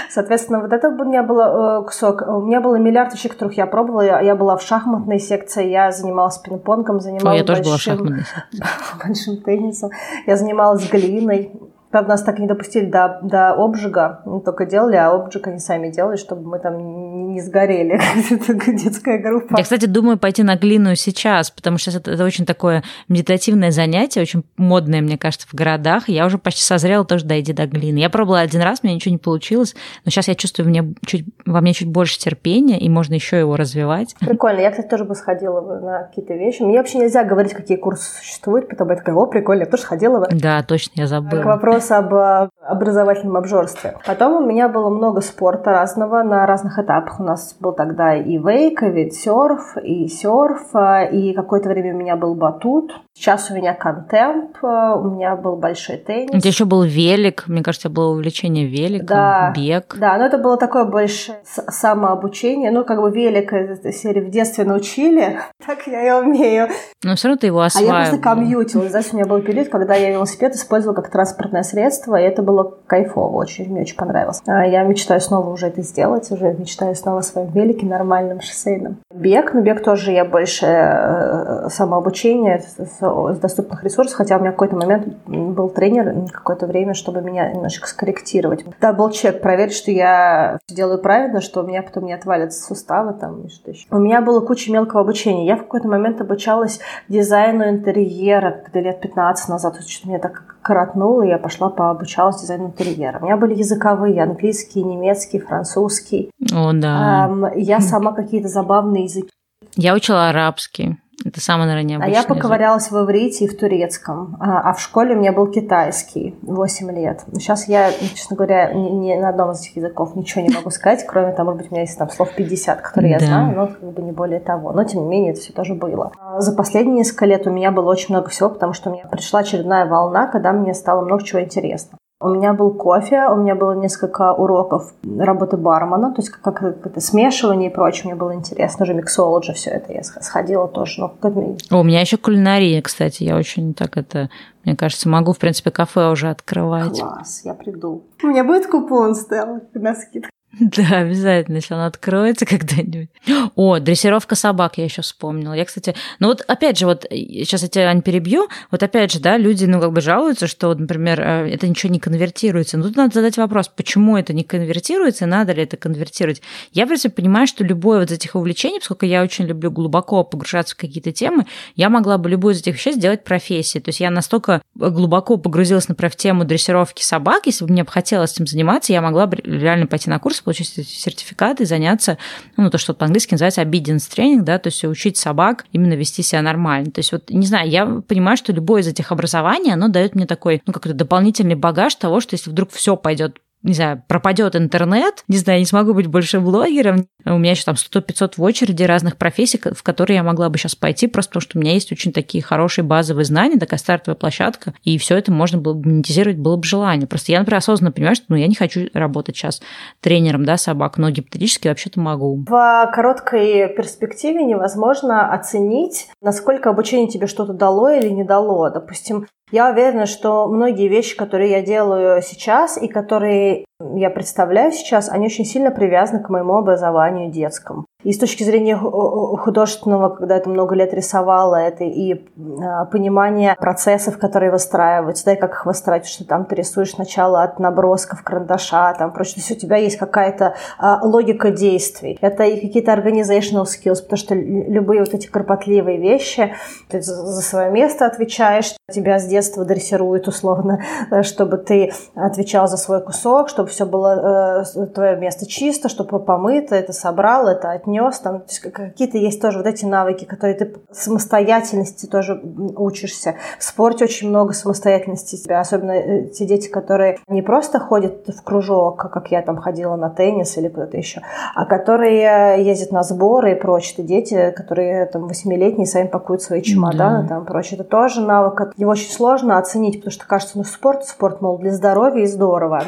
Соответственно, 0.09 0.61
вот 0.61 0.73
это 0.73 0.89
у 0.89 1.05
меня 1.05 1.21
было 1.21 1.81
э, 1.81 1.85
кусок. 1.85 2.23
У 2.27 2.41
меня 2.41 2.61
было 2.61 2.77
миллиард 2.77 3.13
вещей, 3.13 3.29
которых 3.29 3.57
я 3.57 3.67
пробовала. 3.67 4.01
Я, 4.01 4.35
была 4.35 4.57
в 4.57 4.63
шахматной 4.63 5.19
секции, 5.19 5.69
я 5.69 5.91
занималась 5.91 6.39
пинг-понгом, 6.39 6.99
занималась 6.99 7.39
я 7.39 7.45
тоже 7.45 7.61
была 7.61 7.73
большим, 7.73 7.97
шахматной 7.97 8.23
большим 9.05 9.37
теннисом. 9.43 9.91
Я 10.25 10.35
занималась 10.35 10.89
глиной. 10.89 11.51
Правда, 11.91 12.09
нас 12.09 12.23
так 12.23 12.39
не 12.39 12.47
допустили 12.47 12.85
до, 12.85 13.19
до 13.23 13.53
обжига. 13.53 14.21
Мы 14.25 14.41
только 14.41 14.65
делали, 14.65 14.95
а 14.95 15.11
обжиг 15.11 15.47
они 15.47 15.59
сами 15.59 15.89
делали, 15.89 16.17
чтобы 16.17 16.47
мы 16.47 16.59
там 16.59 17.08
не, 17.33 17.41
сгорели, 17.41 17.99
как 18.47 18.75
детская 18.75 19.19
группа. 19.19 19.55
Я, 19.57 19.63
кстати, 19.63 19.85
думаю 19.85 20.17
пойти 20.17 20.43
на 20.43 20.55
глину 20.55 20.95
сейчас, 20.95 21.51
потому 21.51 21.77
что 21.77 21.91
это, 21.91 22.11
это 22.11 22.23
очень 22.23 22.45
такое 22.45 22.83
медитативное 23.07 23.71
занятие, 23.71 24.21
очень 24.21 24.43
модное, 24.57 25.01
мне 25.01 25.17
кажется, 25.17 25.47
в 25.47 25.53
городах. 25.53 26.09
Я 26.09 26.25
уже 26.25 26.37
почти 26.37 26.63
созрела 26.63 27.05
тоже 27.05 27.25
дойти 27.25 27.53
до 27.53 27.67
глины. 27.67 27.97
Я 27.97 28.09
пробовала 28.09 28.39
один 28.39 28.61
раз, 28.61 28.83
мне 28.83 28.95
ничего 28.95 29.11
не 29.11 29.17
получилось, 29.17 29.75
но 30.05 30.11
сейчас 30.11 30.27
я 30.27 30.35
чувствую 30.35 30.69
мне 30.69 30.93
чуть, 31.05 31.25
во 31.45 31.61
мне 31.61 31.73
чуть 31.73 31.87
больше 31.87 32.19
терпения, 32.19 32.79
и 32.79 32.89
можно 32.89 33.13
еще 33.13 33.39
его 33.39 33.55
развивать. 33.55 34.15
Прикольно. 34.19 34.59
Я, 34.59 34.71
кстати, 34.71 34.87
тоже 34.87 35.05
бы 35.05 35.15
сходила 35.15 35.61
бы 35.61 35.79
на 35.79 36.03
какие-то 36.03 36.33
вещи. 36.33 36.61
Мне 36.61 36.77
вообще 36.77 36.99
нельзя 36.99 37.23
говорить, 37.23 37.53
какие 37.53 37.77
курсы 37.77 38.11
существуют, 38.17 38.69
потому 38.69 38.89
что 38.89 38.93
я 38.93 38.99
такая, 38.99 39.15
о, 39.15 39.25
прикольно, 39.25 39.61
я 39.61 39.65
тоже 39.67 39.83
сходила 39.83 40.19
бы. 40.19 40.27
Да, 40.31 40.63
точно, 40.63 41.01
я 41.01 41.07
забыла. 41.07 41.41
К 41.41 41.45
вопросу 41.45 41.95
об 41.95 42.13
э, 42.13 42.49
образовательном 42.61 43.37
обжорстве. 43.37 43.95
Потом 44.05 44.43
у 44.43 44.45
меня 44.45 44.69
было 44.69 44.89
много 44.89 45.21
спорта 45.21 45.71
разного 45.71 46.23
на 46.23 46.45
разных 46.45 46.79
этапах. 46.79 47.18
У 47.19 47.23
нас 47.23 47.53
был 47.59 47.73
тогда 47.73 48.15
и 48.15 48.37
вейк, 48.37 48.81
и 48.81 48.89
вейдсерф, 48.89 49.75
и 49.83 50.07
серф, 50.07 50.73
э, 50.73 51.11
и 51.11 51.33
какое-то 51.33 51.67
время 51.67 51.93
у 51.93 51.97
меня 51.97 52.15
был 52.15 52.33
батут. 52.33 52.93
Сейчас 53.13 53.51
у 53.51 53.55
меня 53.55 53.73
контемп, 53.73 54.55
э, 54.63 54.93
у 54.95 55.03
меня 55.09 55.35
был 55.35 55.57
большой 55.57 55.97
теннис. 55.97 56.29
У 56.33 56.39
тебя 56.39 56.49
еще 56.49 56.63
был 56.63 56.83
велик, 56.83 57.43
мне 57.47 57.61
кажется, 57.61 57.89
было 57.89 58.13
увлечение 58.13 58.65
великом, 58.67 59.07
Да. 59.07 59.53
бег. 59.53 59.97
Да, 59.99 60.17
но 60.17 60.27
это 60.27 60.37
было 60.37 60.55
такое 60.55 60.85
больше 60.85 61.33
самообучение. 61.43 62.71
Ну, 62.71 62.85
как 62.85 63.01
бы 63.01 63.11
велик 63.11 63.51
серии 63.93 64.21
в 64.21 64.29
детстве 64.29 64.63
научили, 64.63 65.39
так 65.67 65.85
я 65.87 66.07
и 66.07 66.21
умею. 66.23 66.69
Но 67.03 67.17
все 67.17 67.27
равно 67.27 67.39
ты 67.39 67.47
его 67.47 67.59
А 67.59 67.81
я 67.81 67.89
просто 67.89 68.17
комьютила. 68.19 68.87
Знаешь, 68.87 69.07
у 69.11 69.17
меня 69.17 69.25
был 69.25 69.41
период, 69.41 69.67
когда 69.67 69.95
я 69.95 70.09
велосипед 70.09 70.55
использовала 70.55 70.95
как 70.95 71.11
транспортное 71.11 71.63
средство, 71.63 72.15
и 72.15 72.23
это 72.23 72.43
было 72.43 72.77
кайфово, 72.87 73.35
очень, 73.35 73.69
мне 73.69 73.81
очень 73.81 73.97
понравилось. 73.97 74.41
А 74.47 74.65
Я 74.65 74.83
мечтаю 74.83 75.19
снова 75.19 75.49
уже 75.49 75.67
это 75.67 75.81
сделать, 75.81 76.31
уже 76.31 76.53
мечтаю 76.53 76.95
снова 76.95 77.08
о 77.17 77.21
своем 77.21 77.51
велике 77.51 77.85
нормальном, 77.85 78.41
шоссейном. 78.41 78.97
Бег, 79.13 79.53
ну 79.53 79.61
бег 79.61 79.83
тоже 79.83 80.11
я 80.11 80.25
больше 80.25 80.65
э, 80.65 81.69
самообучение 81.69 82.59
с, 82.59 83.39
доступных 83.39 83.83
ресурсов, 83.83 84.17
хотя 84.17 84.37
у 84.37 84.39
меня 84.39 84.51
какой-то 84.51 84.75
момент 84.75 85.07
был 85.25 85.69
тренер 85.69 86.29
какое-то 86.31 86.67
время, 86.67 86.93
чтобы 86.93 87.21
меня 87.21 87.51
немножечко 87.51 87.87
скорректировать. 87.87 88.65
Да, 88.81 88.93
был 88.93 89.09
чек, 89.09 89.41
проверить, 89.41 89.73
что 89.73 89.91
я 89.91 90.59
делаю 90.67 90.99
правильно, 90.99 91.41
что 91.41 91.61
у 91.61 91.67
меня 91.67 91.81
потом 91.81 92.05
не 92.05 92.13
отвалятся 92.13 92.63
суставы 92.63 93.13
там 93.13 93.43
и 93.43 93.49
что 93.49 93.71
еще. 93.71 93.87
У 93.91 93.97
меня 93.97 94.21
было 94.21 94.39
куча 94.41 94.71
мелкого 94.71 95.01
обучения. 95.01 95.45
Я 95.45 95.55
в 95.55 95.63
какой-то 95.63 95.87
момент 95.87 96.21
обучалась 96.21 96.79
дизайну 97.07 97.69
интерьера, 97.69 98.61
когда 98.63 98.81
лет 98.81 99.01
15 99.01 99.49
назад, 99.49 99.75
что-то 99.85 100.09
меня 100.09 100.19
так 100.19 100.55
коротнуло, 100.61 101.23
и 101.23 101.29
я 101.29 101.37
пошла 101.37 101.69
пообучалась 101.69 102.41
дизайну 102.41 102.67
интерьера. 102.67 103.19
У 103.19 103.25
меня 103.25 103.37
были 103.37 103.55
языковые, 103.55 104.21
английский, 104.21 104.83
немецкий, 104.83 105.39
французский. 105.39 106.31
О, 106.53 106.71
да. 106.73 107.25
Ам, 107.25 107.45
я 107.55 107.79
сама 107.79 108.13
какие-то 108.13 108.47
забавные 108.47 109.05
языки. 109.05 109.29
Я 109.75 109.93
учила 109.93 110.29
арабский. 110.29 110.97
Это 111.25 111.41
самое, 111.41 111.67
наверное, 111.67 111.97
А 111.97 111.99
необычное. 111.99 112.21
я 112.21 112.27
поковырялась 112.27 112.91
в 112.91 112.97
иврите 113.03 113.45
и 113.45 113.47
в 113.47 113.57
турецком. 113.57 114.37
А, 114.39 114.69
а 114.69 114.73
в 114.73 114.79
школе 114.79 115.15
у 115.15 115.19
меня 115.19 115.33
был 115.33 115.47
китайский 115.47 116.35
8 116.43 116.91
лет. 116.91 117.23
Сейчас 117.33 117.67
я, 117.67 117.91
честно 117.91 118.35
говоря, 118.37 118.71
ни, 118.73 118.89
ни 118.89 119.15
на 119.15 119.29
одном 119.29 119.51
из 119.51 119.59
этих 119.61 119.75
языков 119.75 120.15
ничего 120.15 120.41
не 120.43 120.49
могу 120.53 120.69
сказать, 120.69 121.05
кроме, 121.05 121.33
там, 121.33 121.47
может 121.47 121.61
быть, 121.61 121.71
у 121.71 121.73
меня 121.75 121.81
есть 121.83 121.97
там 121.97 122.09
слов 122.09 122.29
50, 122.35 122.81
которые 122.81 123.11
я 123.11 123.19
Да. 123.19 123.25
знаю, 123.25 123.55
но 123.55 123.67
как 123.67 123.93
бы 123.93 124.01
не 124.01 124.11
более 124.13 124.39
того. 124.39 124.71
Но, 124.71 124.83
тем 124.85 125.01
не 125.01 125.07
менее, 125.07 125.33
это 125.33 125.41
все 125.41 125.51
тоже 125.53 125.73
было. 125.75 126.11
А 126.19 126.39
За 126.39 126.53
последние 126.53 126.95
несколько 126.99 127.25
лет 127.25 127.45
у 127.47 127.51
меня 127.51 127.71
было 127.71 127.89
очень 127.91 128.13
много 128.15 128.29
всего, 128.29 128.49
потому 128.49 128.73
что 128.73 128.89
у 128.89 128.93
меня 128.93 129.05
пришла 129.05 129.41
очередная 129.41 129.85
волна, 129.87 130.27
когда 130.27 130.53
мне 130.53 130.73
стало 130.73 131.03
много 131.03 131.23
чего 131.23 131.41
интересно. 131.41 131.97
У 132.21 132.27
меня 132.27 132.53
был 132.53 132.71
кофе, 132.73 133.27
у 133.29 133.35
меня 133.37 133.55
было 133.55 133.71
несколько 133.71 134.33
уроков 134.33 134.93
работы 135.17 135.55
бармена, 135.55 136.11
то 136.13 136.21
есть 136.21 136.29
как, 136.31 136.57
как 136.59 136.85
это 136.85 136.99
смешивание 136.99 137.69
и 137.69 137.73
прочее, 137.73 138.07
мне 138.11 138.15
было 138.15 138.35
интересно, 138.35 138.83
уже 138.83 138.93
миксологи, 138.93 139.53
все 139.53 139.69
это 139.69 139.93
я 139.93 140.03
сходила 140.03 140.67
тоже. 140.67 140.99
Ну, 140.99 141.09
как- 141.17 141.33
О, 141.71 141.79
у 141.79 141.83
меня 141.83 142.01
еще 142.01 142.17
кулинария, 142.17 142.81
кстати. 142.81 143.23
Я 143.23 143.37
очень 143.37 143.73
так 143.73 143.95
это, 143.95 144.29
мне 144.65 144.75
кажется, 144.75 145.07
могу, 145.07 145.31
в 145.31 145.37
принципе, 145.37 145.71
кафе 145.71 146.09
уже 146.11 146.29
открывать. 146.29 146.99
Класс, 146.99 147.41
я 147.45 147.53
приду. 147.53 148.03
У 148.21 148.27
меня 148.27 148.43
будет 148.43 148.67
купон, 148.67 149.15
Стелла, 149.15 149.61
на 149.73 149.95
скидку. 149.95 150.29
Да, 150.59 150.99
обязательно, 150.99 151.57
если 151.57 151.73
он 151.73 151.81
откроется 151.81 152.45
когда-нибудь. 152.45 153.09
О, 153.55 153.79
дрессировка 153.79 154.35
собак 154.35 154.77
я 154.77 154.85
еще 154.85 155.01
вспомнила. 155.01 155.53
Я, 155.53 155.65
кстати, 155.65 155.95
ну 156.19 156.27
вот 156.27 156.43
опять 156.47 156.77
же, 156.77 156.85
вот 156.85 157.05
сейчас 157.09 157.61
я 157.61 157.67
тебя, 157.67 157.89
Ань, 157.89 158.01
перебью. 158.01 158.47
Вот 158.71 158.81
опять 158.83 159.11
же, 159.11 159.19
да, 159.19 159.37
люди, 159.37 159.65
ну, 159.65 159.79
как 159.79 159.91
бы 159.91 160.01
жалуются, 160.01 160.47
что, 160.47 160.73
например, 160.73 161.21
э, 161.21 161.49
это 161.53 161.67
ничего 161.67 161.91
не 161.91 161.99
конвертируется. 161.99 162.77
Но 162.77 162.85
тут 162.85 162.95
надо 162.95 163.13
задать 163.13 163.37
вопрос, 163.37 163.67
почему 163.67 164.17
это 164.17 164.33
не 164.33 164.43
конвертируется, 164.43 165.25
и 165.25 165.27
надо 165.27 165.53
ли 165.53 165.63
это 165.63 165.77
конвертировать. 165.77 166.41
Я, 166.71 166.85
в 166.85 166.87
принципе, 166.87 167.13
понимаю, 167.13 167.47
что 167.47 167.63
любое 167.63 167.99
вот 167.99 168.11
из 168.11 168.17
этих 168.17 168.35
увлечений, 168.35 168.79
поскольку 168.79 169.05
я 169.05 169.23
очень 169.23 169.45
люблю 169.45 169.71
глубоко 169.71 170.23
погружаться 170.23 170.75
в 170.75 170.77
какие-то 170.77 171.11
темы, 171.11 171.45
я 171.75 171.89
могла 171.89 172.17
бы 172.17 172.29
любую 172.29 172.53
из 172.53 172.61
этих 172.61 172.75
вещей 172.75 172.93
сделать 172.93 173.23
профессией. 173.23 173.83
То 173.83 173.89
есть 173.89 173.99
я 173.99 174.09
настолько 174.09 174.61
глубоко 174.75 175.37
погрузилась, 175.37 175.87
например, 175.87 176.11
в 176.11 176.15
тему 176.15 176.45
дрессировки 176.45 177.03
собак, 177.03 177.45
если 177.45 177.65
бы 177.65 177.71
мне 177.71 177.83
бы 177.83 177.91
хотелось 177.91 178.33
этим 178.33 178.47
заниматься, 178.47 178.93
я 178.93 179.01
могла 179.01 179.27
бы 179.27 179.37
реально 179.43 179.87
пойти 179.87 180.09
на 180.09 180.19
курс, 180.19 180.38
получить 180.43 180.77
эти 180.77 180.87
сертификаты 180.87 181.65
заняться, 181.65 182.17
ну, 182.57 182.69
то, 182.69 182.77
что 182.77 182.93
по-английски 182.93 183.33
называется 183.33 183.61
obedience 183.61 184.09
тренинг, 184.13 184.43
да, 184.43 184.59
то 184.59 184.67
есть 184.67 184.83
учить 184.83 185.17
собак 185.17 185.65
именно 185.71 185.93
вести 185.93 186.23
себя 186.23 186.41
нормально. 186.41 186.91
То 186.91 186.99
есть 186.99 187.11
вот, 187.11 187.29
не 187.29 187.47
знаю, 187.47 187.69
я 187.69 187.85
понимаю, 187.85 188.37
что 188.37 188.53
любое 188.53 188.81
из 188.81 188.87
этих 188.87 189.11
образований, 189.11 189.71
оно 189.71 189.87
дает 189.87 190.15
мне 190.15 190.25
такой, 190.25 190.61
ну, 190.65 190.73
какой-то 190.73 190.97
дополнительный 190.97 191.55
багаж 191.55 191.95
того, 191.95 192.19
что 192.19 192.35
если 192.35 192.49
вдруг 192.49 192.71
все 192.71 192.95
пойдет 192.95 193.39
не 193.61 193.73
знаю, 193.73 194.03
пропадет 194.07 194.55
интернет, 194.55 195.23
не 195.27 195.37
знаю, 195.37 195.59
не 195.59 195.65
смогу 195.65 195.93
быть 195.93 196.07
больше 196.07 196.39
блогером. 196.39 197.07
У 197.25 197.37
меня 197.37 197.51
еще 197.51 197.63
там 197.63 197.75
100-500 197.75 198.33
в 198.37 198.41
очереди 198.41 198.83
разных 198.83 199.17
профессий, 199.17 199.59
в 199.59 199.83
которые 199.83 200.15
я 200.17 200.23
могла 200.23 200.49
бы 200.49 200.57
сейчас 200.57 200.75
пойти, 200.75 201.07
просто 201.07 201.31
потому 201.31 201.41
что 201.41 201.57
у 201.57 201.61
меня 201.61 201.73
есть 201.73 201.91
очень 201.91 202.13
такие 202.13 202.41
хорошие 202.41 202.85
базовые 202.85 203.25
знания, 203.25 203.59
такая 203.59 203.79
стартовая 203.79 204.15
площадка, 204.15 204.73
и 204.83 204.97
все 204.97 205.17
это 205.17 205.31
можно 205.31 205.57
было 205.57 205.73
бы 205.73 205.89
монетизировать, 205.89 206.37
было 206.37 206.55
бы 206.55 206.63
желание. 206.63 207.07
Просто 207.07 207.31
я, 207.33 207.39
например, 207.39 207.57
осознанно 207.57 207.91
понимаю, 207.91 208.15
что 208.15 208.25
ну, 208.29 208.35
я 208.35 208.47
не 208.47 208.55
хочу 208.55 208.87
работать 208.93 209.35
сейчас 209.35 209.61
тренером 209.99 210.45
да, 210.45 210.57
собак, 210.57 210.97
но 210.97 211.09
гипотетически 211.09 211.67
вообще-то 211.67 211.99
могу. 211.99 212.45
В 212.47 212.91
короткой 212.93 213.73
перспективе 213.75 214.43
невозможно 214.43 215.33
оценить, 215.33 216.07
насколько 216.21 216.69
обучение 216.69 217.09
тебе 217.09 217.27
что-то 217.27 217.53
дало 217.53 217.89
или 217.89 218.09
не 218.09 218.23
дало. 218.23 218.69
Допустим, 218.69 219.27
я 219.51 219.69
уверена, 219.69 220.05
что 220.05 220.47
многие 220.47 220.87
вещи, 220.87 221.15
которые 221.15 221.51
я 221.51 221.61
делаю 221.61 222.21
сейчас 222.21 222.81
и 222.81 222.87
которые 222.87 223.65
я 223.79 224.09
представляю 224.09 224.71
сейчас, 224.71 225.09
они 225.09 225.25
очень 225.25 225.45
сильно 225.45 225.71
привязаны 225.71 226.23
к 226.23 226.29
моему 226.29 226.55
образованию 226.55 227.31
детскому. 227.31 227.85
И 228.01 228.13
с 228.13 228.17
точки 228.17 228.43
зрения 228.43 228.77
художественного, 228.77 230.07
когда 230.07 230.37
это 230.37 230.49
много 230.49 230.73
лет 230.73 230.93
рисовала, 230.93 231.57
это 231.57 231.83
и 231.83 232.25
а, 232.63 232.85
понимание 232.85 233.55
процессов, 233.59 234.17
которые 234.17 234.51
выстраиваются, 234.51 235.25
да, 235.25 235.33
и 235.33 235.35
как 235.35 235.51
их 235.51 235.65
выстраивать, 235.65 236.07
что 236.07 236.25
там 236.25 236.45
ты 236.45 236.55
рисуешь 236.55 236.91
сначала 236.91 237.43
от 237.43 237.59
набросков 237.59 238.23
карандаша, 238.23 238.95
там 238.97 239.11
прочее, 239.11 239.35
то 239.35 239.39
есть 239.41 239.51
у 239.51 239.55
тебя 239.55 239.75
есть 239.75 239.97
какая-то 239.97 240.55
а, 240.77 241.01
логика 241.03 241.51
действий. 241.51 242.17
Это 242.21 242.45
и 242.45 242.65
какие-то 242.65 242.93
organizational 242.93 243.65
skills, 243.65 244.01
потому 244.03 244.17
что 244.17 244.33
любые 244.33 245.01
вот 245.01 245.13
эти 245.13 245.27
кропотливые 245.27 245.97
вещи, 245.97 246.53
ты 246.87 247.01
за 247.01 247.41
свое 247.41 247.69
место 247.69 248.05
отвечаешь, 248.05 248.75
тебя 248.89 249.19
с 249.19 249.25
детства 249.25 249.65
дрессируют 249.65 250.29
условно, 250.29 250.81
чтобы 251.23 251.57
ты 251.57 251.91
отвечал 252.15 252.69
за 252.69 252.77
свой 252.77 253.03
кусок, 253.03 253.49
чтобы 253.49 253.67
все 253.67 253.85
было 253.85 254.63
э, 254.63 254.85
твое 254.87 255.17
место 255.17 255.45
чисто, 255.45 255.89
чтобы 255.89 256.19
помыто, 256.19 256.75
это 256.75 256.93
собрал, 256.93 257.49
это 257.49 257.71
нес, 257.89 258.19
там 258.19 258.43
какие-то 258.71 259.17
есть 259.17 259.41
тоже 259.41 259.59
вот 259.59 259.67
эти 259.67 259.85
навыки, 259.85 260.25
которые 260.25 260.57
ты 260.57 260.73
самостоятельности 260.91 262.05
тоже 262.05 262.41
учишься. 262.75 263.35
В 263.57 263.63
спорте 263.63 264.05
очень 264.05 264.29
много 264.29 264.53
самостоятельности 264.53 265.35
тебя, 265.35 265.59
особенно 265.59 265.91
э, 265.91 266.27
те 266.29 266.45
дети, 266.45 266.67
которые 266.69 267.19
не 267.27 267.41
просто 267.41 267.79
ходят 267.79 268.27
в 268.27 268.43
кружок, 268.43 268.97
как 268.97 269.31
я 269.31 269.41
там 269.41 269.57
ходила 269.57 269.95
на 269.95 270.09
теннис 270.09 270.57
или 270.57 270.67
куда-то 270.67 270.97
еще, 270.97 271.21
а 271.55 271.65
которые 271.65 272.63
ездят 272.63 272.91
на 272.91 273.03
сборы 273.03 273.53
и 273.53 273.55
прочее. 273.55 273.95
Это 273.97 274.03
дети, 274.07 274.53
которые 274.55 275.05
там 275.05 275.27
восьмилетние 275.27 275.87
сами 275.87 276.07
пакуют 276.07 276.41
свои 276.41 276.61
чемоданы, 276.61 277.23
да. 277.23 277.29
там 277.29 277.45
прочее. 277.45 277.79
Это 277.79 277.89
тоже 277.89 278.21
навык. 278.21 278.73
Его 278.77 278.91
очень 278.91 279.11
сложно 279.11 279.57
оценить, 279.57 279.97
потому 279.97 280.11
что 280.11 280.25
кажется, 280.27 280.57
ну 280.57 280.63
спорт, 280.63 281.05
спорт, 281.05 281.41
мол, 281.41 281.57
для 281.57 281.71
здоровья 281.71 282.23
и 282.23 282.27
здорово. 282.27 282.83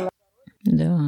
Да. 0.64 1.00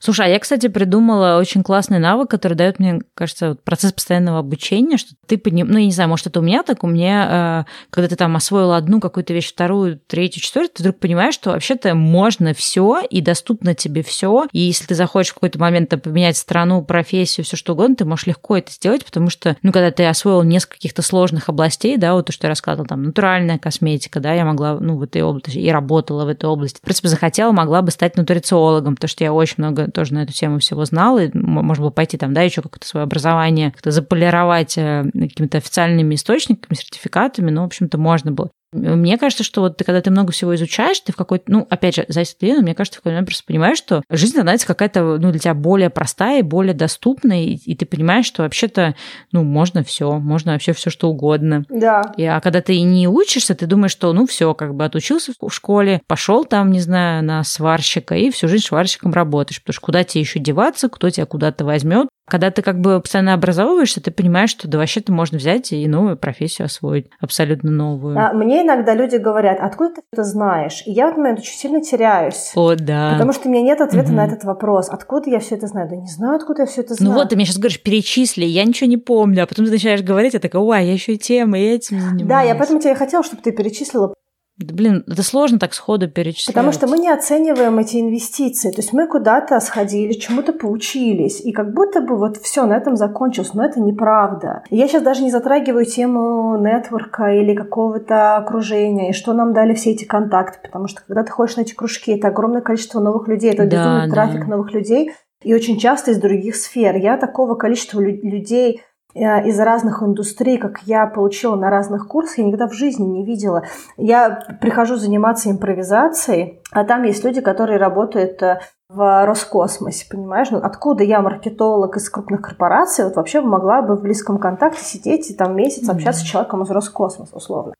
Слушай, 0.00 0.26
а 0.26 0.28
я, 0.28 0.38
кстати, 0.38 0.68
придумала 0.68 1.38
очень 1.38 1.62
классный 1.62 1.98
навык, 1.98 2.30
который 2.30 2.54
дает 2.54 2.78
мне, 2.78 3.00
кажется, 3.14 3.56
процесс 3.64 3.92
постоянного 3.92 4.38
обучения, 4.38 4.96
что 4.96 5.14
ты 5.26 5.38
подним... 5.38 5.68
ну, 5.68 5.78
я 5.78 5.86
не 5.86 5.92
знаю, 5.92 6.08
может, 6.08 6.26
это 6.26 6.40
у 6.40 6.42
меня 6.42 6.62
так, 6.62 6.84
у 6.84 6.86
меня, 6.86 7.64
э, 7.66 7.70
когда 7.90 8.08
ты 8.08 8.16
там 8.16 8.36
освоила 8.36 8.76
одну 8.76 9.00
какую-то 9.00 9.34
вещь, 9.34 9.50
вторую, 9.50 9.98
третью, 10.06 10.42
четвертую, 10.42 10.74
ты 10.74 10.82
вдруг 10.82 10.98
понимаешь, 10.98 11.34
что 11.34 11.50
вообще-то 11.50 11.94
можно 11.94 12.54
все 12.54 13.00
и 13.08 13.20
доступно 13.20 13.74
тебе 13.74 14.02
все. 14.02 14.46
И 14.52 14.60
если 14.60 14.86
ты 14.86 14.94
захочешь 14.94 15.32
в 15.32 15.34
какой-то 15.34 15.58
момент 15.58 15.90
поменять 16.02 16.36
страну, 16.36 16.82
профессию, 16.82 17.44
все 17.44 17.56
что 17.56 17.72
угодно, 17.72 17.96
ты 17.96 18.04
можешь 18.04 18.26
легко 18.26 18.56
это 18.56 18.72
сделать, 18.72 19.04
потому 19.04 19.30
что, 19.30 19.56
ну, 19.62 19.72
когда 19.72 19.90
ты 19.90 20.06
освоил 20.06 20.42
несколько 20.42 20.76
каких-то 20.76 21.02
сложных 21.02 21.48
областей, 21.48 21.96
да, 21.96 22.14
вот 22.14 22.26
то, 22.26 22.32
что 22.32 22.46
я 22.46 22.50
рассказывала, 22.50 22.88
там, 22.88 23.02
натуральная 23.02 23.58
косметика, 23.58 24.20
да, 24.20 24.32
я 24.32 24.44
могла, 24.44 24.78
ну, 24.78 24.96
в 24.96 25.02
этой 25.02 25.22
области, 25.22 25.58
и 25.58 25.70
работала 25.70 26.24
в 26.24 26.28
этой 26.28 26.46
области. 26.46 26.78
В 26.78 26.82
принципе, 26.82 27.08
захотела, 27.08 27.52
могла 27.52 27.82
бы 27.82 27.90
стать 27.90 28.16
нутрициологом, 28.16 28.94
потому 28.94 29.08
что 29.08 29.24
я 29.24 29.32
очень 29.32 29.56
много 29.58 29.87
тоже 29.90 30.14
на 30.14 30.22
эту 30.22 30.32
тему 30.32 30.58
всего 30.58 30.84
знал, 30.84 31.18
и 31.18 31.30
можно 31.32 31.84
было 31.84 31.90
пойти 31.90 32.16
там, 32.16 32.34
да, 32.34 32.42
еще 32.42 32.62
какое-то 32.62 32.86
свое 32.86 33.04
образование, 33.04 33.72
как-то 33.72 33.90
заполировать 33.90 34.76
э, 34.76 35.04
какими-то 35.12 35.58
официальными 35.58 36.14
источниками, 36.14 36.76
сертификатами, 36.76 37.50
ну, 37.50 37.62
в 37.62 37.66
общем-то, 37.66 37.98
можно 37.98 38.32
было. 38.32 38.50
Мне 38.72 39.16
кажется, 39.16 39.44
что 39.44 39.62
вот 39.62 39.78
ты, 39.78 39.84
когда 39.84 40.00
ты 40.02 40.10
много 40.10 40.32
всего 40.32 40.54
изучаешь, 40.54 41.00
ты 41.00 41.12
в 41.12 41.16
какой-то, 41.16 41.44
ну, 41.50 41.66
опять 41.70 41.96
же, 41.96 42.04
зависит 42.08 42.42
от 42.42 42.48
но 42.48 42.62
мне 42.62 42.74
кажется, 42.74 42.98
в 42.98 43.02
какой-то 43.02 43.14
момент 43.14 43.28
просто 43.28 43.44
понимаешь, 43.46 43.78
что 43.78 44.02
жизнь 44.10 44.32
становится 44.32 44.66
какая-то, 44.66 45.18
ну, 45.18 45.30
для 45.30 45.38
тебя 45.38 45.54
более 45.54 45.90
простая 45.90 46.40
и 46.40 46.42
более 46.42 46.74
доступная, 46.74 47.42
и, 47.42 47.54
и 47.54 47.74
ты 47.74 47.86
понимаешь, 47.86 48.26
что 48.26 48.42
вообще-то, 48.42 48.94
ну, 49.32 49.42
можно 49.42 49.82
все, 49.82 50.18
можно 50.18 50.52
вообще 50.52 50.72
все 50.72 50.90
что 50.90 51.08
угодно. 51.08 51.64
Да. 51.70 52.12
И, 52.16 52.24
а 52.24 52.40
когда 52.40 52.60
ты 52.60 52.80
не 52.82 53.08
учишься, 53.08 53.54
ты 53.54 53.66
думаешь, 53.66 53.92
что, 53.92 54.12
ну, 54.12 54.26
все, 54.26 54.52
как 54.54 54.74
бы 54.74 54.84
отучился 54.84 55.32
в 55.40 55.50
школе, 55.50 56.02
пошел 56.06 56.44
там, 56.44 56.70
не 56.70 56.80
знаю, 56.80 57.24
на 57.24 57.44
сварщика, 57.44 58.14
и 58.16 58.30
всю 58.30 58.48
жизнь 58.48 58.64
сварщиком 58.66 59.12
работаешь, 59.12 59.60
потому 59.60 59.74
что 59.74 59.82
куда 59.82 60.04
тебе 60.04 60.20
еще 60.20 60.38
деваться, 60.38 60.88
кто 60.88 61.08
тебя 61.08 61.26
куда-то 61.26 61.64
возьмет, 61.64 62.08
когда 62.28 62.50
ты 62.50 62.62
как 62.62 62.80
бы 62.80 63.00
постоянно 63.00 63.34
образовываешься, 63.34 64.00
ты 64.00 64.10
понимаешь, 64.10 64.50
что 64.50 64.68
да 64.68 64.78
вообще-то 64.78 65.12
можно 65.12 65.38
взять 65.38 65.72
и 65.72 65.86
новую 65.86 66.16
профессию 66.16 66.66
освоить, 66.66 67.06
абсолютно 67.20 67.70
новую. 67.70 68.18
А, 68.18 68.32
мне 68.32 68.62
иногда 68.62 68.94
люди 68.94 69.16
говорят, 69.16 69.58
откуда 69.60 69.96
ты 69.96 70.02
это 70.12 70.24
знаешь? 70.24 70.82
И 70.86 70.92
я 70.92 71.06
в 71.06 71.08
этот 71.08 71.18
момент 71.18 71.38
очень 71.40 71.56
сильно 71.56 71.80
теряюсь. 71.80 72.52
О, 72.54 72.74
да. 72.74 73.12
Потому 73.12 73.32
что 73.32 73.48
у 73.48 73.52
меня 73.52 73.62
нет 73.62 73.80
ответа 73.80 74.08
угу. 74.08 74.16
на 74.16 74.26
этот 74.26 74.44
вопрос. 74.44 74.88
Откуда 74.88 75.30
я 75.30 75.40
все 75.40 75.56
это 75.56 75.66
знаю? 75.66 75.88
Да 75.88 75.96
не 75.96 76.08
знаю, 76.08 76.36
откуда 76.36 76.62
я 76.62 76.66
все 76.66 76.82
это 76.82 76.94
знаю. 76.94 77.12
Ну 77.12 77.18
вот, 77.18 77.28
ты 77.28 77.36
мне 77.36 77.44
сейчас 77.44 77.58
говоришь, 77.58 77.82
перечисли, 77.82 78.44
я 78.44 78.64
ничего 78.64 78.88
не 78.88 78.96
помню, 78.96 79.44
а 79.44 79.46
потом 79.46 79.66
ты 79.66 79.72
начинаешь 79.72 80.02
говорить, 80.02 80.34
я 80.34 80.40
такая, 80.40 80.62
ой, 80.62 80.84
я 80.84 80.92
еще 80.92 81.14
и 81.14 81.18
тем, 81.18 81.54
и 81.54 81.60
этим 81.60 82.00
занимаюсь. 82.00 82.28
Да, 82.28 82.42
я 82.42 82.54
поэтому 82.54 82.80
тебе 82.80 82.94
хотела, 82.94 83.22
чтобы 83.22 83.42
ты 83.42 83.52
перечислила, 83.52 84.14
блин, 84.58 85.04
это 85.06 85.22
сложно 85.22 85.58
так 85.58 85.72
сходу 85.72 86.08
перечислять. 86.08 86.54
Потому 86.54 86.72
что 86.72 86.86
мы 86.86 86.98
не 86.98 87.08
оцениваем 87.08 87.78
эти 87.78 88.00
инвестиции. 88.00 88.70
То 88.70 88.78
есть 88.78 88.92
мы 88.92 89.06
куда-то 89.06 89.58
сходили, 89.60 90.12
чему-то 90.12 90.52
поучились, 90.52 91.40
и 91.40 91.52
как 91.52 91.72
будто 91.72 92.00
бы 92.00 92.16
вот 92.16 92.36
все 92.38 92.66
на 92.66 92.76
этом 92.76 92.96
закончилось, 92.96 93.54
но 93.54 93.64
это 93.64 93.80
неправда. 93.80 94.62
Я 94.70 94.88
сейчас 94.88 95.02
даже 95.02 95.22
не 95.22 95.30
затрагиваю 95.30 95.84
тему 95.84 96.58
нетворка 96.58 97.32
или 97.32 97.54
какого-то 97.54 98.36
окружения, 98.36 99.10
и 99.10 99.14
что 99.14 99.32
нам 99.32 99.52
дали 99.52 99.74
все 99.74 99.92
эти 99.92 100.04
контакты, 100.04 100.58
потому 100.62 100.88
что 100.88 101.02
когда 101.06 101.22
ты 101.22 101.30
ходишь 101.30 101.56
на 101.56 101.60
эти 101.62 101.74
кружки, 101.74 102.12
это 102.12 102.28
огромное 102.28 102.60
количество 102.60 103.00
новых 103.00 103.28
людей, 103.28 103.52
это 103.52 103.66
да, 103.66 103.76
безумный 103.76 104.08
да. 104.08 104.14
трафик 104.14 104.46
новых 104.48 104.72
людей, 104.72 105.12
и 105.42 105.54
очень 105.54 105.78
часто 105.78 106.10
из 106.10 106.18
других 106.18 106.56
сфер. 106.56 106.96
Я 106.96 107.16
такого 107.16 107.54
количества 107.54 108.00
людей 108.00 108.82
из 109.14 109.58
разных 109.58 110.02
индустрий, 110.02 110.58
как 110.58 110.82
я 110.82 111.06
получила 111.06 111.56
на 111.56 111.70
разных 111.70 112.06
курсах, 112.06 112.38
я 112.38 112.44
никогда 112.44 112.68
в 112.68 112.74
жизни 112.74 113.04
не 113.04 113.24
видела. 113.24 113.64
Я 113.96 114.30
прихожу 114.60 114.96
заниматься 114.96 115.50
импровизацией, 115.50 116.62
а 116.70 116.84
там 116.84 117.02
есть 117.04 117.24
люди, 117.24 117.40
которые 117.40 117.78
работают 117.78 118.42
э, 118.42 118.60
в 118.90 119.26
Роскосмосе, 119.26 120.06
понимаешь? 120.10 120.50
Ну, 120.50 120.58
откуда 120.58 121.04
я, 121.04 121.20
маркетолог 121.20 121.96
из 121.96 122.08
крупных 122.10 122.42
корпораций, 122.42 123.04
вот 123.04 123.16
вообще 123.16 123.40
могла 123.40 123.82
бы 123.82 123.96
в 123.96 124.02
близком 124.02 124.38
контакте 124.38 124.84
сидеть 124.84 125.30
и 125.30 125.34
там 125.34 125.56
месяц 125.56 125.88
общаться 125.88 126.22
mm-hmm. 126.22 126.26
с 126.26 126.30
человеком 126.30 126.62
из 126.62 126.70
Роскосмоса, 126.70 127.36
условно. 127.36 127.74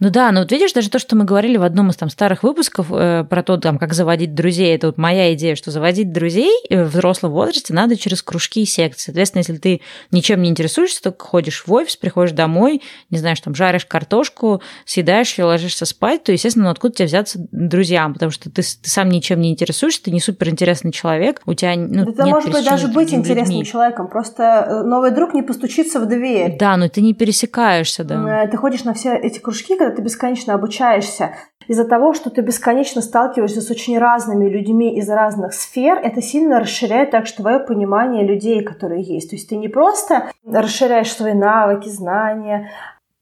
Ну 0.00 0.10
да, 0.10 0.32
но 0.32 0.40
вот 0.40 0.50
видишь, 0.50 0.72
даже 0.72 0.90
то, 0.90 0.98
что 0.98 1.14
мы 1.14 1.24
говорили 1.24 1.56
в 1.56 1.62
одном 1.62 1.90
из 1.90 1.96
там 1.96 2.10
старых 2.10 2.42
выпусков 2.42 2.88
э, 2.90 3.24
про 3.30 3.42
то, 3.44 3.56
там, 3.58 3.78
как 3.78 3.94
заводить 3.94 4.34
друзей, 4.34 4.74
это 4.74 4.88
вот 4.88 4.98
моя 4.98 5.32
идея, 5.34 5.54
что 5.54 5.70
заводить 5.70 6.12
друзей 6.12 6.52
в 6.68 6.86
взрослом 6.86 7.30
возрасте 7.30 7.72
надо 7.72 7.96
через 7.96 8.20
кружки 8.20 8.62
и 8.62 8.66
секции. 8.66 9.06
Соответственно, 9.06 9.40
если 9.40 9.56
ты 9.56 9.80
ничем 10.10 10.42
не 10.42 10.50
интересуешься, 10.50 11.00
только 11.00 11.24
ходишь 11.24 11.64
в 11.64 11.72
офис, 11.72 11.94
приходишь 11.96 12.32
домой, 12.32 12.82
не 13.10 13.18
знаешь, 13.18 13.40
там, 13.40 13.54
жаришь 13.54 13.86
картошку, 13.86 14.60
съедаешь 14.84 15.38
ее, 15.38 15.44
ложишься 15.44 15.86
спать, 15.86 16.24
то, 16.24 16.32
естественно, 16.32 16.64
ну, 16.64 16.70
откуда 16.72 16.94
тебе 16.94 17.06
взяться 17.06 17.38
друзьям, 17.52 18.14
потому 18.14 18.32
что 18.32 18.50
ты, 18.50 18.62
ты 18.62 18.90
сам 18.90 19.08
ничем 19.08 19.40
не 19.40 19.52
интересуешься, 19.52 20.02
ты 20.02 20.10
не 20.10 20.20
супер 20.20 20.48
интересный 20.48 20.90
человек, 20.90 21.40
у 21.46 21.54
тебя 21.54 21.76
ну, 21.76 22.02
Это 22.02 22.24
нет 22.24 22.34
может 22.34 22.50
быть 22.50 22.64
даже 22.64 22.88
быть 22.88 23.14
интересным 23.14 23.58
людьми. 23.58 23.64
человеком, 23.64 24.08
просто 24.08 24.42
э, 24.42 24.82
новый 24.82 25.12
друг 25.12 25.34
не 25.34 25.42
постучится 25.42 26.00
в 26.00 26.06
дверь. 26.06 26.56
Да, 26.58 26.76
но 26.76 26.88
ты 26.88 27.00
не 27.00 27.14
пересекаешься, 27.14 28.02
да. 28.02 28.44
Э, 28.44 28.48
ты 28.48 28.56
ходишь 28.56 28.82
на 28.82 28.92
все 28.92 29.14
эти 29.14 29.38
кружки, 29.38 29.76
когда 29.84 29.96
ты 29.96 30.02
бесконечно 30.02 30.54
обучаешься, 30.54 31.34
из-за 31.66 31.84
того, 31.86 32.12
что 32.12 32.30
ты 32.30 32.42
бесконечно 32.42 33.00
сталкиваешься 33.00 33.60
с 33.60 33.70
очень 33.70 33.98
разными 33.98 34.48
людьми 34.48 34.98
из 34.98 35.08
разных 35.08 35.54
сфер, 35.54 35.98
это 35.98 36.20
сильно 36.20 36.60
расширяет 36.60 37.10
также 37.10 37.34
твое 37.34 37.58
понимание 37.58 38.26
людей, 38.26 38.62
которые 38.62 39.02
есть. 39.02 39.30
То 39.30 39.36
есть 39.36 39.48
ты 39.48 39.56
не 39.56 39.68
просто 39.68 40.30
расширяешь 40.46 41.12
свои 41.12 41.34
навыки, 41.34 41.88
знания, 41.88 42.70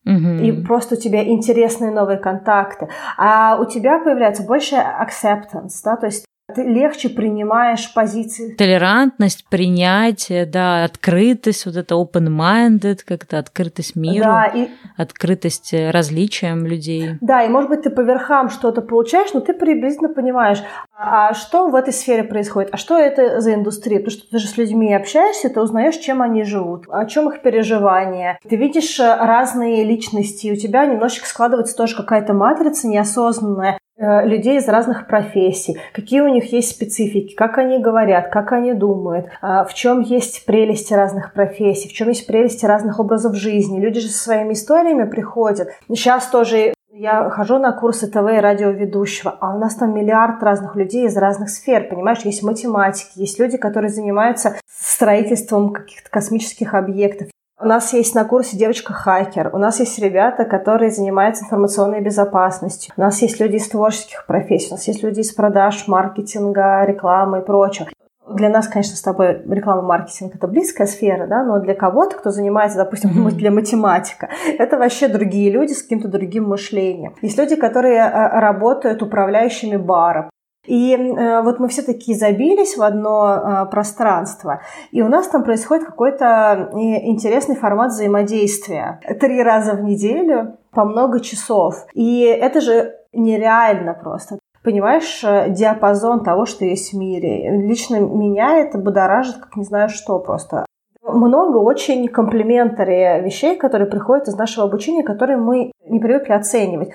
Угу. 0.04 0.42
И 0.42 0.64
просто 0.64 0.96
у 0.96 0.98
тебя 0.98 1.24
интересные 1.24 1.92
новые 1.92 2.18
контакты. 2.18 2.88
А 3.16 3.56
у 3.60 3.66
тебя 3.66 4.00
появляется 4.00 4.42
больше 4.42 4.74
acceptance, 4.74 5.74
да, 5.84 5.94
то 5.94 6.06
есть 6.06 6.24
ты 6.54 6.62
легче 6.62 7.08
принимаешь 7.08 7.92
позиции. 7.92 8.54
Толерантность, 8.54 9.44
принятие, 9.48 10.46
да, 10.46 10.84
открытость, 10.84 11.66
вот 11.66 11.76
это 11.76 11.94
open-minded, 11.94 13.00
как-то 13.04 13.38
открытость 13.38 13.96
миру, 13.96 14.24
да, 14.24 14.46
и... 14.46 14.68
открытость 14.96 15.72
различиям 15.72 16.66
людей. 16.66 17.16
Да, 17.20 17.42
и 17.42 17.48
может 17.48 17.70
быть 17.70 17.82
ты 17.82 17.90
по 17.90 18.00
верхам 18.00 18.50
что-то 18.50 18.82
получаешь, 18.82 19.32
но 19.32 19.40
ты 19.40 19.52
приблизительно 19.52 20.08
понимаешь, 20.08 20.62
а 20.96 21.34
что 21.34 21.68
в 21.68 21.74
этой 21.74 21.92
сфере 21.92 22.24
происходит, 22.24 22.70
а 22.72 22.76
что 22.76 22.98
это 22.98 23.40
за 23.40 23.54
индустрия, 23.54 23.98
потому 23.98 24.18
что 24.18 24.30
ты 24.30 24.38
же 24.38 24.46
с 24.46 24.56
людьми 24.56 24.92
общаешься, 24.94 25.48
ты 25.48 25.60
узнаешь, 25.60 25.96
чем 25.96 26.22
они 26.22 26.44
живут, 26.44 26.84
о 26.88 27.04
чем 27.06 27.28
их 27.28 27.42
переживания. 27.42 28.38
Ты 28.48 28.56
видишь 28.56 28.98
разные 29.00 29.84
личности, 29.84 30.52
у 30.52 30.56
тебя 30.56 30.86
немножечко 30.86 31.26
складывается 31.26 31.76
тоже 31.76 31.96
какая-то 31.96 32.34
матрица 32.34 32.88
неосознанная, 32.88 33.78
Э, 33.91 33.91
людей 34.02 34.58
из 34.58 34.68
разных 34.68 35.06
профессий, 35.06 35.78
какие 35.92 36.20
у 36.20 36.28
них 36.28 36.52
есть 36.52 36.70
специфики, 36.70 37.34
как 37.34 37.58
они 37.58 37.78
говорят, 37.78 38.30
как 38.30 38.52
они 38.52 38.74
думают, 38.74 39.26
а, 39.40 39.64
в 39.64 39.74
чем 39.74 40.00
есть 40.00 40.44
прелести 40.44 40.92
разных 40.92 41.32
профессий, 41.32 41.88
в 41.88 41.92
чем 41.92 42.08
есть 42.08 42.26
прелести 42.26 42.66
разных 42.66 42.98
образов 42.98 43.36
жизни. 43.36 43.80
Люди 43.80 44.00
же 44.00 44.08
со 44.08 44.18
своими 44.18 44.54
историями 44.54 45.08
приходят. 45.08 45.68
Сейчас 45.88 46.26
тоже 46.26 46.74
я 46.94 47.30
хожу 47.30 47.58
на 47.58 47.72
курсы 47.72 48.06
ТВ 48.06 48.16
и 48.16 48.40
радиоведущего, 48.40 49.36
а 49.40 49.54
у 49.54 49.58
нас 49.58 49.76
там 49.76 49.94
миллиард 49.94 50.42
разных 50.42 50.76
людей 50.76 51.06
из 51.06 51.16
разных 51.16 51.48
сфер, 51.48 51.88
понимаешь? 51.88 52.20
Есть 52.24 52.42
математики, 52.42 53.12
есть 53.14 53.38
люди, 53.38 53.56
которые 53.56 53.90
занимаются 53.90 54.56
строительством 54.66 55.72
каких-то 55.72 56.10
космических 56.10 56.74
объектов, 56.74 57.28
у 57.62 57.66
нас 57.66 57.92
есть 57.92 58.14
на 58.14 58.24
курсе 58.24 58.56
девочка-хакер, 58.56 59.50
у 59.52 59.58
нас 59.58 59.78
есть 59.80 59.98
ребята, 59.98 60.44
которые 60.44 60.90
занимаются 60.90 61.44
информационной 61.44 62.00
безопасностью, 62.00 62.92
у 62.96 63.00
нас 63.00 63.22
есть 63.22 63.40
люди 63.40 63.56
из 63.56 63.68
творческих 63.68 64.26
профессий, 64.26 64.68
у 64.70 64.74
нас 64.74 64.86
есть 64.88 65.02
люди 65.02 65.20
из 65.20 65.32
продаж, 65.32 65.86
маркетинга, 65.86 66.84
рекламы 66.84 67.40
и 67.40 67.44
прочего. 67.44 67.88
Для 68.28 68.48
нас, 68.48 68.68
конечно, 68.68 68.96
с 68.96 69.02
тобой 69.02 69.42
реклама 69.48 69.82
маркетинг 69.82 70.34
это 70.34 70.46
близкая 70.46 70.86
сфера, 70.86 71.26
да, 71.26 71.44
но 71.44 71.58
для 71.58 71.74
кого-то, 71.74 72.16
кто 72.16 72.30
занимается, 72.30 72.78
допустим, 72.78 73.28
для 73.30 73.50
математика, 73.50 74.28
это 74.58 74.78
вообще 74.78 75.08
другие 75.08 75.50
люди 75.50 75.72
с 75.72 75.82
каким-то 75.82 76.08
другим 76.08 76.48
мышлением. 76.48 77.14
Есть 77.20 77.38
люди, 77.38 77.56
которые 77.56 77.98
э, 77.98 78.40
работают 78.40 79.02
управляющими 79.02 79.76
баром, 79.76 80.30
и 80.66 80.94
э, 80.94 81.42
вот 81.42 81.58
мы 81.58 81.68
все 81.68 81.82
такие 81.82 82.16
забились 82.16 82.76
в 82.76 82.82
одно 82.82 83.34
э, 83.34 83.70
пространство, 83.70 84.62
и 84.92 85.02
у 85.02 85.08
нас 85.08 85.28
там 85.28 85.42
происходит 85.42 85.86
какой-то 85.86 86.70
э, 86.72 86.76
интересный 87.06 87.56
формат 87.56 87.90
взаимодействия. 87.90 89.00
Три 89.20 89.42
раза 89.42 89.72
в 89.72 89.82
неделю 89.82 90.58
по 90.70 90.84
много 90.84 91.20
часов. 91.20 91.86
И 91.94 92.22
это 92.22 92.60
же 92.60 92.94
нереально 93.12 93.94
просто. 93.94 94.38
Понимаешь, 94.62 95.22
э, 95.24 95.50
диапазон 95.50 96.22
того, 96.22 96.46
что 96.46 96.64
есть 96.64 96.92
в 96.92 96.96
мире. 96.96 97.50
Лично 97.66 97.96
меня 97.96 98.58
это 98.58 98.78
будоражит, 98.78 99.36
как 99.36 99.56
не 99.56 99.64
знаю 99.64 99.88
что 99.88 100.20
просто. 100.20 100.64
Много 101.02 101.56
очень 101.56 102.06
комплиментария 102.06 103.18
вещей, 103.18 103.56
которые 103.56 103.90
приходят 103.90 104.28
из 104.28 104.36
нашего 104.36 104.66
обучения, 104.66 105.02
которые 105.02 105.36
мы 105.36 105.72
не 105.84 105.98
привыкли 105.98 106.32
оценивать. 106.32 106.90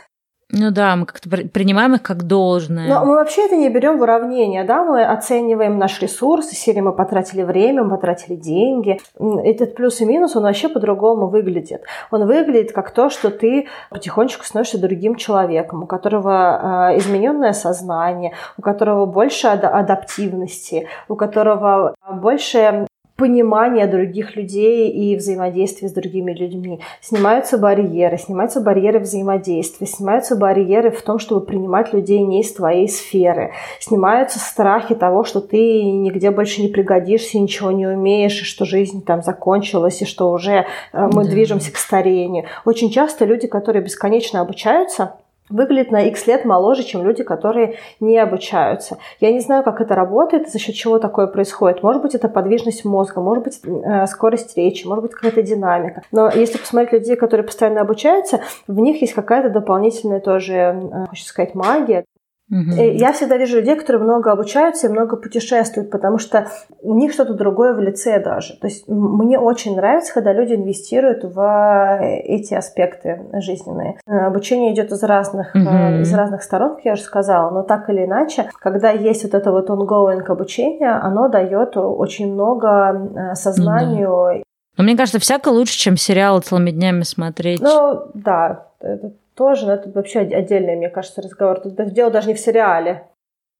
Ну 0.49 0.71
да, 0.71 0.95
мы 0.95 1.05
как-то 1.05 1.29
принимаем 1.29 1.95
их 1.95 2.03
как 2.03 2.23
должное. 2.23 2.87
Но 2.87 3.03
мы 3.05 3.15
вообще 3.15 3.45
это 3.45 3.57
не 3.57 3.69
берем 3.69 3.97
в 3.97 4.01
уравнение, 4.01 4.63
да, 4.63 4.85
мы 4.85 5.03
оцениваем 5.03 5.77
наш 5.77 6.01
ресурс, 6.01 6.47
серии 6.47 6.79
мы 6.79 6.93
потратили 6.93 7.43
время, 7.43 7.83
мы 7.83 7.89
потратили 7.89 8.35
деньги. 8.35 8.97
Этот 9.19 9.75
плюс 9.75 9.99
и 9.99 10.05
минус, 10.05 10.37
он 10.37 10.43
вообще 10.43 10.69
по-другому 10.69 11.27
выглядит. 11.27 11.83
Он 12.11 12.25
выглядит 12.25 12.71
как 12.71 12.91
то, 12.91 13.09
что 13.09 13.29
ты 13.29 13.67
потихонечку 13.89 14.45
становишься 14.45 14.79
другим 14.79 15.15
человеком, 15.15 15.83
у 15.83 15.85
которого 15.85 16.91
э, 16.91 16.97
измененное 16.97 17.51
сознание, 17.51 18.33
у 18.57 18.61
которого 18.61 19.05
больше 19.05 19.47
ад- 19.47 19.65
адаптивности, 19.65 20.87
у 21.09 21.15
которого 21.15 21.93
больше 22.09 22.87
понимание 23.17 23.87
других 23.87 24.35
людей 24.35 24.89
и 24.89 25.15
взаимодействие 25.15 25.89
с 25.89 25.93
другими 25.93 26.31
людьми. 26.31 26.79
Снимаются 27.01 27.57
барьеры, 27.57 28.17
снимаются 28.17 28.61
барьеры 28.61 28.99
взаимодействия, 28.99 29.87
снимаются 29.87 30.35
барьеры 30.35 30.91
в 30.91 31.01
том, 31.01 31.17
чтобы 31.17 31.45
принимать 31.45 31.93
людей 31.93 32.21
не 32.21 32.41
из 32.41 32.53
твоей 32.53 32.87
сферы. 32.87 33.53
Снимаются 33.79 34.39
страхи 34.39 34.93
того, 34.93 35.23
что 35.23 35.41
ты 35.41 35.83
нигде 35.83 36.29
больше 36.29 36.61
не 36.61 36.67
пригодишься, 36.67 37.39
ничего 37.39 37.71
не 37.71 37.87
умеешь, 37.87 38.39
и 38.41 38.45
что 38.45 38.65
жизнь 38.65 39.03
там 39.03 39.23
закончилась, 39.23 40.01
и 40.03 40.05
что 40.05 40.31
уже 40.31 40.67
э, 40.93 41.09
мы 41.11 41.23
да. 41.23 41.29
движемся 41.31 41.73
к 41.73 41.77
старению. 41.77 42.45
Очень 42.65 42.91
часто 42.91 43.25
люди, 43.25 43.47
которые 43.47 43.83
бесконечно 43.83 44.41
обучаются, 44.41 45.15
выглядит 45.49 45.91
на 45.91 46.07
X 46.07 46.27
лет 46.27 46.45
моложе, 46.45 46.83
чем 46.83 47.03
люди, 47.03 47.23
которые 47.23 47.77
не 47.99 48.17
обучаются. 48.17 48.97
Я 49.19 49.31
не 49.31 49.39
знаю, 49.39 49.63
как 49.63 49.81
это 49.81 49.95
работает, 49.95 50.49
за 50.49 50.59
счет 50.59 50.75
чего 50.75 50.99
такое 50.99 51.27
происходит. 51.27 51.83
Может 51.83 52.01
быть, 52.01 52.15
это 52.15 52.29
подвижность 52.29 52.85
мозга, 52.85 53.21
может 53.21 53.43
быть, 53.43 53.59
э, 53.63 54.07
скорость 54.07 54.57
речи, 54.57 54.85
может 54.85 55.03
быть, 55.03 55.13
какая-то 55.13 55.41
динамика. 55.41 56.03
Но 56.11 56.29
если 56.29 56.57
посмотреть 56.57 57.01
людей, 57.01 57.15
которые 57.15 57.45
постоянно 57.45 57.81
обучаются, 57.81 58.41
в 58.67 58.79
них 58.79 59.01
есть 59.01 59.13
какая-то 59.13 59.49
дополнительная 59.49 60.19
тоже, 60.19 60.53
э, 60.53 61.05
хочется 61.09 61.29
сказать, 61.29 61.55
магия. 61.55 62.05
Угу. 62.49 62.81
Я 62.81 63.11
всегда 63.11 63.35
вижу 63.35 63.57
людей, 63.57 63.75
которые 63.75 64.01
много 64.01 64.31
обучаются 64.31 64.87
и 64.87 64.89
много 64.89 65.17
путешествуют, 65.17 65.91
потому 65.91 66.17
что 66.17 66.47
у 66.81 66.95
них 66.95 67.11
что-то 67.11 67.33
другое 67.33 67.73
в 67.73 67.79
лице 67.79 68.23
даже. 68.23 68.57
То 68.57 68.67
есть 68.67 68.87
мне 68.87 69.37
очень 69.37 69.75
нравится, 69.75 70.13
когда 70.13 70.31
люди 70.31 70.53
инвестируют 70.53 71.25
в 71.25 71.99
эти 72.01 72.53
аспекты 72.53 73.21
жизненные. 73.33 73.99
Обучение 74.05 74.73
идет 74.73 74.91
из 74.93 75.03
разных, 75.03 75.53
угу. 75.55 75.61
из 76.01 76.13
разных 76.13 76.41
сторон, 76.41 76.75
как 76.75 76.85
я 76.85 76.93
уже 76.93 77.01
сказала, 77.01 77.51
но 77.51 77.63
так 77.63 77.89
или 77.89 78.05
иначе, 78.05 78.49
когда 78.61 78.91
есть 78.91 79.23
вот 79.23 79.33
это 79.33 79.51
вот 79.51 79.69
ongoing 79.69 80.23
обучение, 80.23 80.91
оно 80.91 81.27
дает 81.27 81.75
очень 81.75 82.31
много 82.33 83.11
э, 83.13 83.35
сознанию. 83.35 84.37
Угу. 84.37 84.43
Но 84.77 84.83
мне 84.83 84.95
кажется, 84.95 85.19
всяко 85.19 85.49
лучше, 85.49 85.77
чем 85.77 85.97
сериалы 85.97 86.39
целыми 86.41 86.71
днями 86.71 87.01
смотреть. 87.01 87.61
Ну, 87.61 88.03
да, 88.13 88.67
это 88.79 89.11
тоже, 89.37 89.67
но 89.67 89.73
это 89.73 89.89
вообще 89.91 90.19
отдельный, 90.19 90.75
мне 90.75 90.89
кажется, 90.89 91.21
разговор. 91.21 91.59
Тут 91.61 91.93
дело 91.93 92.11
даже 92.11 92.27
не 92.27 92.33
в 92.33 92.39
сериале. 92.39 93.07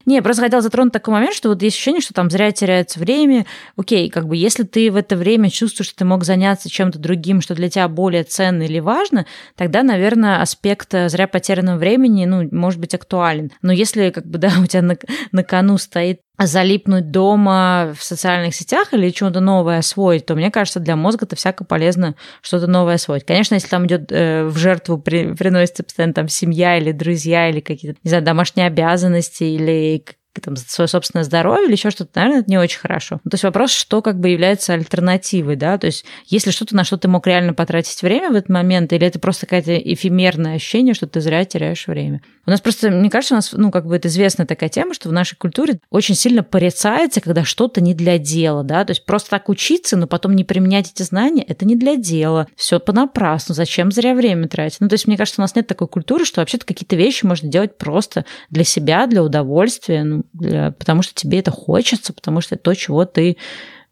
Не, 0.07 0.21
просто 0.21 0.43
хотел 0.43 0.61
затронуть 0.61 0.93
такой 0.93 1.13
момент, 1.13 1.33
что 1.33 1.49
вот 1.49 1.61
есть 1.61 1.75
ощущение, 1.75 1.99
что 1.99 2.13
там 2.13 2.29
зря 2.29 2.53
теряется 2.53 2.97
время. 2.97 3.45
Окей, 3.75 4.09
как 4.09 4.25
бы 4.25 4.37
если 4.37 4.63
ты 4.63 4.89
в 4.89 4.95
это 4.95 5.17
время 5.17 5.49
чувствуешь, 5.49 5.89
что 5.89 5.97
ты 5.97 6.05
мог 6.05 6.23
заняться 6.23 6.69
чем-то 6.69 6.97
другим, 6.97 7.41
что 7.41 7.55
для 7.55 7.69
тебя 7.69 7.89
более 7.89 8.23
ценно 8.23 8.63
или 8.63 8.79
важно, 8.79 9.25
тогда, 9.57 9.83
наверное, 9.83 10.41
аспект 10.41 10.93
э, 10.93 11.09
зря 11.09 11.27
потерянного 11.27 11.77
времени, 11.77 12.23
ну, 12.23 12.47
может 12.53 12.79
быть 12.79 12.93
актуален. 12.93 13.51
Но 13.61 13.73
если, 13.73 14.11
как 14.11 14.25
бы, 14.25 14.37
да, 14.37 14.53
у 14.63 14.65
тебя 14.65 14.81
на, 14.81 14.97
на 15.33 15.43
кону 15.43 15.77
стоит 15.77 16.21
залипнуть 16.45 17.09
дома 17.09 17.93
в 17.97 18.03
социальных 18.03 18.53
сетях 18.53 18.93
или 18.93 19.11
что-то 19.11 19.39
новое 19.39 19.79
освоить, 19.79 20.25
то 20.25 20.35
мне 20.35 20.51
кажется, 20.51 20.79
для 20.79 20.95
мозга 20.95 21.25
это 21.25 21.35
всяко 21.35 21.63
полезно 21.63 22.15
что-то 22.41 22.67
новое 22.67 22.95
освоить. 22.95 23.25
Конечно, 23.25 23.55
если 23.55 23.69
там 23.69 23.87
идет 23.87 24.11
э, 24.11 24.45
в 24.45 24.55
жертву 24.57 24.99
при, 24.99 25.33
приносится 25.33 25.83
постоянно 25.83 26.13
там 26.13 26.27
семья 26.27 26.77
или 26.77 26.91
друзья 26.91 27.49
или 27.49 27.59
какие-то, 27.59 27.99
не 28.03 28.09
знаю, 28.09 28.23
домашние 28.23 28.67
обязанности 28.67 29.43
или 29.43 30.03
там, 30.41 30.55
свое 30.55 30.87
собственное 30.87 31.23
здоровье 31.23 31.65
или 31.65 31.73
еще 31.73 31.89
что-то, 31.89 32.11
наверное, 32.15 32.41
это 32.41 32.49
не 32.49 32.57
очень 32.57 32.79
хорошо. 32.79 33.19
Ну, 33.23 33.29
то 33.29 33.35
есть 33.35 33.43
вопрос, 33.43 33.71
что 33.71 34.01
как 34.01 34.19
бы 34.19 34.29
является 34.29 34.73
альтернативой, 34.73 35.55
да, 35.55 35.77
то 35.77 35.87
есть 35.87 36.05
если 36.25 36.51
что-то, 36.51 36.75
на 36.75 36.83
что 36.83 36.97
ты 36.97 37.07
мог 37.07 37.25
реально 37.27 37.53
потратить 37.53 38.01
время 38.01 38.31
в 38.31 38.35
этот 38.35 38.49
момент, 38.49 38.93
или 38.93 39.05
это 39.05 39.19
просто 39.19 39.45
какое-то 39.45 39.75
эфемерное 39.77 40.55
ощущение, 40.55 40.93
что 40.93 41.07
ты 41.07 41.21
зря 41.21 41.45
теряешь 41.45 41.87
время. 41.87 42.21
У 42.45 42.49
нас 42.49 42.61
просто, 42.61 42.89
мне 42.89 43.09
кажется, 43.09 43.33
у 43.33 43.37
нас, 43.37 43.51
ну, 43.51 43.71
как 43.71 43.85
бы 43.85 43.95
это 43.95 44.07
известная 44.07 44.45
такая 44.45 44.69
тема, 44.69 44.93
что 44.93 45.09
в 45.09 45.11
нашей 45.11 45.35
культуре 45.35 45.79
очень 45.89 46.15
сильно 46.15 46.43
порицается, 46.43 47.19
когда 47.19 47.43
что-то 47.43 47.81
не 47.81 47.93
для 47.93 48.17
дела, 48.17 48.63
да, 48.63 48.85
то 48.85 48.91
есть 48.91 49.05
просто 49.05 49.31
так 49.31 49.49
учиться, 49.49 49.97
но 49.97 50.07
потом 50.07 50.35
не 50.35 50.43
применять 50.43 50.91
эти 50.91 51.03
знания, 51.03 51.43
это 51.43 51.65
не 51.65 51.75
для 51.75 51.97
дела, 51.97 52.47
все 52.55 52.79
понапрасну, 52.79 53.53
зачем 53.53 53.91
зря 53.91 54.13
время 54.13 54.47
тратить? 54.47 54.79
Ну, 54.79 54.87
то 54.87 54.93
есть 54.93 55.07
мне 55.07 55.17
кажется, 55.17 55.41
у 55.41 55.43
нас 55.43 55.55
нет 55.55 55.67
такой 55.67 55.87
культуры, 55.87 56.25
что 56.25 56.41
вообще-то 56.41 56.65
какие-то 56.65 56.95
вещи 56.95 57.25
можно 57.25 57.49
делать 57.49 57.77
просто 57.77 58.25
для 58.49 58.63
себя, 58.63 59.07
для 59.07 59.23
удовольствия, 59.23 60.03
ну, 60.03 60.23
для, 60.33 60.71
потому 60.71 61.01
что 61.01 61.13
тебе 61.13 61.39
это 61.39 61.51
хочется, 61.51 62.13
потому 62.13 62.41
что 62.41 62.55
это 62.55 62.63
то, 62.63 62.73
чего 62.73 63.05
ты 63.05 63.37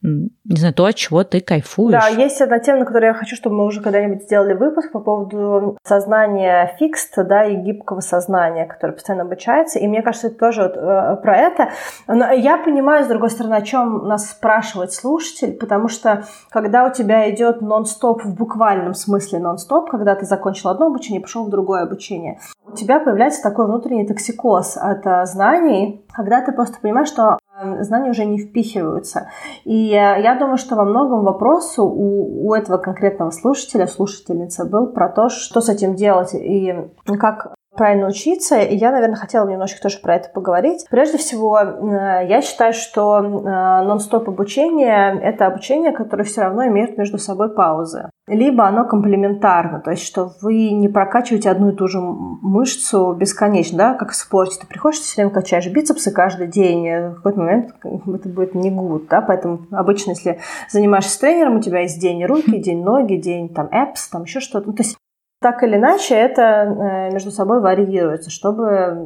не 0.05 0.57
знаю, 0.57 0.73
то, 0.73 0.85
от 0.85 0.95
чего 0.95 1.23
ты 1.23 1.41
кайфуешь. 1.41 1.91
Да, 1.91 2.07
есть 2.07 2.39
одна 2.41 2.59
тема, 2.59 2.79
на 2.79 2.85
которой 2.85 3.05
я 3.05 3.13
хочу, 3.13 3.35
чтобы 3.35 3.55
мы 3.55 3.65
уже 3.65 3.81
когда-нибудь 3.81 4.23
сделали 4.23 4.53
выпуск 4.53 4.91
по 4.91 4.99
поводу 4.99 5.77
сознания 5.83 6.75
фикст, 6.77 7.15
да, 7.17 7.45
и 7.45 7.55
гибкого 7.55 8.01
сознания, 8.01 8.65
которое 8.65 8.93
постоянно 8.93 9.23
обучается. 9.23 9.79
И 9.79 9.87
мне 9.87 10.01
кажется, 10.01 10.27
это 10.27 10.37
тоже 10.37 10.63
вот, 10.63 10.77
э, 10.77 11.15
про 11.21 11.37
это. 11.37 11.69
Но 12.07 12.31
я 12.31 12.57
понимаю, 12.57 13.03
с 13.03 13.07
другой 13.07 13.31
стороны, 13.31 13.55
о 13.55 13.61
чем 13.61 14.07
нас 14.07 14.29
спрашивает 14.29 14.93
слушатель, 14.93 15.53
потому 15.53 15.87
что 15.87 16.25
когда 16.49 16.85
у 16.85 16.93
тебя 16.93 17.29
идет 17.31 17.61
нон-стоп 17.61 18.23
в 18.23 18.35
буквальном 18.35 18.93
смысле 18.93 19.39
нон-стоп, 19.39 19.89
когда 19.89 20.15
ты 20.15 20.25
закончил 20.25 20.69
одно 20.69 20.87
обучение 20.87 21.21
пошел 21.21 21.45
в 21.45 21.49
другое 21.49 21.83
обучение, 21.83 22.39
у 22.67 22.75
тебя 22.75 22.99
появляется 22.99 23.41
такой 23.41 23.65
внутренний 23.65 24.05
токсикоз 24.05 24.77
от 24.77 25.05
э, 25.05 25.25
знаний, 25.25 26.05
когда 26.13 26.41
ты 26.41 26.51
просто 26.51 26.77
понимаешь, 26.79 27.07
что 27.07 27.37
знания 27.81 28.09
уже 28.09 28.25
не 28.25 28.37
впихиваются. 28.37 29.29
И 29.63 29.89
э, 29.89 30.21
я 30.21 30.37
думаю, 30.37 30.57
что 30.57 30.75
во 30.75 30.85
многом 30.85 31.23
вопрос 31.23 31.77
у, 31.77 31.85
у 31.85 32.53
этого 32.53 32.77
конкретного 32.77 33.31
слушателя, 33.31 33.87
слушательницы 33.87 34.65
был 34.65 34.87
про 34.87 35.09
то, 35.09 35.29
что 35.29 35.61
с 35.61 35.69
этим 35.69 35.95
делать 35.95 36.33
и 36.33 36.75
как 37.05 37.53
правильно 37.75 38.07
учиться, 38.07 38.57
и 38.57 38.75
я, 38.75 38.91
наверное, 38.91 39.17
хотела 39.17 39.47
немножко 39.47 39.81
тоже 39.81 39.99
про 39.99 40.15
это 40.15 40.29
поговорить. 40.29 40.85
Прежде 40.89 41.17
всего, 41.17 41.59
э, 41.59 42.27
я 42.27 42.41
считаю, 42.41 42.73
что 42.73 43.21
нон-стоп 43.21 44.29
обучение— 44.29 45.19
это 45.21 45.47
обучение, 45.47 45.91
которое 45.91 46.23
все 46.23 46.41
равно 46.41 46.65
имеет 46.67 46.97
между 46.97 47.17
собой 47.17 47.53
паузы 47.53 48.09
либо 48.27 48.65
оно 48.65 48.85
комплементарно, 48.85 49.79
то 49.79 49.91
есть 49.91 50.03
что 50.03 50.31
вы 50.41 50.71
не 50.71 50.89
прокачиваете 50.89 51.51
одну 51.51 51.71
и 51.71 51.75
ту 51.75 51.87
же 51.87 51.99
мышцу 52.01 53.13
бесконечно, 53.13 53.77
да, 53.77 53.93
как 53.93 54.11
в 54.11 54.15
спорте. 54.15 54.57
Ты 54.59 54.67
приходишь, 54.67 54.99
ты 54.99 55.05
все 55.05 55.15
время 55.21 55.33
качаешь 55.33 55.67
бицепсы 55.67 56.11
каждый 56.11 56.47
день, 56.47 57.11
в 57.11 57.15
какой-то 57.17 57.39
момент 57.39 57.75
это 57.83 58.29
будет 58.29 58.55
не 58.55 58.71
гуд, 58.71 59.07
да, 59.09 59.21
поэтому 59.21 59.67
обычно, 59.71 60.11
если 60.11 60.39
занимаешься 60.69 61.19
тренером, 61.19 61.57
у 61.57 61.61
тебя 61.61 61.81
есть 61.81 62.01
день 62.01 62.25
руки, 62.25 62.57
день 62.57 62.83
ноги, 62.83 63.15
день 63.15 63.49
там 63.49 63.67
эпс, 63.71 64.09
там 64.09 64.23
еще 64.23 64.39
что-то. 64.39 64.67
Ну, 64.67 64.73
то 64.73 64.81
есть 64.81 64.97
так 65.45 65.61
или 65.61 65.75
иначе 65.75 66.15
это 66.15 66.41
э, 66.41 67.11
между 67.13 67.29
собой 67.29 67.61
варьируется, 67.61 68.31
чтобы 68.31 68.97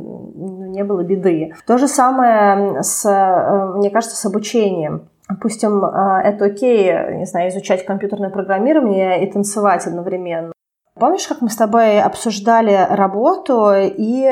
не 0.70 0.86
было 0.86 1.04
беды. 1.04 1.54
То 1.68 1.78
же 1.78 1.90
самое, 1.90 2.82
с, 2.82 3.06
э, 3.06 3.78
мне 3.78 3.90
кажется, 3.90 4.16
с 4.16 4.26
обучением. 4.26 5.10
Допустим, 5.28 5.84
а, 5.84 6.22
это 6.24 6.46
окей, 6.46 6.94
не 7.18 7.26
знаю, 7.26 7.50
изучать 7.50 7.86
компьютерное 7.86 8.30
программирование 8.30 9.22
и 9.22 9.30
танцевать 9.30 9.86
одновременно. 9.86 10.54
Помнишь, 11.00 11.28
как 11.28 11.42
мы 11.42 11.50
с 11.50 11.56
тобой 11.56 12.02
обсуждали 12.02 12.88
работу, 12.90 13.72
и 13.74 14.24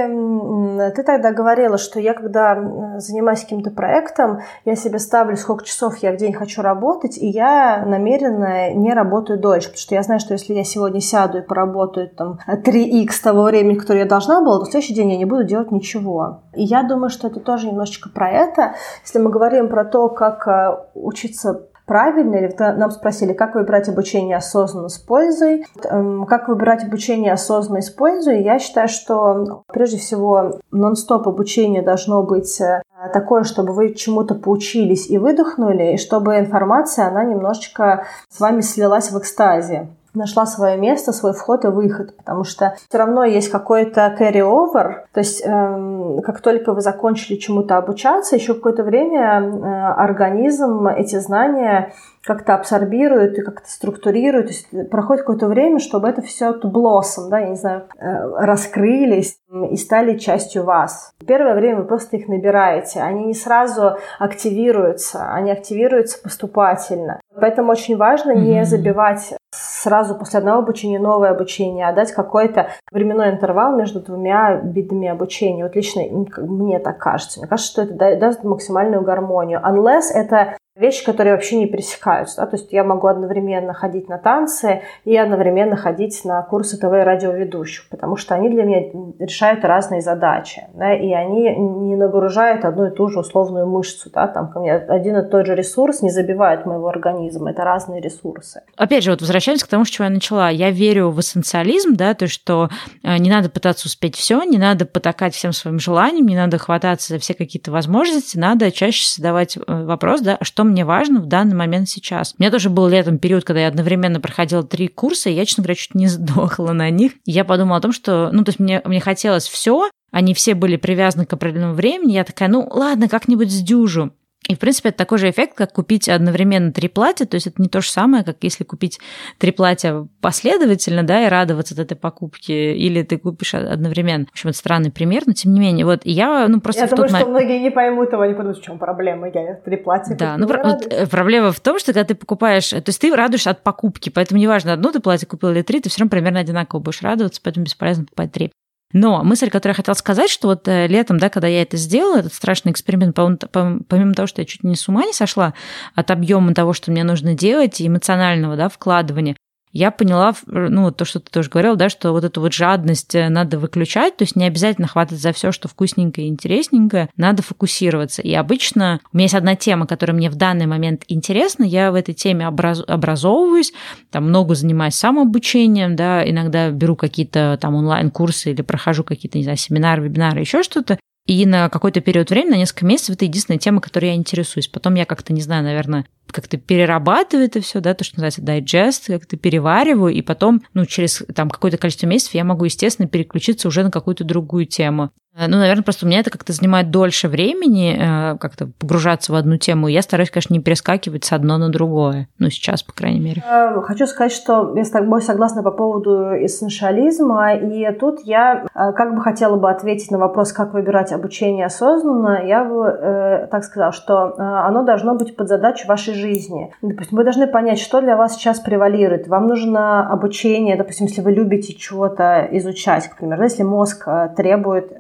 ты 0.96 1.04
тогда 1.04 1.32
говорила, 1.32 1.78
что 1.78 2.00
я, 2.00 2.14
когда 2.14 2.56
занимаюсь 2.98 3.42
каким-то 3.42 3.72
проектом, 3.72 4.40
я 4.66 4.76
себе 4.76 5.00
ставлю, 5.00 5.38
сколько 5.38 5.64
часов 5.64 5.98
я 6.00 6.12
в 6.12 6.18
день 6.18 6.34
хочу 6.34 6.62
работать, 6.62 7.18
и 7.18 7.28
я 7.28 7.86
намеренно 7.86 8.74
не 8.74 8.94
работаю 8.94 9.40
дольше, 9.40 9.68
потому 9.68 9.80
что 9.80 9.96
я 9.96 10.04
знаю, 10.04 10.20
что 10.20 10.34
если 10.34 10.54
я 10.54 10.64
сегодня 10.64 11.00
сяду 11.00 11.38
и 11.38 11.42
поработаю 11.42 12.10
там 12.10 12.40
3х 12.48 13.24
того 13.24 13.44
времени, 13.44 13.76
которое 13.76 14.00
я 14.00 14.06
должна 14.06 14.42
была, 14.42 14.60
то 14.60 14.66
в 14.66 14.72
следующий 14.72 14.94
день 14.94 15.12
я 15.12 15.18
не 15.18 15.26
буду 15.26 15.44
делать 15.44 15.72
ничего. 15.72 16.42
И 16.54 16.64
я 16.64 16.84
думаю, 16.84 17.10
что 17.10 17.28
это 17.28 17.40
тоже 17.40 17.68
немножечко 17.68 18.10
про 18.10 18.30
это. 18.30 18.76
Если 19.04 19.20
мы 19.20 19.30
говорим 19.30 19.70
про 19.70 19.86
то, 19.86 20.10
как 20.10 20.48
э, 20.48 20.78
учиться 20.96 21.68
правильно, 21.88 22.36
или 22.36 22.54
нам 22.60 22.92
спросили, 22.92 23.34
как 23.34 23.56
выбирать 23.56 23.90
обучение 23.90 24.38
осознанно 24.38 24.90
с 24.90 24.98
пользой, 25.00 25.66
эм, 25.86 26.26
как 26.26 26.50
выбирать 26.50 26.84
обучение 26.84 27.34
осознанно 27.34 27.82
с 27.82 27.90
пользой, 27.90 28.44
я 28.44 28.60
считаю, 28.60 28.90
что 28.90 29.64
прежде 29.74 29.98
всего 29.98 30.60
нон-стоп 30.72 31.28
обучение 31.28 31.82
должно 31.82 32.22
быть 32.24 32.60
э, 32.62 32.82
такое, 33.14 33.44
чтобы 33.44 33.74
вы 33.74 33.94
чему-то 33.94 34.36
поучились 34.36 35.10
и 35.10 35.18
выдохнули, 35.18 35.94
и 35.94 35.98
чтобы 35.98 36.38
информация, 36.38 37.08
она 37.08 37.24
немножечко 37.24 38.06
с 38.30 38.40
вами 38.40 38.62
слилась 38.62 39.12
в 39.12 39.18
экстазе 39.18 39.88
нашла 40.18 40.46
свое 40.46 40.78
место, 40.78 41.12
свой 41.12 41.34
вход 41.34 41.66
и 41.66 41.70
выход, 41.70 42.16
потому 42.18 42.44
что 42.44 42.76
все 42.90 42.98
равно 42.98 43.24
есть 43.24 43.50
какой-то 43.50 44.16
carry-over, 44.20 45.06
то 45.14 45.20
есть 45.20 45.44
эм, 45.46 46.22
как 46.22 46.42
только 46.42 46.74
вы 46.74 46.82
закончили 46.82 47.38
чему-то 47.38 47.78
обучаться, 47.78 48.36
еще 48.36 48.54
какое-то 48.54 48.84
время 48.84 49.42
э, 49.42 49.64
организм 49.98 50.88
эти 50.88 51.18
знания 51.20 51.94
как-то 52.28 52.56
абсорбирует 52.56 53.40
и 53.40 53.42
как-то 53.42 53.70
структурирует. 53.70 54.48
То 54.48 54.52
есть 54.52 54.90
проходит 54.90 55.24
какое-то 55.24 55.48
время, 55.48 55.80
чтобы 55.80 56.10
это 56.10 56.22
все 56.22 56.54
блоссом, 56.54 57.30
да, 57.30 57.40
я 57.40 57.50
не 57.50 57.56
знаю, 57.56 57.88
э, 57.98 58.06
раскрылись 58.38 59.38
и 59.72 59.78
стали 59.78 60.18
частью 60.18 60.66
вас. 60.66 61.14
Первое 61.26 61.56
время 61.56 61.78
вы 61.78 61.86
просто 61.86 62.18
их 62.18 62.28
набираете. 62.28 63.00
Они 63.00 63.26
не 63.26 63.34
сразу 63.34 63.98
активируются, 64.20 65.32
они 65.32 65.52
активируются 65.52 66.22
поступательно. 66.22 67.22
Поэтому 67.40 67.72
очень 67.72 67.96
важно 67.96 68.32
не 68.32 68.66
забивать 68.66 69.34
сразу 69.52 70.16
после 70.16 70.40
одного 70.40 70.60
обучения 70.60 71.00
новое 71.00 71.32
обучение, 71.32 71.88
а 71.88 71.94
дать 71.94 72.12
какой-то 72.12 72.70
временной 72.92 73.32
интервал 73.32 73.76
между 73.76 74.02
двумя 74.02 74.56
видами 74.56 75.08
обучения. 75.08 75.64
Вот 75.64 75.76
лично 75.76 76.04
мне 76.38 76.80
так 76.80 76.98
кажется. 76.98 77.40
Мне 77.40 77.48
кажется, 77.48 77.72
что 77.72 77.82
это 77.84 78.18
даст 78.18 78.44
максимальную 78.44 79.04
гармонию. 79.04 79.62
Unless 79.64 80.12
это 80.14 80.58
вещи, 80.80 81.04
которые 81.04 81.34
вообще 81.34 81.58
не 81.58 81.68
пересекаются. 81.68 82.42
Да? 82.42 82.48
То 82.48 82.58
есть 82.58 82.72
я 82.72 82.84
могу 82.84 83.08
одновременно 83.08 83.74
ходить 83.74 84.08
на 84.08 84.18
танцы 84.18 84.82
и 85.06 85.16
одновременно 85.18 85.76
ходить 85.76 86.24
на 86.24 86.42
курсы 86.44 86.78
ТВ 86.78 86.84
и 86.84 87.04
радиоведущих, 87.04 87.90
потому 87.90 88.16
что 88.16 88.36
они 88.36 88.50
для 88.50 88.64
меня 88.64 88.82
решают 89.20 89.64
разные 89.66 90.02
задачи, 90.02 90.64
да? 90.74 90.94
и 90.94 91.12
они 91.14 91.56
не 91.56 91.96
нагружают 91.96 92.66
одну 92.66 92.88
и 92.88 92.96
ту 92.96 93.10
же 93.10 93.20
условную 93.20 93.68
мышцу. 93.68 94.10
Да? 94.14 94.28
Там 94.28 94.50
ко 94.50 94.60
мне 94.60 94.74
один 94.74 95.18
и 95.18 95.30
тот 95.30 95.46
же 95.46 95.56
ресурс 95.56 96.02
не 96.02 96.10
забивает 96.10 96.66
моего 96.66 96.88
организма, 96.88 97.52
это 97.52 97.64
разные 97.64 98.02
ресурсы. 98.02 98.62
Опять 98.76 99.04
же, 99.04 99.12
вот 99.12 99.22
возвращаясь 99.22 99.64
к 99.64 99.68
тому, 99.68 99.86
с 99.86 99.90
чего 99.90 100.06
я 100.06 100.12
начала, 100.12 100.50
я 100.50 100.72
верю 100.72 101.10
в 101.10 101.20
эссенциализм, 101.20 101.96
да, 101.96 102.14
то 102.14 102.24
есть 102.24 102.36
что 102.36 102.70
э, 103.04 103.18
не 103.18 103.30
надо 103.30 103.50
пытаться 103.50 103.88
успеть 103.88 104.16
все, 104.16 104.44
не 104.44 104.58
надо 104.58 104.86
потакать 104.86 105.34
всем 105.34 105.54
своим 105.54 105.80
желаниям, 105.80 106.28
не 106.28 106.36
надо 106.36 106.58
хвататься 106.58 107.14
за 107.14 107.20
все 107.20 107.34
какие-то 107.34 107.72
возможности, 107.72 108.38
надо 108.38 108.72
чаще 108.72 109.04
задавать 109.16 109.58
э, 109.58 109.62
вопрос, 109.68 110.22
да, 110.22 110.38
что 110.42 110.67
мне 110.68 110.86
важно 110.86 111.20
в 111.20 111.26
данный 111.26 111.56
момент 111.56 111.90
сейчас. 111.90 112.36
У 112.38 112.42
меня 112.42 112.52
тоже 112.52 112.70
был 112.70 112.88
летом 112.88 113.20
период, 113.20 113.44
когда 113.44 113.62
я 113.62 113.68
одновременно 113.68 114.20
проходила 114.20 114.64
три 114.64 114.88
курса, 114.88 115.30
и 115.30 115.34
я, 115.34 115.46
честно 115.46 115.64
говоря, 115.64 115.76
чуть 115.76 115.96
не 115.96 116.08
сдохла 116.08 116.74
на 116.74 116.90
них. 116.90 117.14
Я 117.26 117.46
подумала 117.46 117.78
о 117.78 117.82
том, 117.82 117.92
что, 117.92 118.30
ну, 118.32 118.44
то 118.44 118.50
есть 118.50 118.60
мне, 118.60 118.82
мне 118.86 119.00
хотелось 119.00 119.48
все, 119.48 119.90
они 120.12 120.34
все 120.34 120.56
были 120.56 120.78
привязаны 120.78 121.26
к 121.26 121.34
определенному 121.34 121.74
времени. 121.74 122.14
Я 122.14 122.24
такая, 122.24 122.50
ну 122.50 122.68
ладно, 122.70 123.08
как-нибудь 123.08 123.52
сдюжу. 123.52 124.12
И, 124.48 124.56
в 124.56 124.60
принципе, 124.60 124.90
это 124.90 125.00
такой 125.00 125.18
же 125.18 125.30
эффект, 125.30 125.56
как 125.56 125.74
купить 125.74 126.08
одновременно 126.08 126.72
три 126.72 126.88
платья. 126.88 127.26
То 127.26 127.36
есть 127.36 127.48
это 127.48 127.62
не 127.62 127.68
то 127.68 127.82
же 127.82 127.90
самое, 127.90 128.24
как 128.24 128.38
если 128.42 128.64
купить 128.64 129.00
три 129.38 129.52
платья 129.52 130.08
последовательно, 130.22 131.04
да, 131.04 131.26
и 131.26 131.30
радоваться 131.30 131.74
от 131.74 131.82
этой 131.82 131.96
покупки, 131.96 132.52
или 132.52 133.04
ты 133.04 133.18
купишь 133.18 133.54
одновременно. 133.54 134.26
В 134.28 134.32
общем, 134.32 134.50
это 134.50 134.58
странный 134.58 134.92
пример, 134.92 135.24
но 135.26 135.34
тем 135.34 135.54
не 135.54 135.60
менее. 135.60 135.86
Вот 135.86 136.02
я, 136.06 136.48
ну, 136.48 136.62
просто 136.62 136.84
Я 136.84 136.88
думаю, 136.88 137.10
тот 137.10 137.20
что 137.20 137.30
многие 137.30 137.60
не 137.60 137.72
поймут 137.72 138.12
его, 138.12 138.22
они 138.22 138.34
подумают, 138.34 138.60
в 138.60 138.64
чем 138.64 138.80
проблема, 138.80 139.30
я 139.30 139.56
три 139.56 139.78
платья 139.78 140.16
Да, 140.16 140.38
ну, 140.38 140.48
вот, 140.48 141.10
проблема 141.10 141.52
в 141.52 141.60
том, 141.60 141.80
что 141.80 141.94
когда 141.94 142.06
ты 142.06 142.16
покупаешь, 142.16 142.70
то 142.70 142.84
есть 142.86 143.02
ты 143.02 143.14
радуешься 143.14 143.50
от 143.50 143.64
покупки, 143.64 144.10
поэтому 144.10 144.40
неважно, 144.40 144.74
одно 144.74 144.92
ты 144.92 145.00
платье 145.00 145.28
купил 145.28 145.50
или 145.50 145.62
три, 145.62 145.82
ты 145.82 145.90
все 145.90 146.00
равно 146.00 146.12
примерно 146.12 146.40
одинаково 146.40 146.80
будешь 146.80 147.02
радоваться, 147.02 147.42
поэтому 147.44 147.66
бесполезно 147.66 148.06
покупать 148.06 148.32
три. 148.32 148.52
Но 148.94 149.24
мысль, 149.24 149.50
которую 149.50 149.74
я 149.74 149.76
хотела 149.76 149.96
сказать, 149.96 150.30
что 150.30 150.48
вот 150.48 150.68
э, 150.68 150.88
летом, 150.88 151.20
да, 151.20 151.30
когда 151.30 151.48
я 151.48 151.62
это 151.62 151.76
сделала, 151.76 152.20
этот 152.20 152.34
страшный 152.34 152.72
эксперимент, 152.72 153.16
помимо 153.16 154.14
того, 154.14 154.28
что 154.28 154.42
я 154.42 154.46
чуть 154.46 154.64
не 154.64 154.76
с 154.76 154.88
ума 154.88 155.06
не 155.06 155.14
сошла 155.14 155.54
от 155.94 156.10
объема 156.10 156.54
того, 156.54 156.74
что 156.74 156.92
мне 156.92 157.04
нужно 157.04 157.34
делать, 157.34 157.82
и 157.82 157.88
эмоционального 157.88 158.56
да, 158.56 158.70
вкладывания, 158.70 159.36
я 159.78 159.92
поняла, 159.92 160.34
ну, 160.48 160.92
то, 160.92 161.06
что 161.06 161.20
ты 161.20 161.30
тоже 161.30 161.50
говорил, 161.50 161.76
да, 161.76 161.90
что 161.90 162.12
вот 162.12 162.24
эту 162.24 162.42
вот 162.42 162.52
жадность 162.52 163.14
э, 163.14 163.30
надо 163.30 163.60
выключать, 163.60 164.18
то 164.18 164.24
есть 164.24 164.36
не 164.36 164.46
обязательно 164.46 164.88
хватать 164.88 165.20
за 165.20 165.32
все, 165.34 165.52
что 165.52 165.68
вкусненькое 165.68 166.28
и 166.28 166.30
интересненькое, 166.30 167.10
надо 167.16 167.44
фокусироваться. 167.44 168.24
И 168.24 168.34
обычно 168.34 169.00
у 169.14 169.18
меня 169.18 169.26
есть 169.26 169.36
одна 169.36 169.56
тема, 169.56 169.86
которая 169.86 170.18
мне 170.18 170.32
в 170.32 170.36
данный 170.36 170.66
момент 170.66 171.04
интересна, 171.08 171.64
я 171.64 171.92
в 171.92 171.96
этой 171.96 172.16
теме 172.16 172.48
образ... 172.48 172.84
образовываюсь, 172.88 173.72
там 174.10 174.28
много 174.28 174.56
занимаюсь 174.56 174.96
самообучением, 174.96 175.96
да, 175.96 176.28
иногда 176.28 176.72
беру 176.72 176.96
какие-то 176.96 177.60
там 177.62 177.76
онлайн-курсы 177.76 178.52
или 178.52 178.64
прохожу 178.64 179.04
какие-то, 179.04 179.38
не 179.38 179.44
знаю, 179.44 179.58
семинары, 179.58 180.04
вебинары, 180.04 180.40
еще 180.40 180.64
что-то, 180.64 180.98
и 181.28 181.46
на 181.46 181.68
какой-то 181.70 182.00
период 182.00 182.30
времени, 182.30 182.52
на 182.52 182.58
несколько 182.58 182.86
месяцев, 182.86 183.16
это 183.16 183.26
единственная 183.26 183.60
тема, 183.60 183.82
которой 183.82 184.06
я 184.06 184.16
интересуюсь. 184.16 184.70
Потом 184.70 184.96
я 184.96 185.06
как-то, 185.06 185.34
не 185.34 185.42
знаю, 185.42 185.64
наверное, 185.64 186.06
как-то 186.32 186.58
перерабатываю 186.58 187.46
это 187.46 187.62
все, 187.62 187.82
да, 187.82 187.94
то, 187.94 188.04
что 188.04 188.22
называется 188.22 188.42
digest, 188.42 189.08
как-то 189.08 189.36
перевариваю, 189.36 190.14
и 190.14 190.22
потом, 190.22 190.64
ну, 190.74 190.86
через 190.86 191.24
там 191.36 191.50
какое-то 191.50 191.78
количество 191.78 192.08
месяцев 192.08 192.34
я 192.34 192.46
могу, 192.46 192.66
естественно, 192.66 193.10
переключиться 193.10 193.68
уже 193.68 193.84
на 193.84 193.92
какую-то 193.92 194.24
другую 194.24 194.66
тему. 194.66 195.12
Э, 195.38 195.48
ну, 195.48 195.58
наверное, 195.58 195.84
просто 195.84 196.06
у 196.06 196.10
меня 196.10 196.20
это 196.20 196.32
как-то 196.32 196.52
занимает 196.52 196.90
дольше 196.90 197.28
времени, 197.28 197.96
э, 197.98 198.38
как-то 198.38 198.70
погружаться 198.80 199.32
в 199.32 199.36
одну 199.36 199.58
тему. 199.58 199.88
Я 199.88 200.02
стараюсь, 200.02 200.32
конечно, 200.32 200.54
не 200.54 200.60
перескакивать 200.60 201.26
с 201.26 201.32
одно 201.32 201.58
на 201.58 201.70
другое. 201.70 202.28
Ну, 202.40 202.50
сейчас, 202.50 202.84
по 202.84 202.94
крайней 202.94 203.20
мере. 203.20 203.44
Э, 203.48 203.80
хочу 203.82 204.08
сказать, 204.08 204.32
что 204.32 204.74
я 204.76 204.84
с 204.84 204.90
тобой 204.90 205.22
согласна 205.22 205.62
по 205.64 205.72
поводу 205.72 206.34
эссенциализма. 206.44 207.56
И 207.56 207.92
тут 208.00 208.22
я 208.24 208.66
как 208.74 209.16
бы 209.16 209.22
хотела 209.22 209.58
бы 209.58 209.70
ответить 209.70 210.12
на 210.12 210.18
вопрос, 210.18 210.52
как 210.54 210.74
выбирать 210.74 211.12
обучение 211.12 211.66
осознанно. 211.66 212.46
Я 212.46 212.64
бы 212.64 213.48
так 213.52 213.64
сказала, 213.64 213.92
что 213.92 214.36
оно 214.38 214.84
должно 214.84 215.16
быть 215.16 215.36
под 215.36 215.48
задачу 215.48 215.88
вашей 215.88 216.14
жизни. 216.14 216.74
Допустим, 216.82 217.18
вы 217.18 217.24
должны 217.24 217.48
понять, 217.48 217.80
что 217.80 218.02
для 218.02 218.16
вас 218.16 218.36
сейчас 218.36 218.60
превалирует. 218.60 219.28
Вам 219.28 219.48
нужно 219.48 220.10
обучение, 220.10 220.76
допустим, 220.76 221.08
если 221.08 221.22
вы 221.22 221.32
любите 221.32 221.74
чего-то 221.74 222.48
изучать, 222.52 223.08
к 223.10 223.18
примеру, 223.18 223.44
если 223.44 223.64
мозг 223.64 224.08
требует 224.36 224.92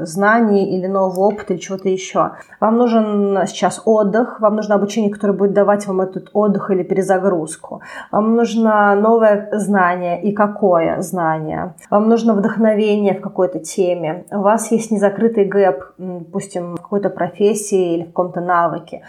знаний 0.00 0.76
или 0.76 0.86
нового 0.86 1.28
опыта 1.28 1.54
или 1.54 1.60
чего-то 1.60 1.88
еще. 1.88 2.32
Вам 2.60 2.76
нужен 2.76 3.38
сейчас 3.46 3.82
отдых, 3.84 4.40
вам 4.40 4.56
нужно 4.56 4.74
обучение, 4.74 5.12
которое 5.12 5.32
будет 5.32 5.52
давать 5.52 5.86
вам 5.86 6.00
этот 6.00 6.30
отдых 6.32 6.70
или 6.70 6.82
перезагрузку. 6.82 7.82
Вам 8.12 8.36
нужно 8.36 8.94
новое 8.94 9.48
знание 9.52 10.22
и 10.22 10.32
какое 10.32 11.00
знание. 11.00 11.74
Вам 11.90 12.08
нужно 12.08 12.34
вдохновение 12.34 13.14
в 13.14 13.20
какой-то 13.20 13.58
теме. 13.60 14.24
У 14.30 14.40
вас 14.40 14.70
есть 14.70 14.90
незакрытый 14.90 15.44
гэп, 15.44 15.84
допустим, 15.98 16.74
в 16.76 16.82
какой-то 16.82 17.10
профессии 17.10 17.94
или 17.94 18.02
в 18.04 18.08
каком-то 18.08 18.40
навыке. 18.40 19.02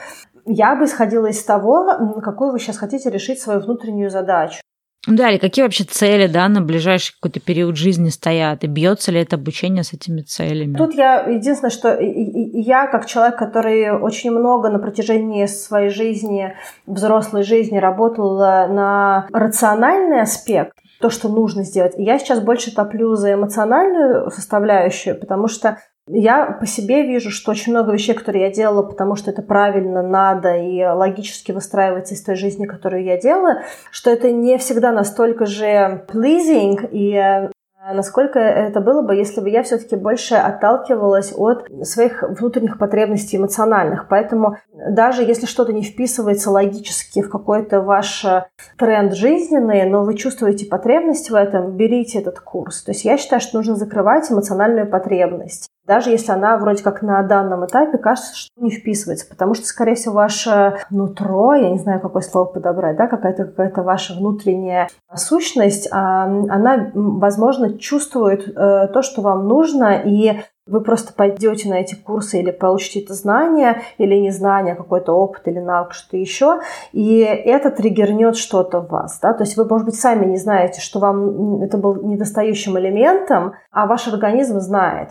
Я 0.46 0.76
бы 0.76 0.86
исходила 0.86 1.28
из 1.28 1.44
того, 1.44 2.20
какую 2.24 2.52
вы 2.52 2.60
сейчас 2.60 2.78
хотите 2.78 3.10
решить 3.10 3.40
свою 3.40 3.60
внутреннюю 3.60 4.10
задачу. 4.10 4.62
Да, 5.08 5.30
или 5.30 5.38
какие 5.38 5.64
вообще 5.64 5.86
цели, 5.86 6.28
да, 6.28 6.50
на 6.50 6.62
ближайший 6.62 7.14
какой-то 7.14 7.40
период 7.40 7.78
жизни 7.78 8.10
стоят, 8.10 8.64
и 8.64 8.68
бьется 8.68 9.12
ли 9.12 9.22
это 9.22 9.38
обучение 9.38 9.84
с 9.84 9.94
этими 9.94 10.22
целями? 10.22 10.76
Тут 10.76 10.94
я, 10.94 11.22
единственное, 11.22 11.72
что 11.72 11.98
я, 12.00 12.88
как 12.88 13.06
человек, 13.06 13.38
который 13.38 13.92
очень 13.92 14.32
много 14.32 14.70
на 14.70 14.80
протяжении 14.80 15.46
своей 15.46 15.90
жизни, 15.90 16.54
взрослой 16.86 17.44
жизни, 17.44 17.78
работала 17.78 18.68
на 18.70 19.28
рациональный 19.32 20.22
аспект, 20.22 20.78
то, 21.00 21.10
что 21.10 21.30
нужно 21.30 21.64
сделать. 21.64 21.94
Я 21.96 22.20
сейчас 22.20 22.42
больше 22.42 22.76
топлю 22.76 23.16
за 23.16 23.34
эмоциональную 23.34 24.30
составляющую, 24.32 25.18
потому 25.18 25.48
что 25.48 25.78
я 26.12 26.58
по 26.60 26.66
себе 26.66 27.04
вижу, 27.04 27.30
что 27.30 27.52
очень 27.52 27.72
много 27.72 27.92
вещей, 27.92 28.16
которые 28.16 28.46
я 28.46 28.52
делала, 28.52 28.82
потому 28.82 29.16
что 29.16 29.30
это 29.30 29.42
правильно, 29.42 30.02
надо 30.02 30.56
и 30.56 30.84
логически 30.84 31.52
выстраивается 31.52 32.16
из 32.16 32.24
той 32.24 32.36
жизни, 32.36 32.66
которую 32.66 33.04
я 33.04 33.18
делаю, 33.18 33.60
что 33.92 34.10
это 34.10 34.32
не 34.32 34.58
всегда 34.58 34.92
настолько 34.92 35.46
же 35.46 36.06
pleasing 36.08 36.90
и 36.92 37.50
А 37.82 37.94
насколько 37.94 38.40
это 38.40 38.82
было 38.82 39.02
бы, 39.02 39.16
если 39.16 39.40
бы 39.40 39.50
я 39.50 39.64
все-таки 39.64 39.96
больше 39.96 40.36
отталкивалась 40.36 41.32
от 41.36 41.66
своих 41.84 42.24
внутренних 42.24 42.78
потребностей 42.78 43.38
эмоциональных. 43.38 44.08
Поэтому 44.10 44.58
даже 44.74 45.24
если 45.24 45.46
что-то 45.46 45.72
не 45.72 45.84
вписывается 45.84 46.52
логически 46.52 47.22
в 47.22 47.30
какой-то 47.30 47.82
ваш 47.82 48.26
э, 48.26 48.46
тренд 48.78 49.14
жизненный, 49.14 49.90
но 49.90 50.04
вы 50.04 50.16
чувствуете 50.16 50.66
потребность 50.66 51.30
в 51.30 51.36
этом, 51.36 51.78
берите 51.78 52.20
этот 52.20 52.42
курс. 52.42 52.84
То 52.84 52.92
есть 52.92 53.06
я 53.06 53.18
считаю, 53.18 53.42
что 53.42 53.58
нужно 53.58 53.76
закрывать 53.76 54.30
эмоциональную 54.30 54.88
потребность 54.88 55.70
даже 55.90 56.12
если 56.12 56.32
она 56.32 56.56
вроде 56.58 56.84
как 56.84 57.02
на 57.02 57.24
данном 57.24 57.66
этапе 57.66 57.98
кажется, 57.98 58.36
что 58.36 58.52
не 58.58 58.70
вписывается, 58.70 59.28
потому 59.28 59.56
что, 59.56 59.66
скорее 59.66 59.96
всего, 59.96 60.14
ваше 60.14 60.78
нутро, 60.92 61.56
я 61.56 61.72
не 61.72 61.80
знаю, 61.80 62.00
какое 62.00 62.22
слово 62.22 62.46
подобрать, 62.46 62.96
да, 62.96 63.08
какая-то 63.08 63.46
какая 63.46 63.84
ваша 63.84 64.14
внутренняя 64.14 64.88
сущность, 65.16 65.90
а, 65.92 66.26
она, 66.26 66.92
возможно, 66.94 67.80
чувствует 67.80 68.48
э, 68.48 68.88
то, 68.94 69.02
что 69.02 69.24
вам 69.24 69.48
нужно, 69.48 70.00
и 70.06 70.42
вы 70.68 70.82
просто 70.82 71.12
пойдете 71.12 71.68
на 71.68 71.80
эти 71.80 71.96
курсы 71.96 72.40
или 72.40 72.52
получите 72.52 73.02
это 73.02 73.16
знание, 73.16 73.82
или 73.98 74.14
не 74.14 74.30
знание, 74.30 74.76
какой-то 74.76 75.14
опыт 75.14 75.48
или 75.48 75.58
навык, 75.58 75.94
что-то 75.94 76.18
еще, 76.18 76.60
и 76.92 77.18
это 77.22 77.72
триггернет 77.72 78.36
что-то 78.36 78.82
в 78.82 78.90
вас. 78.90 79.20
Да? 79.20 79.34
То 79.34 79.44
есть 79.44 79.58
вы, 79.58 79.66
может 79.66 79.86
быть, 79.86 79.96
сами 79.96 80.26
не 80.26 80.38
знаете, 80.38 80.82
что 80.82 81.00
вам 81.00 81.64
это 81.64 81.80
был 81.80 81.96
недостающим 81.96 82.78
элементом, 82.78 83.54
а 83.72 83.88
ваш 83.88 84.08
организм 84.08 84.60
знает. 84.60 85.10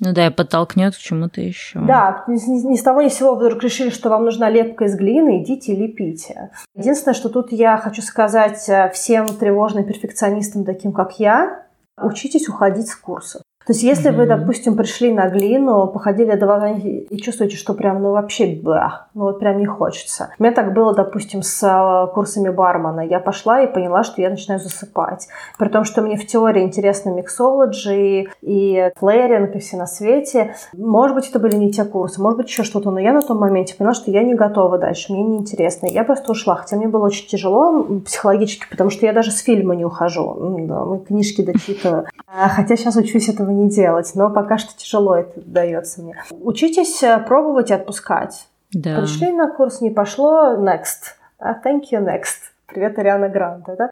Ну 0.00 0.14
да, 0.14 0.26
и 0.26 0.30
подтолкнет 0.30 0.96
к 0.96 0.98
чему-то 0.98 1.42
еще. 1.42 1.78
Да, 1.80 2.24
ни, 2.26 2.72
ни 2.72 2.76
с 2.76 2.82
того 2.82 3.02
ни 3.02 3.08
с 3.08 3.14
сего 3.14 3.34
вдруг 3.34 3.62
решили, 3.62 3.90
что 3.90 4.08
вам 4.08 4.24
нужна 4.24 4.48
лепка 4.48 4.86
из 4.86 4.96
глины, 4.96 5.42
идите 5.42 5.74
лепите. 5.74 6.50
Единственное, 6.74 7.14
что 7.14 7.28
тут 7.28 7.52
я 7.52 7.76
хочу 7.76 8.00
сказать 8.00 8.66
э, 8.68 8.90
всем 8.94 9.28
тревожным 9.28 9.84
перфекционистам, 9.84 10.64
таким 10.64 10.92
как 10.92 11.20
я, 11.20 11.66
учитесь 11.98 12.48
уходить 12.48 12.88
с 12.88 12.96
курсов. 12.96 13.42
То 13.66 13.72
есть, 13.72 13.82
если 13.82 14.10
mm-hmm. 14.10 14.16
вы, 14.16 14.26
допустим, 14.26 14.76
пришли 14.76 15.12
на 15.12 15.28
глину, 15.28 15.86
походили 15.86 16.34
два 16.34 16.60
занятия 16.60 17.00
и 17.00 17.16
чувствуете, 17.18 17.56
что 17.56 17.74
прям, 17.74 18.02
ну, 18.02 18.12
вообще, 18.12 18.46
бля, 18.46 19.06
ну, 19.14 19.24
вот 19.24 19.38
прям 19.38 19.58
не 19.58 19.66
хочется. 19.66 20.30
У 20.38 20.42
меня 20.42 20.54
так 20.54 20.72
было, 20.72 20.94
допустим, 20.94 21.42
с 21.42 21.62
э, 21.62 22.12
курсами 22.14 22.48
бармена. 22.48 23.00
Я 23.00 23.20
пошла 23.20 23.60
и 23.60 23.72
поняла, 23.72 24.02
что 24.02 24.22
я 24.22 24.30
начинаю 24.30 24.60
засыпать. 24.60 25.28
При 25.58 25.68
том, 25.68 25.84
что 25.84 26.00
мне 26.00 26.16
в 26.16 26.26
теории 26.26 26.62
интересно 26.62 27.10
миксологи 27.10 28.28
и 28.40 28.90
флэринг, 28.96 29.54
и 29.54 29.58
все 29.58 29.76
на 29.76 29.86
свете. 29.86 30.54
Может 30.72 31.14
быть, 31.14 31.28
это 31.28 31.38
были 31.38 31.56
не 31.56 31.70
те 31.70 31.84
курсы, 31.84 32.20
может 32.20 32.38
быть, 32.38 32.48
еще 32.48 32.62
что-то, 32.62 32.90
но 32.90 32.98
я 32.98 33.12
на 33.12 33.22
том 33.22 33.38
моменте 33.38 33.74
поняла, 33.76 33.94
что 33.94 34.10
я 34.10 34.22
не 34.22 34.34
готова 34.34 34.78
дальше, 34.78 35.12
мне 35.12 35.22
неинтересно. 35.22 35.86
Я 35.86 36.04
просто 36.04 36.32
ушла, 36.32 36.56
хотя 36.56 36.76
мне 36.76 36.88
было 36.88 37.06
очень 37.06 37.28
тяжело 37.28 37.84
психологически, 38.04 38.66
потому 38.70 38.90
что 38.90 39.06
я 39.06 39.12
даже 39.12 39.30
с 39.30 39.40
фильма 39.40 39.76
не 39.76 39.84
ухожу. 39.84 40.36
Да, 40.60 40.98
книжки 41.06 41.42
дочитываю. 41.42 42.06
А, 42.26 42.48
хотя 42.48 42.76
сейчас 42.76 42.96
учусь 42.96 43.28
этого 43.28 43.49
не 43.50 43.68
делать, 43.68 44.10
но 44.14 44.30
пока 44.30 44.58
что 44.58 44.76
тяжело 44.76 45.16
это 45.16 45.40
дается 45.40 46.02
мне. 46.02 46.22
Учитесь 46.30 47.02
э, 47.02 47.18
пробовать 47.26 47.70
и 47.70 47.74
отпускать. 47.74 48.48
Да. 48.72 48.98
Пришли 48.98 49.32
на 49.32 49.50
курс, 49.50 49.80
не 49.80 49.90
пошло, 49.90 50.56
next. 50.56 51.16
Uh, 51.40 51.54
thank 51.64 51.84
you, 51.92 52.00
next. 52.04 52.50
Привет, 52.66 52.98
Ариана 52.98 53.28
Гранта, 53.28 53.74
да? 53.76 53.90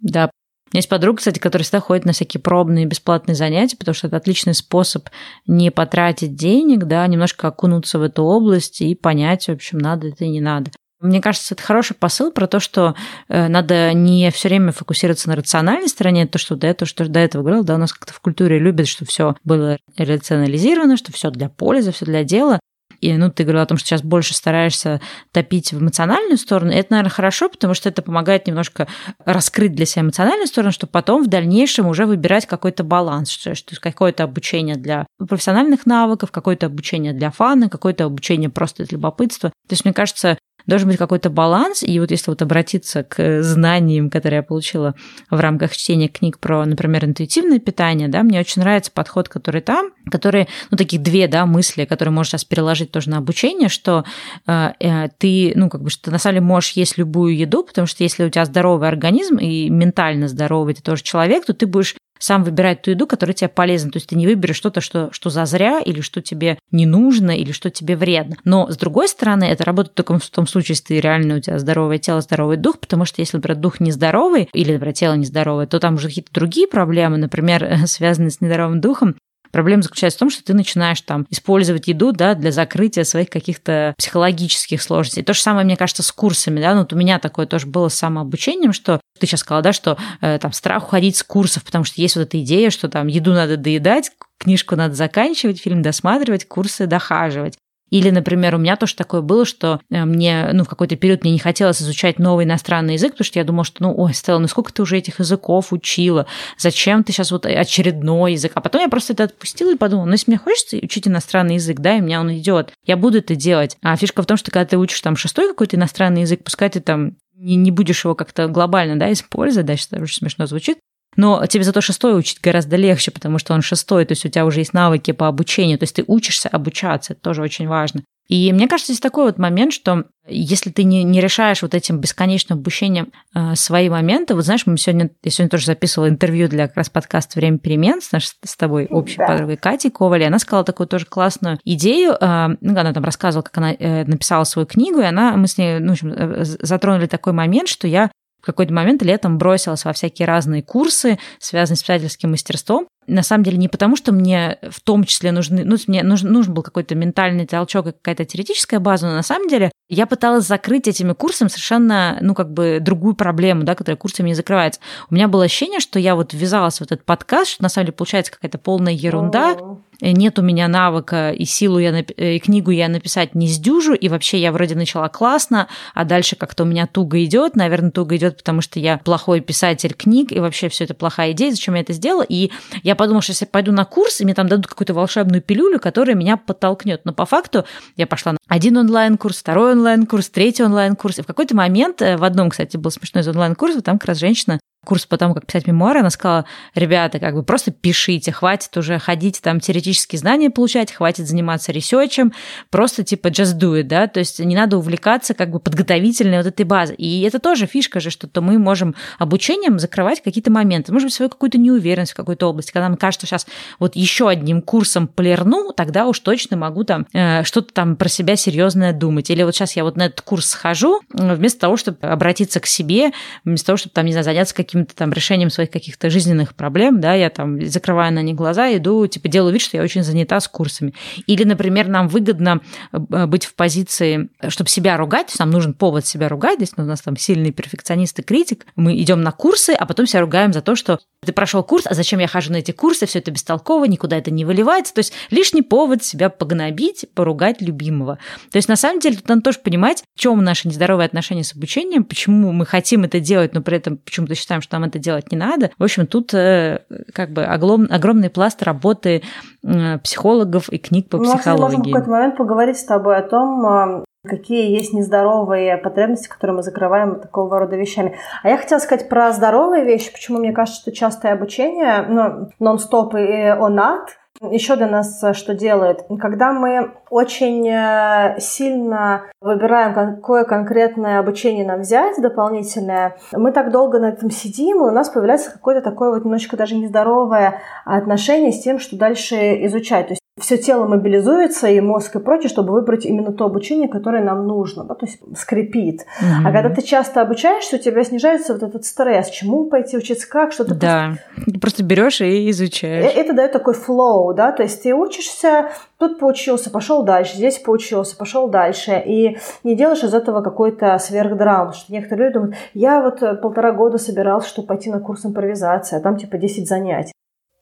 Да, 0.00 0.30
у 0.72 0.76
меня 0.76 0.78
есть 0.78 0.88
подруга, 0.88 1.18
кстати, 1.18 1.40
которая 1.40 1.64
всегда 1.64 1.80
ходит 1.80 2.04
на 2.04 2.12
всякие 2.12 2.40
пробные 2.40 2.86
бесплатные 2.86 3.34
занятия, 3.34 3.76
потому 3.76 3.92
что 3.92 4.06
это 4.06 4.18
отличный 4.18 4.54
способ 4.54 5.08
не 5.48 5.72
потратить 5.72 6.36
денег, 6.36 6.84
да, 6.84 7.04
немножко 7.08 7.48
окунуться 7.48 7.98
в 7.98 8.02
эту 8.02 8.22
область 8.22 8.80
и 8.80 8.94
понять, 8.94 9.46
в 9.46 9.50
общем, 9.50 9.78
надо 9.78 10.06
это 10.06 10.24
и 10.24 10.28
не 10.28 10.40
надо. 10.40 10.70
Мне 11.00 11.22
кажется, 11.22 11.54
это 11.54 11.62
хороший 11.62 11.94
посыл 11.94 12.30
про 12.30 12.46
то, 12.46 12.60
что 12.60 12.94
э, 13.28 13.48
надо 13.48 13.94
не 13.94 14.30
все 14.30 14.48
время 14.48 14.70
фокусироваться 14.70 15.28
на 15.28 15.36
рациональной 15.36 15.88
стороне, 15.88 16.26
то, 16.26 16.38
что 16.38 16.56
до 16.56 16.66
этого, 16.66 16.86
что 16.86 17.08
до 17.08 17.20
этого 17.20 17.42
говорил, 17.42 17.64
да, 17.64 17.76
у 17.76 17.78
нас 17.78 17.92
как-то 17.92 18.12
в 18.12 18.20
культуре 18.20 18.58
любят, 18.58 18.86
что 18.86 19.06
все 19.06 19.34
было 19.42 19.78
рационализировано, 19.96 20.98
что 20.98 21.10
все 21.10 21.30
для 21.30 21.48
пользы, 21.48 21.92
все 21.92 22.04
для 22.04 22.22
дела. 22.22 22.60
И, 23.00 23.16
ну, 23.16 23.30
ты 23.30 23.44
говорила 23.44 23.62
о 23.62 23.66
том, 23.66 23.78
что 23.78 23.88
сейчас 23.88 24.02
больше 24.02 24.34
стараешься 24.34 25.00
топить 25.32 25.72
в 25.72 25.80
эмоциональную 25.80 26.36
сторону. 26.36 26.70
Это, 26.70 26.92
наверное, 26.92 27.10
хорошо, 27.10 27.48
потому 27.48 27.72
что 27.74 27.88
это 27.88 28.02
помогает 28.02 28.46
немножко 28.46 28.88
раскрыть 29.24 29.74
для 29.74 29.86
себя 29.86 30.02
эмоциональную 30.02 30.46
сторону, 30.46 30.72
чтобы 30.72 30.90
потом 30.90 31.24
в 31.24 31.28
дальнейшем 31.28 31.86
уже 31.86 32.04
выбирать 32.04 32.46
какой-то 32.46 32.84
баланс, 32.84 33.30
что, 33.30 33.54
что 33.54 33.74
какое-то 33.80 34.24
обучение 34.24 34.76
для 34.76 35.06
профессиональных 35.18 35.86
навыков, 35.86 36.30
какое-то 36.30 36.66
обучение 36.66 37.14
для 37.14 37.30
фана, 37.30 37.70
какое-то 37.70 38.04
обучение 38.04 38.50
просто 38.50 38.84
для 38.84 38.98
любопытства. 38.98 39.48
То 39.48 39.72
есть, 39.72 39.84
мне 39.84 39.94
кажется, 39.94 40.36
должен 40.66 40.88
быть 40.88 40.98
какой-то 40.98 41.30
баланс. 41.30 41.82
И 41.82 41.98
вот 42.00 42.10
если 42.10 42.30
вот 42.30 42.42
обратиться 42.42 43.02
к 43.02 43.42
знаниям, 43.42 44.10
которые 44.10 44.38
я 44.38 44.42
получила 44.42 44.94
в 45.30 45.38
рамках 45.38 45.76
чтения 45.76 46.08
книг 46.08 46.38
про, 46.38 46.64
например, 46.64 47.04
интуитивное 47.04 47.58
питание, 47.58 48.08
да, 48.08 48.22
мне 48.22 48.40
очень 48.40 48.62
нравится 48.62 48.90
подход, 48.92 49.28
который 49.28 49.60
там, 49.60 49.90
которые, 50.10 50.48
ну, 50.70 50.76
таких 50.76 51.02
две, 51.02 51.28
да, 51.28 51.46
мысли, 51.46 51.84
которые 51.84 52.12
можешь 52.12 52.30
сейчас 52.30 52.44
переложить 52.44 52.90
тоже 52.90 53.10
на 53.10 53.18
обучение, 53.18 53.68
что 53.68 54.04
э, 54.46 54.70
э, 54.80 55.08
ты, 55.18 55.52
ну, 55.54 55.68
как 55.68 55.82
бы, 55.82 55.90
что 55.90 56.04
ты 56.04 56.10
на 56.10 56.18
самом 56.18 56.36
деле 56.36 56.46
можешь 56.46 56.72
есть 56.72 56.98
любую 56.98 57.36
еду, 57.36 57.64
потому 57.64 57.86
что 57.86 58.02
если 58.02 58.24
у 58.24 58.30
тебя 58.30 58.44
здоровый 58.44 58.88
организм 58.88 59.36
и 59.36 59.68
ментально 59.68 60.28
здоровый 60.28 60.74
ты 60.74 60.82
тоже 60.82 61.02
человек, 61.02 61.44
то 61.44 61.54
ты 61.54 61.66
будешь 61.66 61.94
сам 62.20 62.44
выбирать 62.44 62.82
ту 62.82 62.92
еду, 62.92 63.06
которая 63.06 63.34
тебе 63.34 63.48
полезна. 63.48 63.90
То 63.90 63.96
есть 63.96 64.08
ты 64.08 64.16
не 64.16 64.26
выберешь 64.26 64.56
что-то, 64.56 64.80
что, 64.80 65.08
что 65.12 65.30
зазря, 65.30 65.80
или 65.80 66.00
что 66.00 66.20
тебе 66.20 66.58
не 66.70 66.86
нужно, 66.86 67.32
или 67.32 67.50
что 67.50 67.70
тебе 67.70 67.96
вредно. 67.96 68.36
Но, 68.44 68.70
с 68.70 68.76
другой 68.76 69.08
стороны, 69.08 69.44
это 69.44 69.64
работает 69.64 69.94
только 69.94 70.18
в 70.18 70.30
том 70.30 70.46
случае, 70.46 70.74
если 70.74 70.84
ты 70.84 71.00
реально 71.00 71.36
у 71.36 71.40
тебя 71.40 71.58
здоровое 71.58 71.98
тело, 71.98 72.20
здоровый 72.20 72.58
дух, 72.58 72.78
потому 72.78 73.04
что 73.04 73.20
если, 73.20 73.38
например, 73.38 73.58
дух 73.58 73.80
нездоровый, 73.80 74.48
или, 74.52 74.72
например, 74.72 74.94
тело 74.94 75.14
нездоровое, 75.14 75.66
то 75.66 75.80
там 75.80 75.94
уже 75.94 76.08
какие-то 76.08 76.32
другие 76.32 76.68
проблемы, 76.68 77.16
например, 77.16 77.78
связанные 77.86 78.30
с 78.30 78.40
нездоровым 78.40 78.80
духом, 78.80 79.16
Проблема 79.50 79.82
заключается 79.82 80.18
в 80.18 80.20
том, 80.20 80.30
что 80.30 80.44
ты 80.44 80.54
начинаешь 80.54 81.00
там 81.00 81.26
использовать 81.30 81.88
еду 81.88 82.12
да, 82.12 82.34
для 82.34 82.52
закрытия 82.52 83.04
своих 83.04 83.30
каких-то 83.30 83.94
психологических 83.98 84.80
сложностей. 84.80 85.22
То 85.22 85.34
же 85.34 85.40
самое, 85.40 85.64
мне 85.64 85.76
кажется, 85.76 86.02
с 86.02 86.12
курсами. 86.12 86.60
Да? 86.60 86.74
Ну, 86.74 86.80
вот 86.80 86.92
у 86.92 86.96
меня 86.96 87.18
такое 87.18 87.46
тоже 87.46 87.66
было 87.66 87.88
с 87.88 87.94
самообучением, 87.94 88.72
что 88.72 89.00
ты 89.18 89.26
сейчас 89.26 89.40
сказала, 89.40 89.62
да, 89.62 89.72
что 89.72 89.98
э, 90.20 90.38
там 90.38 90.52
страх 90.52 90.84
уходить 90.84 91.16
с 91.16 91.22
курсов, 91.22 91.64
потому 91.64 91.84
что 91.84 92.00
есть 92.00 92.16
вот 92.16 92.22
эта 92.22 92.40
идея, 92.40 92.70
что 92.70 92.88
там 92.88 93.06
еду 93.06 93.32
надо 93.32 93.56
доедать, 93.56 94.10
книжку 94.38 94.76
надо 94.76 94.94
заканчивать, 94.94 95.60
фильм 95.60 95.82
досматривать, 95.82 96.46
курсы 96.48 96.86
дохаживать. 96.86 97.58
Или, 97.90 98.10
например, 98.10 98.54
у 98.54 98.58
меня 98.58 98.76
тоже 98.76 98.94
такое 98.94 99.20
было, 99.20 99.44
что 99.44 99.80
э, 99.90 100.04
мне, 100.04 100.50
ну, 100.52 100.64
в 100.64 100.68
какой-то 100.68 100.96
период 100.96 101.22
мне 101.22 101.32
не 101.32 101.38
хотелось 101.38 101.82
изучать 101.82 102.18
новый 102.18 102.44
иностранный 102.44 102.94
язык, 102.94 103.12
потому 103.12 103.24
что 103.24 103.38
я 103.38 103.44
думала, 103.44 103.64
что, 103.64 103.82
ну, 103.82 103.94
ой, 103.96 104.14
Стелла, 104.14 104.38
ну 104.38 104.48
сколько 104.48 104.72
ты 104.72 104.82
уже 104.82 104.98
этих 104.98 105.18
языков 105.18 105.72
учила? 105.72 106.26
Зачем 106.56 107.04
ты 107.04 107.12
сейчас 107.12 107.30
вот 107.30 107.46
очередной 107.46 108.32
язык? 108.32 108.52
А 108.54 108.60
потом 108.60 108.80
я 108.80 108.88
просто 108.88 109.12
это 109.12 109.24
отпустила 109.24 109.72
и 109.72 109.76
подумала, 109.76 110.06
ну, 110.06 110.12
если 110.12 110.30
мне 110.30 110.38
хочется 110.38 110.76
учить 110.76 111.08
иностранный 111.08 111.56
язык, 111.56 111.80
да, 111.80 111.96
и 111.96 112.00
у 112.00 112.04
меня 112.04 112.20
он 112.20 112.32
идет, 112.32 112.72
я 112.84 112.96
буду 112.96 113.18
это 113.18 113.34
делать. 113.34 113.76
А 113.82 113.96
фишка 113.96 114.22
в 114.22 114.26
том, 114.26 114.36
что 114.36 114.50
когда 114.50 114.64
ты 114.64 114.78
учишь 114.78 115.00
там 115.00 115.16
шестой 115.16 115.48
какой-то 115.48 115.76
иностранный 115.76 116.22
язык, 116.22 116.44
пускай 116.44 116.70
ты 116.70 116.80
там 116.80 117.16
не, 117.34 117.56
не 117.56 117.70
будешь 117.70 118.04
его 118.04 118.14
как-то 118.14 118.48
глобально 118.48 118.98
да, 118.98 119.12
использовать, 119.12 119.66
да, 119.66 119.76
сейчас 119.76 120.00
уже 120.00 120.14
смешно 120.14 120.46
звучит, 120.46 120.78
но 121.16 121.44
тебе 121.46 121.64
зато 121.64 121.80
шестой 121.80 122.18
учить 122.18 122.40
гораздо 122.40 122.76
легче, 122.76 123.10
потому 123.10 123.38
что 123.38 123.54
он 123.54 123.62
шестой, 123.62 124.04
то 124.04 124.12
есть 124.12 124.24
у 124.24 124.28
тебя 124.28 124.46
уже 124.46 124.60
есть 124.60 124.72
навыки 124.72 125.12
по 125.12 125.28
обучению, 125.28 125.78
то 125.78 125.84
есть 125.84 125.96
ты 125.96 126.04
учишься 126.06 126.48
обучаться, 126.48 127.12
это 127.12 127.22
тоже 127.22 127.42
очень 127.42 127.68
важно. 127.68 128.02
И 128.30 128.52
мне 128.52 128.68
кажется, 128.68 128.92
есть 128.92 129.02
такой 129.02 129.24
вот 129.24 129.38
момент, 129.38 129.72
что 129.72 130.04
если 130.28 130.70
ты 130.70 130.84
не, 130.84 131.02
не 131.02 131.20
решаешь 131.20 131.62
вот 131.62 131.74
этим 131.74 131.98
бесконечным 131.98 132.60
обучением 132.60 133.12
э, 133.34 133.56
свои 133.56 133.88
моменты, 133.88 134.36
вот 134.36 134.44
знаешь, 134.44 134.66
мы 134.66 134.78
сегодня, 134.78 135.10
я 135.24 135.30
сегодня 135.32 135.50
тоже 135.50 135.66
записывала 135.66 136.08
интервью 136.08 136.46
для 136.46 136.68
как 136.68 136.76
раз 136.76 136.90
подкаста 136.90 137.40
«Время 137.40 137.58
перемен» 137.58 138.00
с, 138.00 138.12
нашей, 138.12 138.30
с 138.44 138.56
тобой 138.56 138.86
общей 138.86 139.16
да. 139.16 139.26
подругой 139.26 139.56
Катей 139.56 139.90
Ковали, 139.90 140.22
она 140.22 140.38
сказала 140.38 140.64
такую 140.64 140.86
тоже 140.86 141.06
классную 141.06 141.58
идею, 141.64 142.12
э, 142.12 142.48
ну, 142.60 142.78
она 142.78 142.92
там 142.92 143.02
рассказывала, 143.02 143.42
как 143.42 143.58
она 143.58 143.72
э, 143.72 144.04
написала 144.04 144.44
свою 144.44 144.64
книгу, 144.64 145.00
и 145.00 145.04
она, 145.04 145.36
мы 145.36 145.48
с 145.48 145.58
ней, 145.58 145.80
ну, 145.80 145.88
в 145.88 145.92
общем, 145.94 146.12
э, 146.12 146.44
затронули 146.44 147.06
такой 147.06 147.32
момент, 147.32 147.68
что 147.68 147.88
я 147.88 148.12
в 148.40 148.46
какой-то 148.46 148.72
момент 148.72 149.02
летом 149.02 149.38
бросилась 149.38 149.84
во 149.84 149.92
всякие 149.92 150.26
разные 150.26 150.62
курсы, 150.62 151.18
связанные 151.38 151.76
с 151.76 151.82
писательским 151.82 152.30
мастерством. 152.30 152.88
На 153.10 153.22
самом 153.22 153.44
деле 153.44 153.58
не 153.58 153.68
потому, 153.68 153.96
что 153.96 154.12
мне 154.12 154.58
в 154.70 154.80
том 154.80 155.04
числе 155.04 155.32
нужны, 155.32 155.64
ну, 155.64 155.76
мне 155.88 156.02
нужен, 156.02 156.32
нужен 156.32 156.54
был 156.54 156.62
какой-то 156.62 156.94
ментальный 156.94 157.46
толчок 157.46 157.88
и 157.88 157.92
какая-то 157.92 158.24
теоретическая 158.24 158.78
база, 158.78 159.08
но 159.08 159.14
на 159.14 159.22
самом 159.22 159.48
деле 159.48 159.72
я 159.88 160.06
пыталась 160.06 160.46
закрыть 160.46 160.86
этими 160.86 161.12
курсами 161.12 161.48
совершенно, 161.48 162.18
ну, 162.20 162.34
как 162.34 162.52
бы 162.52 162.78
другую 162.80 163.14
проблему, 163.14 163.64
да, 163.64 163.74
которая 163.74 163.96
курсами 163.96 164.28
не 164.28 164.34
закрывается. 164.34 164.80
У 165.10 165.14
меня 165.14 165.26
было 165.26 165.44
ощущение, 165.44 165.80
что 165.80 165.98
я 165.98 166.14
вот 166.14 166.32
ввязалась 166.32 166.78
в 166.78 166.82
этот 166.82 167.04
подкаст, 167.04 167.50
что 167.50 167.62
на 167.64 167.68
самом 167.68 167.86
деле 167.86 167.96
получается 167.96 168.32
какая-то 168.32 168.58
полная 168.58 168.92
ерунда, 168.92 169.56
нет 170.00 170.38
у 170.38 170.42
меня 170.42 170.66
навыка, 170.68 171.30
и 171.30 171.44
силу 171.44 171.78
я, 171.78 171.92
нап... 171.92 172.10
И 172.16 172.38
книгу 172.38 172.70
я 172.70 172.88
написать 172.88 173.34
не 173.34 173.48
сдюжу, 173.48 173.94
и 173.94 174.08
вообще 174.08 174.38
я 174.38 174.52
вроде 174.52 174.74
начала 174.74 175.08
классно, 175.08 175.68
а 175.94 176.04
дальше 176.04 176.36
как-то 176.36 176.62
у 176.62 176.66
меня 176.66 176.86
туго 176.86 177.22
идет, 177.24 177.56
наверное, 177.56 177.90
туго 177.90 178.16
идет, 178.16 178.38
потому 178.38 178.60
что 178.60 178.78
я 178.78 178.98
плохой 178.98 179.40
писатель 179.40 179.92
книг, 179.92 180.32
и 180.32 180.40
вообще 180.40 180.68
все 180.68 180.84
это 180.84 180.94
плохая 180.94 181.32
идея, 181.32 181.50
зачем 181.50 181.74
я 181.74 181.82
это 181.82 181.92
сделала, 181.92 182.24
и 182.26 182.50
я 182.82 182.94
подумала, 183.00 183.22
что 183.22 183.30
если 183.30 183.46
я 183.46 183.50
пойду 183.50 183.72
на 183.72 183.86
курс, 183.86 184.20
и 184.20 184.24
мне 184.24 184.34
там 184.34 184.46
дадут 184.46 184.66
какую-то 184.66 184.92
волшебную 184.92 185.40
пилюлю, 185.40 185.80
которая 185.80 186.14
меня 186.14 186.36
подтолкнет, 186.36 187.00
но 187.06 187.14
по 187.14 187.24
факту 187.24 187.64
я 187.96 188.06
пошла 188.06 188.32
на 188.32 188.38
один 188.46 188.76
онлайн-курс, 188.76 189.38
второй 189.38 189.72
онлайн-курс, 189.72 190.28
третий 190.28 190.64
онлайн-курс, 190.64 191.20
и 191.20 191.22
в 191.22 191.26
какой-то 191.26 191.56
момент, 191.56 192.02
э, 192.02 192.18
в 192.18 192.24
одном, 192.24 192.50
кстати, 192.50 192.76
был 192.76 192.90
смешной 192.90 193.22
из 193.22 193.28
онлайн-курсов, 193.28 193.82
там 193.84 193.98
как 193.98 194.08
раз 194.08 194.18
женщина 194.18 194.60
курс 194.84 195.04
по 195.04 195.18
тому, 195.18 195.34
как 195.34 195.46
писать 195.46 195.66
мемуары, 195.66 196.00
она 196.00 196.10
сказала, 196.10 196.46
ребята, 196.74 197.18
как 197.18 197.34
бы 197.34 197.42
просто 197.42 197.70
пишите, 197.70 198.32
хватит 198.32 198.74
уже 198.76 198.98
ходить 198.98 199.40
там 199.42 199.60
теоретические 199.60 200.18
знания 200.18 200.48
получать, 200.48 200.92
хватит 200.92 201.28
заниматься 201.28 201.70
ресерчем, 201.70 202.32
просто 202.70 203.04
типа 203.04 203.28
just 203.28 203.58
do 203.58 203.78
it, 203.78 203.84
да, 203.84 204.06
то 204.06 204.20
есть 204.20 204.40
не 204.40 204.56
надо 204.56 204.78
увлекаться 204.78 205.34
как 205.34 205.50
бы 205.50 205.60
подготовительной 205.60 206.38
вот 206.38 206.46
этой 206.46 206.64
базой. 206.64 206.96
И 206.96 207.22
это 207.22 207.38
тоже 207.38 207.66
фишка 207.66 208.00
же, 208.00 208.10
что 208.10 208.26
то 208.26 208.40
мы 208.40 208.58
можем 208.58 208.94
обучением 209.18 209.78
закрывать 209.78 210.22
какие-то 210.22 210.50
моменты, 210.50 210.92
может 210.92 211.06
быть, 211.06 211.14
свою 211.14 211.28
какую-то 211.28 211.58
неуверенность 211.58 212.12
в 212.12 212.16
какой-то 212.16 212.48
области. 212.48 212.72
Когда 212.72 212.88
мне 212.88 212.96
кажется, 212.96 213.26
что 213.26 213.36
сейчас 213.36 213.46
вот 213.78 213.96
еще 213.96 214.28
одним 214.28 214.62
курсом 214.62 215.08
полирну, 215.08 215.72
тогда 215.72 216.06
уж 216.06 216.18
точно 216.20 216.56
могу 216.56 216.84
там 216.84 217.06
э, 217.12 217.44
что-то 217.44 217.74
там 217.74 217.96
про 217.96 218.08
себя 218.08 218.36
серьезное 218.36 218.92
думать. 218.92 219.28
Или 219.30 219.42
вот 219.42 219.54
сейчас 219.54 219.76
я 219.76 219.84
вот 219.84 219.96
на 219.96 220.06
этот 220.06 220.22
курс 220.22 220.46
схожу, 220.46 221.00
вместо 221.10 221.60
того, 221.60 221.76
чтобы 221.76 221.98
обратиться 222.00 222.60
к 222.60 222.66
себе, 222.66 223.12
вместо 223.44 223.66
того, 223.66 223.76
чтобы 223.76 223.92
там, 223.92 224.06
не 224.06 224.12
знаю, 224.12 224.24
заняться 224.24 224.54
каким-то 224.70 224.94
там 224.94 225.12
решением 225.12 225.50
своих 225.50 225.70
каких-то 225.70 226.10
жизненных 226.10 226.54
проблем, 226.54 227.00
да, 227.00 227.14
я 227.14 227.30
там 227.30 227.64
закрываю 227.66 228.12
на 228.12 228.22
них 228.22 228.36
глаза, 228.36 228.74
иду, 228.76 229.06
типа, 229.06 229.28
делаю 229.28 229.52
вид, 229.52 229.62
что 229.62 229.76
я 229.76 229.82
очень 229.82 230.02
занята 230.02 230.40
с 230.40 230.48
курсами. 230.48 230.94
Или, 231.26 231.44
например, 231.44 231.88
нам 231.88 232.08
выгодно 232.08 232.60
э, 232.92 233.26
быть 233.26 233.44
в 233.44 233.54
позиции, 233.54 234.28
чтобы 234.48 234.70
себя 234.70 234.96
ругать, 234.96 235.34
нам 235.38 235.50
нужен 235.50 235.74
повод 235.74 236.06
себя 236.06 236.28
ругать, 236.28 236.60
если 236.60 236.80
у 236.80 236.84
нас 236.84 237.00
там 237.00 237.16
сильный 237.16 237.50
перфекционист 237.50 238.18
и 238.20 238.22
критик, 238.22 238.66
мы 238.76 238.96
идем 239.00 239.22
на 239.22 239.32
курсы, 239.32 239.70
а 239.70 239.86
потом 239.86 240.06
себя 240.06 240.20
ругаем 240.20 240.52
за 240.52 240.60
то, 240.60 240.76
что 240.76 241.00
ты 241.24 241.32
прошел 241.32 241.62
курс, 241.62 241.86
а 241.86 241.94
зачем 241.94 242.18
я 242.20 242.28
хожу 242.28 242.52
на 242.52 242.56
эти 242.56 242.70
курсы, 242.70 243.06
все 243.06 243.18
это 243.18 243.30
бестолково, 243.30 243.84
никуда 243.84 244.16
это 244.16 244.30
не 244.30 244.44
выливается. 244.44 244.94
То 244.94 245.00
есть 245.00 245.12
лишний 245.30 245.62
повод 245.62 246.02
себя 246.02 246.30
погнобить, 246.30 247.06
поругать 247.14 247.60
любимого. 247.60 248.18
То 248.50 248.56
есть 248.56 248.68
на 248.68 248.76
самом 248.76 249.00
деле 249.00 249.16
тут 249.16 249.28
надо 249.28 249.42
тоже 249.42 249.58
понимать, 249.58 250.02
в 250.16 250.20
чем 250.20 250.42
наши 250.42 250.68
нездоровые 250.68 251.06
отношения 251.06 251.44
с 251.44 251.54
обучением, 251.54 252.04
почему 252.04 252.52
мы 252.52 252.64
хотим 252.64 253.04
это 253.04 253.20
делать, 253.20 253.52
но 253.54 253.60
при 253.60 253.76
этом 253.76 253.98
почему-то 253.98 254.34
считаем, 254.34 254.59
что 254.60 254.78
нам 254.78 254.88
это 254.88 254.98
делать 254.98 255.30
не 255.32 255.38
надо. 255.38 255.70
В 255.78 255.84
общем, 255.84 256.06
тут 256.06 256.34
э, 256.34 256.80
как 257.12 257.30
бы 257.30 257.44
огромный 257.44 258.30
пласт 258.30 258.62
работы 258.62 259.22
э, 259.62 259.98
психологов 259.98 260.68
и 260.70 260.78
книг 260.78 261.08
по 261.08 261.18
ну, 261.18 261.24
психологии. 261.24 261.56
Мы 261.56 261.60
можем 261.60 261.80
в 261.82 261.84
какой-то 261.84 262.10
момент 262.10 262.36
поговорить 262.36 262.78
с 262.78 262.84
тобой 262.84 263.16
о 263.16 263.22
том, 263.22 263.66
а, 263.66 264.04
какие 264.24 264.70
есть 264.70 264.92
нездоровые 264.92 265.76
потребности, 265.78 266.28
которые 266.28 266.56
мы 266.56 266.62
закрываем 266.62 267.20
такого 267.20 267.58
рода 267.58 267.76
вещами. 267.76 268.16
А 268.42 268.48
я 268.48 268.56
хотела 268.56 268.78
сказать 268.78 269.08
про 269.08 269.32
здоровые 269.32 269.84
вещи, 269.84 270.12
почему 270.12 270.38
мне 270.38 270.52
кажется, 270.52 270.80
что 270.80 270.92
частое 270.92 271.32
обучение, 271.32 272.04
ну, 272.08 272.50
нон-стоп 272.58 273.14
и 273.14 273.46
онат, 273.46 274.19
еще 274.40 274.76
для 274.76 274.86
нас 274.86 275.22
что 275.32 275.54
делает? 275.54 276.04
Когда 276.20 276.52
мы 276.52 276.92
очень 277.10 277.68
э, 277.68 278.38
сильно 278.40 279.24
выбираем, 279.40 279.94
какое 279.94 280.44
конкретное 280.44 281.18
обучение 281.18 281.66
нам 281.66 281.80
взять 281.80 282.20
дополнительное, 282.20 283.16
мы 283.32 283.52
так 283.52 283.70
долго 283.70 283.98
на 283.98 284.10
этом 284.10 284.30
сидим, 284.30 284.78
и 284.78 284.88
у 284.88 284.90
нас 284.90 285.10
появляется 285.10 285.52
какое-то 285.52 285.82
такое 285.82 286.10
вот 286.10 286.24
немножечко 286.24 286.56
даже 286.56 286.76
нездоровое 286.76 287.60
отношение 287.84 288.52
с 288.52 288.62
тем, 288.62 288.78
что 288.78 288.96
дальше 288.96 289.36
изучать. 289.66 290.06
То 290.06 290.12
есть 290.12 290.19
все 290.38 290.56
тело 290.56 290.86
мобилизуется, 290.86 291.68
и 291.68 291.80
мозг 291.80 292.16
и 292.16 292.18
прочее, 292.18 292.48
чтобы 292.48 292.72
выбрать 292.72 293.04
именно 293.04 293.32
то 293.32 293.44
обучение, 293.44 293.88
которое 293.88 294.22
нам 294.22 294.46
нужно, 294.46 294.84
да, 294.84 294.94
то 294.94 295.06
есть 295.06 295.20
скрипит. 295.36 296.00
Mm-hmm. 296.00 296.46
А 296.46 296.52
когда 296.52 296.70
ты 296.70 296.82
часто 296.82 297.20
обучаешься, 297.20 297.76
у 297.76 297.78
тебя 297.78 298.02
снижается 298.04 298.54
вот 298.54 298.62
этот 298.62 298.84
стресс. 298.84 299.28
Чему 299.28 299.66
пойти 299.66 299.96
учиться, 299.96 300.28
как, 300.28 300.52
что-то. 300.52 300.74
Да, 300.74 301.14
просто, 301.34 301.52
ты 301.52 301.60
просто 301.60 301.84
берешь 301.84 302.20
и 302.20 302.50
изучаешь. 302.50 303.04
Э, 303.04 303.20
это 303.20 303.34
дает 303.34 303.52
такой 303.52 303.74
флоу, 303.74 304.32
да, 304.34 304.52
то 304.52 304.62
есть 304.62 304.82
ты 304.82 304.94
учишься, 304.94 305.70
тут 305.98 306.18
поучился, 306.18 306.70
пошел 306.70 307.02
дальше, 307.02 307.36
здесь 307.36 307.58
поучился, 307.58 308.16
пошел 308.16 308.48
дальше, 308.48 309.02
и 309.04 309.38
не 309.64 309.76
делаешь 309.76 310.02
из 310.02 310.14
этого 310.14 310.42
какой-то 310.42 310.98
сверхдрам, 310.98 311.72
что 311.72 311.92
некоторые 311.92 312.28
люди 312.28 312.34
думают, 312.34 312.56
я 312.74 313.02
вот 313.02 313.20
полтора 313.42 313.72
года 313.72 313.98
собирался, 313.98 314.48
чтобы 314.48 314.68
пойти 314.68 314.90
на 314.90 315.00
курс 315.00 315.26
импровизации, 315.26 315.96
а 315.96 316.00
там 316.00 316.16
типа 316.16 316.38
10 316.38 316.68
занятий. 316.68 317.12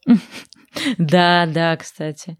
Да, 0.99 1.47
да, 1.47 1.77
кстати. 1.77 2.39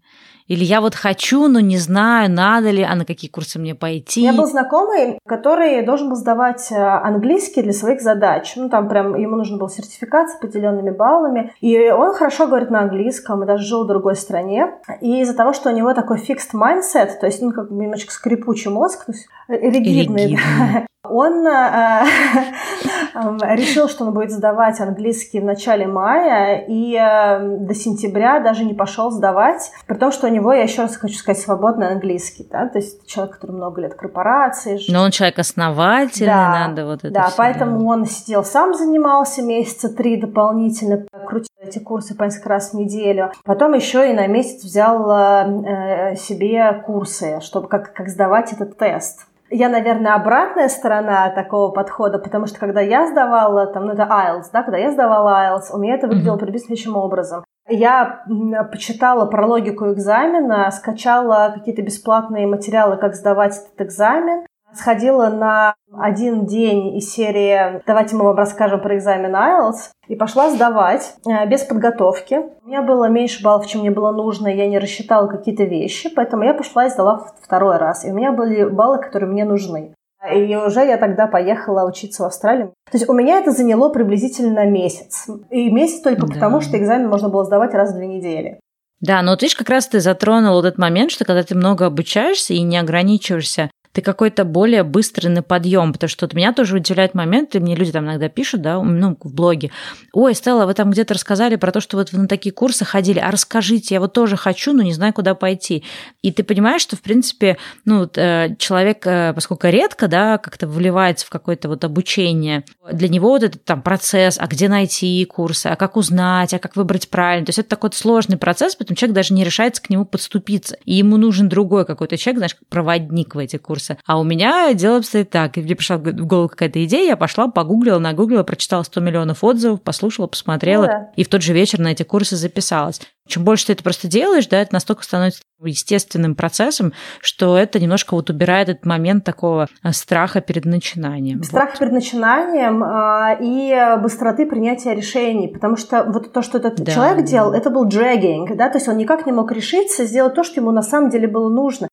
Или 0.49 0.63
я 0.63 0.81
вот 0.81 0.95
хочу, 0.95 1.47
но 1.47 1.59
не 1.59 1.77
знаю, 1.77 2.29
надо 2.31 2.71
ли, 2.71 2.81
а 2.81 2.95
на 2.95 3.05
какие 3.05 3.29
курсы 3.29 3.59
мне 3.59 3.75
пойти. 3.75 4.21
Меня 4.21 4.33
был 4.33 4.47
знакомый, 4.47 5.19
который 5.27 5.85
должен 5.85 6.09
был 6.09 6.15
сдавать 6.15 6.71
э, 6.71 6.75
английский 6.75 7.61
для 7.61 7.71
своих 7.71 8.01
задач. 8.01 8.53
Ну, 8.55 8.67
там 8.67 8.89
прям 8.89 9.15
ему 9.15 9.35
нужно 9.35 9.57
был 9.57 9.69
сертификат 9.69 10.29
с 10.29 10.35
определенными 10.37 10.89
баллами. 10.89 11.53
И 11.61 11.91
он 11.91 12.15
хорошо 12.15 12.47
говорит 12.47 12.71
на 12.71 12.79
английском, 12.79 13.43
и 13.43 13.45
даже 13.45 13.63
жил 13.63 13.83
в 13.83 13.87
другой 13.87 14.15
стране. 14.15 14.73
И 15.01 15.21
из-за 15.21 15.35
того, 15.35 15.53
что 15.53 15.69
у 15.69 15.75
него 15.75 15.93
такой 15.93 16.17
fixed 16.17 16.55
mindset, 16.55 17.19
то 17.19 17.27
есть, 17.27 17.43
ну, 17.43 17.51
как 17.51 17.69
бы 17.69 17.83
немножечко 17.83 18.11
скрипучий 18.11 18.71
мозг, 18.71 19.05
то 19.05 19.11
есть 19.11 19.27
ригидный, 19.47 20.29
ригидный. 20.29 20.87
Он 21.03 21.45
э, 21.45 22.05
решил, 23.13 23.89
что 23.89 24.05
он 24.05 24.13
будет 24.13 24.31
сдавать 24.31 24.79
английский 24.79 25.39
в 25.39 25.43
начале 25.45 25.87
мая, 25.87 26.65
и 26.67 26.95
э, 26.95 27.57
до 27.59 27.73
сентября 27.73 28.39
даже 28.39 28.63
не 28.65 28.73
пошел 28.73 29.11
сдавать, 29.11 29.71
при 29.87 29.95
том, 29.95 30.11
что 30.11 30.27
у 30.27 30.29
него, 30.29 30.53
я 30.53 30.63
еще 30.63 30.83
раз 30.83 30.97
хочу 30.97 31.15
сказать, 31.15 31.41
свободный 31.41 31.89
английский, 31.89 32.47
да, 32.49 32.67
то 32.67 32.79
есть 32.79 33.05
человек, 33.07 33.35
который 33.35 33.55
много 33.55 33.81
лет 33.81 33.93
корпорации. 33.95 34.79
Но 34.89 35.03
он 35.03 35.11
человек 35.11 35.39
основательный, 35.39 36.27
да, 36.27 36.67
надо 36.67 36.85
вот 36.85 36.99
это 36.99 37.11
Да, 37.11 37.27
все 37.27 37.37
поэтому 37.37 37.79
делать. 37.79 37.99
он 37.99 38.05
сидел 38.05 38.43
сам, 38.43 38.73
занимался 38.73 39.41
месяца 39.41 39.89
три 39.89 40.17
дополнительно, 40.17 41.05
крутил 41.27 41.49
эти 41.61 41.79
курсы 41.79 42.15
по 42.15 42.23
несколько 42.23 42.49
раз 42.49 42.71
в 42.71 42.73
неделю. 42.75 43.31
Потом 43.43 43.73
еще 43.73 44.09
и 44.09 44.13
на 44.13 44.27
месяц 44.27 44.63
взял 44.63 45.09
э, 45.11 46.15
себе 46.15 46.81
курсы, 46.85 47.39
чтобы 47.41 47.67
как, 47.67 47.93
как 47.93 48.09
сдавать 48.09 48.53
этот 48.53 48.77
тест 48.77 49.25
я, 49.51 49.69
наверное, 49.69 50.15
обратная 50.15 50.69
сторона 50.69 51.29
такого 51.29 51.71
подхода, 51.71 52.19
потому 52.19 52.45
что 52.45 52.59
когда 52.59 52.81
я 52.81 53.07
сдавала, 53.07 53.67
там, 53.67 53.85
ну 53.85 53.93
это 53.93 54.03
IELTS, 54.03 54.49
да, 54.53 54.63
когда 54.63 54.77
я 54.77 54.91
сдавала 54.91 55.29
IELTS, 55.29 55.73
у 55.73 55.79
меня 55.79 55.95
это 55.95 56.07
выглядело 56.07 56.35
mm-hmm. 56.35 56.39
приблизительно 56.39 56.77
следующим 56.77 56.97
образом. 56.97 57.43
Я 57.67 58.23
почитала 58.71 59.27
про 59.27 59.45
логику 59.45 59.91
экзамена, 59.91 60.71
скачала 60.71 61.53
какие-то 61.55 61.83
бесплатные 61.83 62.47
материалы, 62.47 62.97
как 62.97 63.13
сдавать 63.13 63.55
этот 63.57 63.87
экзамен, 63.87 64.45
Сходила 64.73 65.29
на 65.29 65.75
один 65.97 66.45
день 66.45 66.95
из 66.97 67.11
серии 67.11 67.81
«Давайте 67.87 68.15
мы 68.15 68.25
вам 68.25 68.35
расскажем 68.35 68.79
про 68.81 68.97
экзамен 68.97 69.35
IELTS» 69.35 69.89
и 70.07 70.15
пошла 70.15 70.49
сдавать 70.51 71.15
э, 71.25 71.47
без 71.47 71.63
подготовки. 71.63 72.41
У 72.63 72.67
меня 72.67 72.83
было 72.83 73.09
меньше 73.09 73.43
баллов, 73.43 73.67
чем 73.67 73.81
мне 73.81 73.91
было 73.91 74.11
нужно, 74.11 74.47
я 74.47 74.67
не 74.67 74.77
рассчитала 74.77 75.27
какие-то 75.27 75.63
вещи, 75.63 76.09
поэтому 76.13 76.43
я 76.43 76.53
пошла 76.53 76.85
и 76.85 76.89
сдала 76.89 77.31
второй 77.41 77.77
раз. 77.77 78.05
И 78.05 78.11
у 78.11 78.13
меня 78.13 78.31
были 78.31 78.63
баллы, 78.63 78.99
которые 78.99 79.29
мне 79.29 79.43
нужны. 79.43 79.93
И 80.33 80.55
уже 80.55 80.81
я 80.85 80.97
тогда 80.97 81.27
поехала 81.27 81.87
учиться 81.87 82.23
в 82.23 82.25
Австралию. 82.27 82.73
То 82.91 82.97
есть 82.97 83.09
у 83.09 83.13
меня 83.13 83.39
это 83.39 83.51
заняло 83.51 83.89
приблизительно 83.89 84.65
месяц. 84.65 85.27
И 85.49 85.71
месяц 85.71 86.01
только 86.01 86.27
да. 86.27 86.33
потому, 86.33 86.61
что 86.61 86.77
экзамен 86.77 87.07
можно 87.07 87.29
было 87.29 87.45
сдавать 87.45 87.73
раз 87.73 87.93
в 87.93 87.95
две 87.95 88.07
недели. 88.07 88.59
Да, 89.01 89.21
но 89.21 89.31
вот 89.31 89.41
видишь, 89.41 89.55
как 89.55 89.69
раз 89.69 89.87
ты 89.87 90.01
затронул 90.01 90.55
вот 90.55 90.65
этот 90.65 90.77
момент, 90.77 91.11
что 91.11 91.23
когда 91.23 91.41
ты 91.43 91.55
много 91.55 91.85
обучаешься 91.85 92.53
и 92.53 92.61
не 92.61 92.77
ограничиваешься 92.77 93.71
ты 93.91 94.01
какой-то 94.01 94.45
более 94.45 94.83
быстрый 94.83 95.29
на 95.29 95.41
подъем, 95.41 95.93
потому 95.93 96.09
что 96.09 96.25
вот 96.25 96.33
меня 96.33 96.53
тоже 96.53 96.75
удивляет 96.75 97.15
момент, 97.15 97.55
и 97.55 97.59
мне 97.59 97.75
люди 97.75 97.91
там 97.91 98.05
иногда 98.05 98.29
пишут, 98.29 98.61
да, 98.61 98.81
ну, 98.81 99.17
в 99.19 99.33
блоге, 99.33 99.71
ой, 100.13 100.35
Стелла, 100.35 100.65
вы 100.65 100.75
там 100.75 100.91
где-то 100.91 101.15
рассказали 101.15 101.55
про 101.55 101.71
то, 101.71 101.81
что 101.81 101.97
вот 101.97 102.11
вы 102.11 102.19
на 102.19 102.27
такие 102.27 102.53
курсы 102.53 102.85
ходили, 102.85 103.19
а 103.19 103.31
расскажите, 103.31 103.95
я 103.95 103.99
вот 103.99 104.13
тоже 104.13 104.37
хочу, 104.37 104.73
но 104.73 104.83
не 104.83 104.93
знаю, 104.93 105.13
куда 105.13 105.33
пойти. 105.33 105.83
И 106.21 106.31
ты 106.31 106.43
понимаешь, 106.43 106.81
что, 106.81 106.95
в 106.95 107.01
принципе, 107.01 107.57
ну, 107.85 108.07
э, 108.15 108.55
человек, 108.57 109.05
э, 109.07 109.33
поскольку 109.33 109.67
редко, 109.67 110.07
да, 110.07 110.37
как-то 110.37 110.67
вливается 110.67 111.25
в 111.25 111.29
какое-то 111.29 111.67
вот 111.67 111.83
обучение, 111.83 112.63
для 112.91 113.09
него 113.09 113.29
вот 113.29 113.43
этот 113.43 113.65
там 113.65 113.81
процесс, 113.81 114.37
а 114.39 114.45
где 114.45 114.69
найти 114.69 115.25
курсы, 115.25 115.67
а 115.67 115.75
как 115.75 115.97
узнать, 115.97 116.53
а 116.53 116.59
как 116.59 116.75
выбрать 116.75 117.09
правильно, 117.09 117.47
то 117.47 117.49
есть 117.49 117.59
это 117.59 117.69
такой 117.69 117.89
сложный 117.93 118.37
процесс, 118.37 118.75
поэтому 118.75 118.95
человек 118.95 119.15
даже 119.15 119.33
не 119.33 119.43
решается 119.43 119.81
к 119.81 119.89
нему 119.89 120.05
подступиться, 120.05 120.77
и 120.85 120.93
ему 120.93 121.17
нужен 121.17 121.49
другой 121.49 121.85
какой-то 121.85 122.17
человек, 122.17 122.37
знаешь, 122.37 122.57
проводник 122.69 123.33
в 123.33 123.39
эти 123.39 123.57
курсы 123.57 123.78
курса. 123.79 123.97
А 124.05 124.19
у 124.19 124.23
меня 124.23 124.73
дело 124.73 124.97
обстоит 124.97 125.29
так. 125.29 125.57
И 125.57 125.61
мне 125.61 125.75
пришла 125.75 125.97
в 125.97 126.01
голову 126.01 126.49
какая-то 126.49 126.83
идея, 126.85 127.07
я 127.07 127.17
пошла, 127.17 127.47
погуглила, 127.47 127.99
нагуглила, 127.99 128.43
прочитала 128.43 128.83
100 128.83 129.01
миллионов 129.01 129.43
отзывов, 129.43 129.81
послушала, 129.81 130.27
посмотрела, 130.27 130.81
ну, 130.81 130.87
да. 130.87 131.11
и 131.15 131.23
в 131.23 131.29
тот 131.29 131.41
же 131.41 131.53
вечер 131.53 131.79
на 131.79 131.89
эти 131.89 132.03
курсы 132.03 132.35
записалась. 132.35 133.01
Чем 133.27 133.43
больше 133.43 133.67
ты 133.67 133.73
это 133.73 133.83
просто 133.83 134.07
делаешь, 134.07 134.47
да, 134.47 134.59
это 134.59 134.73
настолько 134.73 135.03
становится 135.03 135.41
естественным 135.63 136.33
процессом, 136.35 136.93
что 137.21 137.57
это 137.57 137.79
немножко 137.79 138.15
вот 138.15 138.29
убирает 138.29 138.69
этот 138.69 138.85
момент 138.85 139.23
такого 139.23 139.67
э, 139.83 139.91
страха 139.91 140.41
перед 140.41 140.65
начинанием. 140.65 141.43
Страх 141.43 141.71
вот. 141.71 141.79
перед 141.79 141.91
начинанием 141.91 142.83
э, 142.83 143.37
и 143.41 144.01
быстроты 144.01 144.47
принятия 144.47 144.95
решений, 144.95 145.47
потому 145.47 145.77
что 145.77 146.03
вот 146.05 146.33
то, 146.33 146.41
что 146.41 146.57
этот 146.57 146.81
да, 146.81 146.91
человек 146.91 147.17
да. 147.17 147.23
делал, 147.23 147.53
это 147.53 147.69
был 147.69 147.87
dragging, 147.87 148.55
да, 148.55 148.69
то 148.69 148.77
есть 148.77 148.87
он 148.87 148.97
никак 148.97 149.27
не 149.27 149.31
мог 149.31 149.51
решиться 149.51 150.05
сделать 150.05 150.33
то, 150.33 150.43
что 150.43 150.59
ему 150.59 150.71
на 150.71 150.81
самом 150.81 151.11
деле 151.11 151.27
было 151.27 151.49
нужно. 151.49 151.87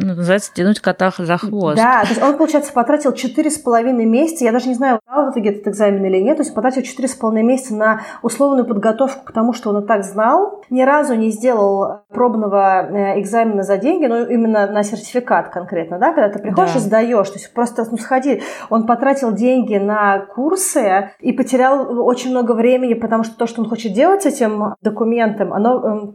Ну, 0.00 0.14
называется 0.14 0.54
тянуть 0.54 0.78
кота 0.78 1.10
за 1.18 1.36
хвост. 1.38 1.76
Да, 1.76 2.02
то 2.02 2.08
есть 2.10 2.22
он, 2.22 2.36
получается, 2.36 2.72
потратил 2.72 3.12
четыре 3.12 3.50
с 3.50 3.58
половиной 3.58 4.04
месяца, 4.06 4.44
я 4.44 4.52
даже 4.52 4.68
не 4.68 4.74
знаю, 4.74 5.00
дал 5.04 5.26
в 5.26 5.32
итоге 5.32 5.50
этот 5.50 5.66
экзамен 5.66 6.04
или 6.04 6.18
нет, 6.18 6.36
то 6.36 6.44
есть 6.44 6.54
потратил 6.54 6.82
четыре 6.82 7.08
с 7.08 7.14
половиной 7.14 7.42
месяца 7.42 7.74
на 7.74 8.02
условную 8.22 8.64
подготовку 8.64 9.24
к 9.24 9.32
тому, 9.32 9.52
что 9.52 9.70
он 9.70 9.82
и 9.82 9.86
так 9.88 10.04
знал, 10.04 10.62
ни 10.70 10.82
разу 10.82 11.14
не 11.14 11.30
сделал 11.30 12.02
пробного 12.10 12.86
э, 12.88 13.20
экзамена 13.20 13.64
за 13.64 13.76
деньги, 13.76 14.06
но 14.06 14.22
именно 14.22 14.68
на 14.68 14.84
сертификат 14.84 15.48
конкретно, 15.48 15.98
да, 15.98 16.12
когда 16.12 16.28
ты 16.28 16.38
приходишь 16.38 16.74
да. 16.74 16.78
и 16.78 16.82
сдаешь, 16.82 17.28
то 17.30 17.38
есть 17.38 17.52
просто, 17.52 17.84
ну, 17.90 17.96
сходи, 17.98 18.42
он 18.70 18.86
потратил 18.86 19.32
деньги 19.32 19.78
на 19.78 20.20
курсы 20.20 21.10
и 21.18 21.32
потерял 21.32 22.06
очень 22.06 22.30
много 22.30 22.52
времени, 22.52 22.94
потому 22.94 23.24
что 23.24 23.36
то, 23.36 23.48
что 23.48 23.62
он 23.62 23.68
хочет 23.68 23.94
делать 23.94 24.22
с 24.22 24.26
этим 24.26 24.76
документом, 24.80 25.52
оно 25.52 26.14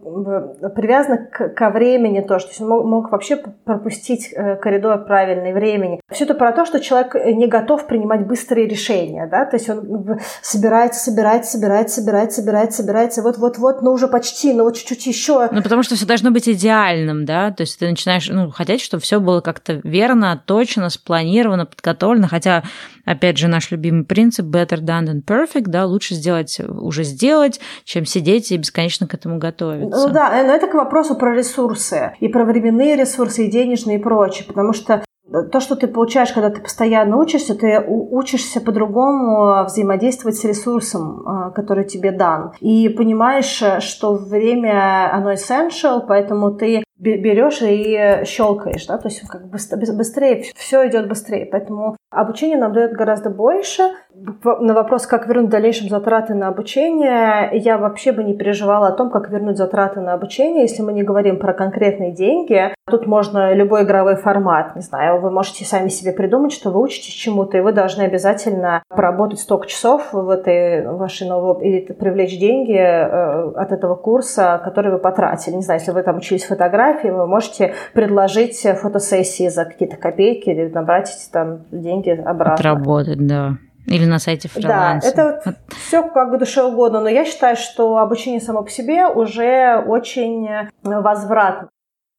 э, 0.64 0.70
привязано 0.70 1.18
к, 1.18 1.50
ко 1.50 1.70
времени 1.70 2.22
тоже, 2.22 2.46
то 2.46 2.52
есть 2.52 2.62
он 2.62 2.70
мог, 2.70 2.86
мог 2.86 3.12
вообще 3.12 3.36
пропустить 3.78 4.32
э, 4.32 4.56
коридор 4.58 5.06
правильный 5.06 5.54
времени. 5.54 6.00
Все 6.12 6.26
это 6.26 6.36
про 6.36 6.52
то, 6.52 6.66
что 6.66 6.80
человек 6.80 7.16
не 7.16 7.48
готов 7.48 7.88
принимать 7.88 8.26
быстрые 8.28 8.68
решения, 8.68 9.28
да, 9.28 9.46
то 9.46 9.58
есть 9.58 9.70
он 9.70 10.20
собирается, 10.42 11.04
собирается, 11.04 11.52
собирается, 11.52 11.96
собирается, 11.96 12.42
собирается, 12.42 12.78
собирается, 12.84 13.22
вот-вот-вот, 13.24 13.82
ну 13.82 13.92
уже 13.92 14.08
почти, 14.08 14.54
ну 14.54 14.64
вот 14.64 14.78
чуть-чуть 14.78 15.06
еще. 15.08 15.50
Ну 15.52 15.62
потому 15.62 15.84
что 15.84 15.96
все 15.96 16.06
должно 16.06 16.32
быть 16.32 16.48
идеальным, 16.48 17.26
да, 17.26 17.52
то 17.52 17.62
есть 17.62 17.80
ты 17.80 17.90
начинаешь, 17.90 18.30
ну, 18.30 18.52
хотеть, 18.52 18.82
чтобы 18.82 19.02
все 19.02 19.20
было 19.20 19.42
как-то 19.42 19.82
верно, 19.84 20.42
точно, 20.46 20.90
спланировано, 20.90 21.66
подготовлено, 21.66 22.28
хотя, 22.28 22.64
опять 23.06 23.38
же, 23.38 23.48
наш 23.48 23.72
любимый 23.72 24.06
принцип 24.06 24.46
better 24.46 24.80
done 24.80 25.06
than 25.06 25.24
perfect, 25.24 25.66
да, 25.68 25.86
лучше 25.86 26.14
сделать, 26.14 26.60
уже 26.60 27.04
сделать, 27.04 27.60
чем 27.86 28.06
сидеть 28.06 28.52
и 28.52 28.58
бесконечно 28.58 29.08
к 29.08 29.14
этому 29.14 29.40
готовиться. 29.40 30.08
Ну 30.08 30.14
да, 30.14 30.44
но 30.44 30.54
это 30.54 30.68
к 30.68 30.74
вопросу 30.74 31.16
про 31.16 31.36
ресурсы, 31.36 32.14
и 32.20 32.28
про 32.28 32.46
временные 32.46 32.96
ресурсы, 32.96 33.48
и 33.48 33.50
денежные 33.54 34.00
и 34.00 34.02
прочее, 34.02 34.46
потому 34.48 34.74
что 34.74 35.04
то, 35.52 35.60
что 35.62 35.76
ты 35.76 35.88
получаешь, 35.88 36.32
когда 36.34 36.50
ты 36.50 36.62
постоянно 36.62 37.18
учишься, 37.18 37.56
ты 37.56 37.80
учишься 37.88 38.60
по-другому 38.60 39.64
взаимодействовать 39.66 40.36
с 40.36 40.44
ресурсом, 40.44 41.24
а, 41.26 41.52
который 41.52 41.86
тебе 41.86 42.12
дан. 42.12 42.52
И 42.60 42.90
понимаешь, 42.90 43.64
что 43.80 44.14
время, 44.14 45.10
оно 45.12 45.32
essential, 45.34 46.02
поэтому 46.08 46.52
ты 46.52 46.84
берешь 47.04 47.62
и 47.62 48.24
щелкаешь, 48.26 48.86
да, 48.88 48.98
то 48.98 49.08
есть 49.08 49.22
как 49.28 49.46
бы 49.46 49.58
быстрее, 49.98 50.44
все 50.56 50.88
идет 50.88 51.08
быстрее. 51.08 51.46
Поэтому 51.46 51.96
обучение 52.12 52.58
нам 52.58 52.74
дает 52.74 52.94
гораздо 52.94 53.30
больше. 53.30 53.84
На 54.14 54.74
вопрос, 54.74 55.08
как 55.08 55.28
вернуть 55.28 55.48
в 55.48 55.52
дальнейшем 55.52 55.90
затраты 55.90 56.34
на 56.36 56.48
обучение, 56.48 57.50
я 57.54 57.78
вообще 57.78 58.12
бы 58.12 58.24
не 58.24 58.36
переживала 58.36 58.88
о 58.88 58.92
том, 58.92 59.10
как 59.10 59.30
вернуть 59.30 59.58
затраты 59.58 60.02
на 60.02 60.14
обучение, 60.14 60.64
если 60.64 60.84
мы 60.84 60.94
не 60.94 61.04
говорим 61.04 61.40
про 61.40 61.54
конкретные 61.54 62.12
деньги. 62.12 62.74
Тут 62.90 63.08
можно 63.08 63.54
любой 63.54 63.84
игровой 63.84 64.16
формат, 64.16 64.76
не 64.76 64.82
знаю, 64.82 65.20
вы 65.22 65.32
можете 65.32 65.66
сами 65.66 65.88
себе 65.88 66.12
придумать, 66.12 66.52
что 66.52 66.70
вы 66.70 66.82
учитесь 66.82 67.14
чему-то, 67.14 67.58
и 67.58 67.62
вы 67.62 67.72
должны 67.72 68.04
обязательно 68.04 68.84
поработать 68.90 69.40
столько 69.40 69.68
часов 69.68 70.14
в 70.14 70.30
этой 70.30 70.86
вашей 70.86 71.28
новой, 71.28 71.66
и 71.66 71.94
привлечь 71.94 72.38
деньги 72.38 72.78
э, 72.78 73.52
от 73.56 73.72
этого 73.72 73.96
курса, 73.96 74.62
который 74.64 74.92
вы 74.92 75.00
потратили. 75.00 75.56
Не 75.56 75.62
знаю, 75.62 75.80
если 75.80 75.92
вы 75.92 76.04
там 76.04 76.18
учились 76.18 76.44
фотографии, 76.46 76.93
фотографии, 76.94 77.08
вы 77.10 77.28
можете 77.28 77.74
предложить 77.94 78.62
фотосессии 78.62 79.50
за 79.50 79.66
какие-то 79.66 79.98
копейки 79.98 80.50
или 80.50 80.70
набрать 80.70 81.12
там 81.32 81.66
деньги 81.72 82.10
обратно. 82.10 82.54
Отработать, 82.54 83.26
да. 83.26 83.58
Или 83.88 84.06
на 84.06 84.18
сайте 84.18 84.48
фриланса. 84.48 85.14
Да, 85.14 85.24
это 85.42 85.56
все 85.68 86.04
как 86.04 86.32
бы 86.32 86.38
душе 86.38 86.64
угодно, 86.64 87.02
но 87.02 87.10
я 87.10 87.26
считаю, 87.26 87.58
что 87.58 87.98
обучение 87.98 88.40
само 88.40 88.64
по 88.64 88.70
себе 88.70 89.08
уже 89.08 89.84
очень 89.86 90.48
возвратно 90.84 91.68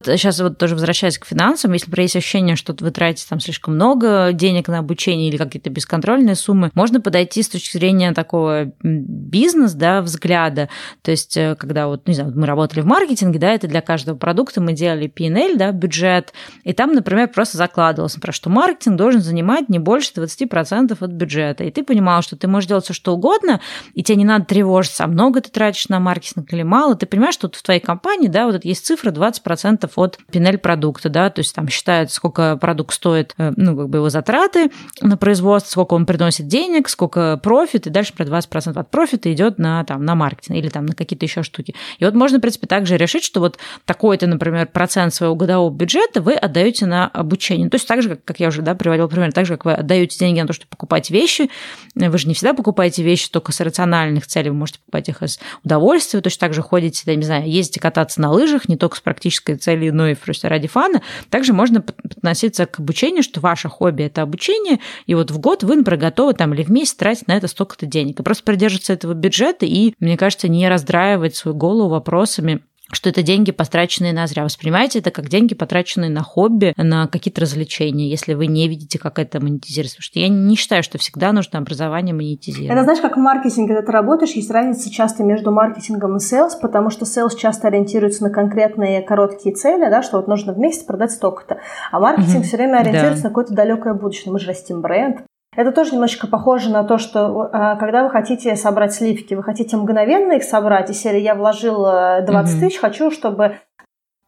сейчас 0.05 0.41
вот 0.41 0.59
тоже 0.59 0.75
возвращаясь 0.75 1.19
к 1.19 1.27
финансам, 1.27 1.73
если 1.73 1.91
есть 2.01 2.17
ощущение, 2.17 2.57
что 2.57 2.75
вы 2.79 2.91
тратите 2.91 3.27
там 3.29 3.41
слишком 3.41 3.75
много 3.75 4.33
денег 4.33 4.69
на 4.69 4.79
обучение 4.79 5.29
или 5.29 5.37
какие-то 5.37 5.71
бесконтрольные 5.71 6.35
суммы, 6.35 6.71
можно 6.75 7.01
подойти 7.01 7.43
с 7.43 7.49
точки 7.49 7.77
зрения 7.77 8.13
такого 8.13 8.73
бизнес, 8.83 9.73
да, 9.73 10.03
взгляда. 10.03 10.69
То 11.03 11.11
есть, 11.11 11.37
э, 11.37 11.57
когда 11.57 11.87
вот, 11.87 12.07
не 12.09 12.15
знаю, 12.15 12.33
мы 12.35 12.47
работали 12.47 12.81
в 12.81 12.87
маркетинге, 12.87 13.39
да, 13.39 13.53
это 13.53 13.67
для 13.69 13.81
каждого 13.81 14.17
продукта 14.17 14.61
мы 14.61 14.73
делали 14.73 15.07
P&L, 15.07 15.57
да, 15.57 15.73
бюджет, 15.73 16.33
и 16.65 16.73
там, 16.73 16.93
например, 16.93 17.29
просто 17.29 17.57
закладывалось, 17.57 18.15
например, 18.15 18.35
что 18.35 18.51
маркетинг 18.51 18.97
должен 18.97 19.21
занимать 19.21 19.69
не 19.69 19.79
больше 19.79 20.13
20% 20.15 20.97
от 20.99 21.11
бюджета. 21.11 21.65
И 21.65 21.71
ты 21.71 21.83
понимал, 21.83 22.23
что 22.23 22.37
ты 22.37 22.49
можешь 22.49 22.69
делать 22.69 22.85
все 22.85 22.95
что 22.95 23.15
угодно, 23.15 23.61
и 23.95 24.03
тебе 24.03 24.17
не 24.17 24.25
надо 24.25 24.45
тревожиться, 24.45 25.05
а 25.05 25.07
много 25.07 25.41
ты 25.41 25.51
тратишь 25.51 25.89
на 25.89 26.01
маркетинг 26.01 26.53
или 26.53 26.63
мало. 26.63 26.95
Ты 26.95 27.07
понимаешь, 27.07 27.35
что 27.35 27.47
вот 27.47 27.57
в 27.57 27.63
твоей 27.63 27.81
компании, 27.81 28.29
да, 28.29 28.47
вот 28.47 28.65
есть 28.65 28.87
цифра 28.87 29.11
20% 29.11 29.91
от 29.97 30.19
пинель 30.31 30.59
продукта, 30.59 31.09
да, 31.09 31.31
то 31.31 31.41
есть 31.41 31.55
там 31.55 31.69
считают, 31.69 32.11
сколько 32.11 32.57
продукт 32.57 32.95
стоит, 32.95 33.35
э, 33.39 33.53
ну, 33.57 33.77
как 33.77 33.89
бы 33.89 33.99
его 33.99 34.09
затраты 34.11 34.71
на 35.01 35.17
производство, 35.17 35.71
сколько 35.71 35.95
он 35.95 36.07
приносит 36.07 36.47
денег, 36.47 36.89
сколько 36.89 37.37
профит, 37.37 37.87
и 37.87 37.91
дальше 37.91 38.13
про 38.13 38.25
20% 38.25 38.79
от 38.79 38.91
профита 38.91 39.33
идет 39.33 39.59
на, 39.59 39.85
там, 39.85 40.05
на 40.05 40.15
маркетинг 40.15 40.59
или 40.59 40.69
там 40.69 40.87
на 40.87 40.95
какие-то 40.95 41.25
еще 41.25 41.43
штуки. 41.43 41.75
И 41.99 42.05
вот 42.05 42.15
можно, 42.15 42.39
в 42.39 42.41
принципе, 42.41 42.67
также 42.67 42.97
решить, 42.97 43.25
что 43.25 43.41
вот 43.41 43.59
такой-то, 43.85 44.27
например, 44.27 44.67
процент 44.67 45.15
своего 45.15 45.35
годового 45.35 45.73
бюджета 45.73 46.21
вы 46.21 46.35
отдаете 46.35 46.87
на 46.87 47.09
обучение. 47.09 47.69
То 47.69 47.77
есть 47.77 47.87
так 47.87 48.03
же, 48.03 48.17
как 48.17 48.41
я 48.41 48.49
уже 48.49 48.63
да, 48.63 48.75
приводила 48.75 49.09
пример, 49.09 49.33
так 49.33 49.47
же, 49.47 49.57
как 49.57 49.65
вы 49.65 49.73
отдаете 49.73 50.19
деньги 50.19 50.41
на 50.41 50.47
то, 50.47 50.53
чтобы 50.53 50.69
покупать 50.71 51.11
вещи, 51.11 51.51
вы 51.95 52.19
же 52.19 52.29
не 52.29 52.35
всегда 52.35 52.55
покупаете 52.55 53.03
вещи 53.03 53.31
только 53.31 53.53
с 53.53 53.61
рациональных 53.61 54.27
целей, 54.27 54.51
вы 54.51 54.57
можете 54.57 54.79
покупать 54.81 55.09
их 55.09 55.23
из 55.23 55.39
удовольствия, 55.65 56.21
точно 56.21 56.41
так 56.41 56.55
же 56.55 56.63
ходите, 56.63 57.03
да, 57.07 57.15
не 57.15 57.25
знаю, 57.25 57.49
ездите 57.49 57.81
кататься 57.81 58.21
на 58.21 58.31
лыжах, 58.31 58.69
не 58.69 58.77
только 58.77 58.97
с 58.97 59.01
практической 59.01 59.55
целью 59.57 59.74
целью, 59.75 59.95
но 59.95 60.09
и 60.09 60.15
просто 60.15 60.49
ради 60.49 60.69
фана, 60.69 61.03
также 61.31 61.53
можно 61.53 61.85
относиться 62.05 62.67
к 62.67 62.79
обучению, 62.79 63.23
что 63.23 63.41
ваше 63.41 63.69
хобби– 63.69 64.03
это 64.05 64.23
обучение, 64.23 64.81
и 65.07 65.15
вот 65.15 65.31
в 65.31 65.39
год 65.39 65.63
вы, 65.63 65.77
например, 65.77 66.01
готовы 66.01 66.35
там 66.35 66.55
или 66.55 66.63
в 66.63 66.71
месяц 66.71 66.95
тратить 66.95 67.29
на 67.29 67.37
это 67.37 67.49
столько-то 67.49 67.87
денег. 67.87 68.21
И 68.21 68.23
просто 68.23 68.45
придерживаться 68.45 68.93
этого 68.93 69.15
бюджета 69.15 69.67
и, 69.67 69.95
мне 69.99 70.17
кажется, 70.17 70.49
не 70.49 70.69
раздраивать 70.69 71.37
свою 71.37 71.57
голову 71.57 71.91
вопросами, 71.91 72.63
что 72.95 73.09
это 73.09 73.23
деньги, 73.23 73.53
потраченные 73.53 74.13
на 74.13 74.27
зря. 74.27 74.45
Воспринимайте 74.45 74.99
это 74.99 75.11
как 75.11 75.29
деньги, 75.29 75.55
потраченные 75.55 76.11
на 76.11 76.23
хобби, 76.23 76.73
на 76.77 77.07
какие-то 77.07 77.41
развлечения, 77.41 78.09
если 78.09 78.35
вы 78.35 78.47
не 78.47 78.69
видите, 78.69 78.99
как 78.99 79.19
это 79.19 79.41
монетизируется. 79.41 79.97
Потому 79.97 80.05
что 80.05 80.21
я 80.21 80.29
не 80.29 80.57
считаю, 80.57 80.83
что 80.83 80.99
всегда 80.99 81.33
нужно 81.33 81.59
образование 81.59 82.15
монетизировать. 82.15 82.71
Это 82.71 82.85
знаешь, 82.85 83.01
как 83.01 83.17
в 83.17 83.21
маркетинге, 83.21 83.75
когда 83.75 83.87
ты 83.87 83.93
работаешь, 83.93 84.33
есть 84.33 84.51
разница 84.51 84.91
часто 84.91 85.23
между 85.23 85.51
маркетингом 85.51 86.17
и 86.17 86.21
sales, 86.21 86.53
потому 86.61 86.91
что 86.91 87.05
sales 87.05 87.37
часто 87.37 87.69
ориентируется 87.69 88.23
на 88.23 88.31
конкретные 88.31 89.03
короткие 89.03 89.55
цели, 89.55 89.89
да, 89.91 90.03
что 90.03 90.17
вот 90.17 90.29
нужно 90.29 90.53
в 90.53 90.59
месяц 90.59 90.83
продать 90.85 91.13
столько-то. 91.13 91.59
А 91.91 92.01
маркетинг 92.01 92.43
mm-hmm. 92.43 92.43
все 92.43 92.57
время 92.57 92.79
ориентируется 92.79 93.23
да. 93.23 93.29
на 93.29 93.31
какое-то 93.31 93.55
далекое 93.55 93.95
будущее. 93.95 94.33
Мы 94.33 94.39
же 94.39 94.49
растим 94.49 94.81
бренд, 94.81 95.23
это 95.57 95.73
тоже 95.73 95.93
немножечко 95.93 96.27
похоже 96.27 96.71
на 96.71 96.85
то, 96.85 96.99
что 96.99 97.49
а, 97.53 97.77
когда 97.77 98.05
вы 98.05 98.11
хотите 98.11 98.57
собрать 98.57 98.95
сливки, 98.95 99.35
вы 99.35 99.43
хотите 99.43 99.77
мгновенно 99.77 100.33
их 100.33 100.45
собрать, 100.45 100.91
и 100.91 100.95
серии 100.95 101.21
я 101.21 101.35
вложил 101.35 101.85
20 101.85 102.27
угу. 102.27 102.61
тысяч, 102.61 102.79
хочу, 102.79 103.11
чтобы 103.11 103.57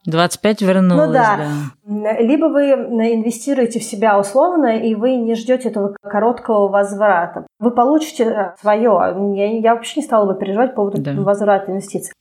25 0.07 0.63
вернулось, 0.63 1.07
ну, 1.09 1.13
да. 1.13 1.39
да. 1.85 2.13
Либо 2.21 2.47
вы 2.47 2.71
инвестируете 2.71 3.81
в 3.81 3.83
себя 3.83 4.19
условно, 4.19 4.79
и 4.79 4.95
вы 4.95 5.17
не 5.17 5.35
ждете 5.35 5.69
этого 5.69 5.97
короткого 6.01 6.69
возврата. 6.69 7.47
Вы 7.59 7.73
получите 7.73 8.25
э, 8.25 8.55
свое. 8.61 9.17
Я, 9.35 9.59
я 9.59 9.75
вообще 9.75 10.01
не 10.01 10.07
стала 10.07 10.33
бы 10.33 10.39
переживать 10.39 10.71
по 10.71 10.83
поводу 10.83 11.03
да. 11.03 11.13
возврата 11.13 11.73
инвестиций 11.73 12.13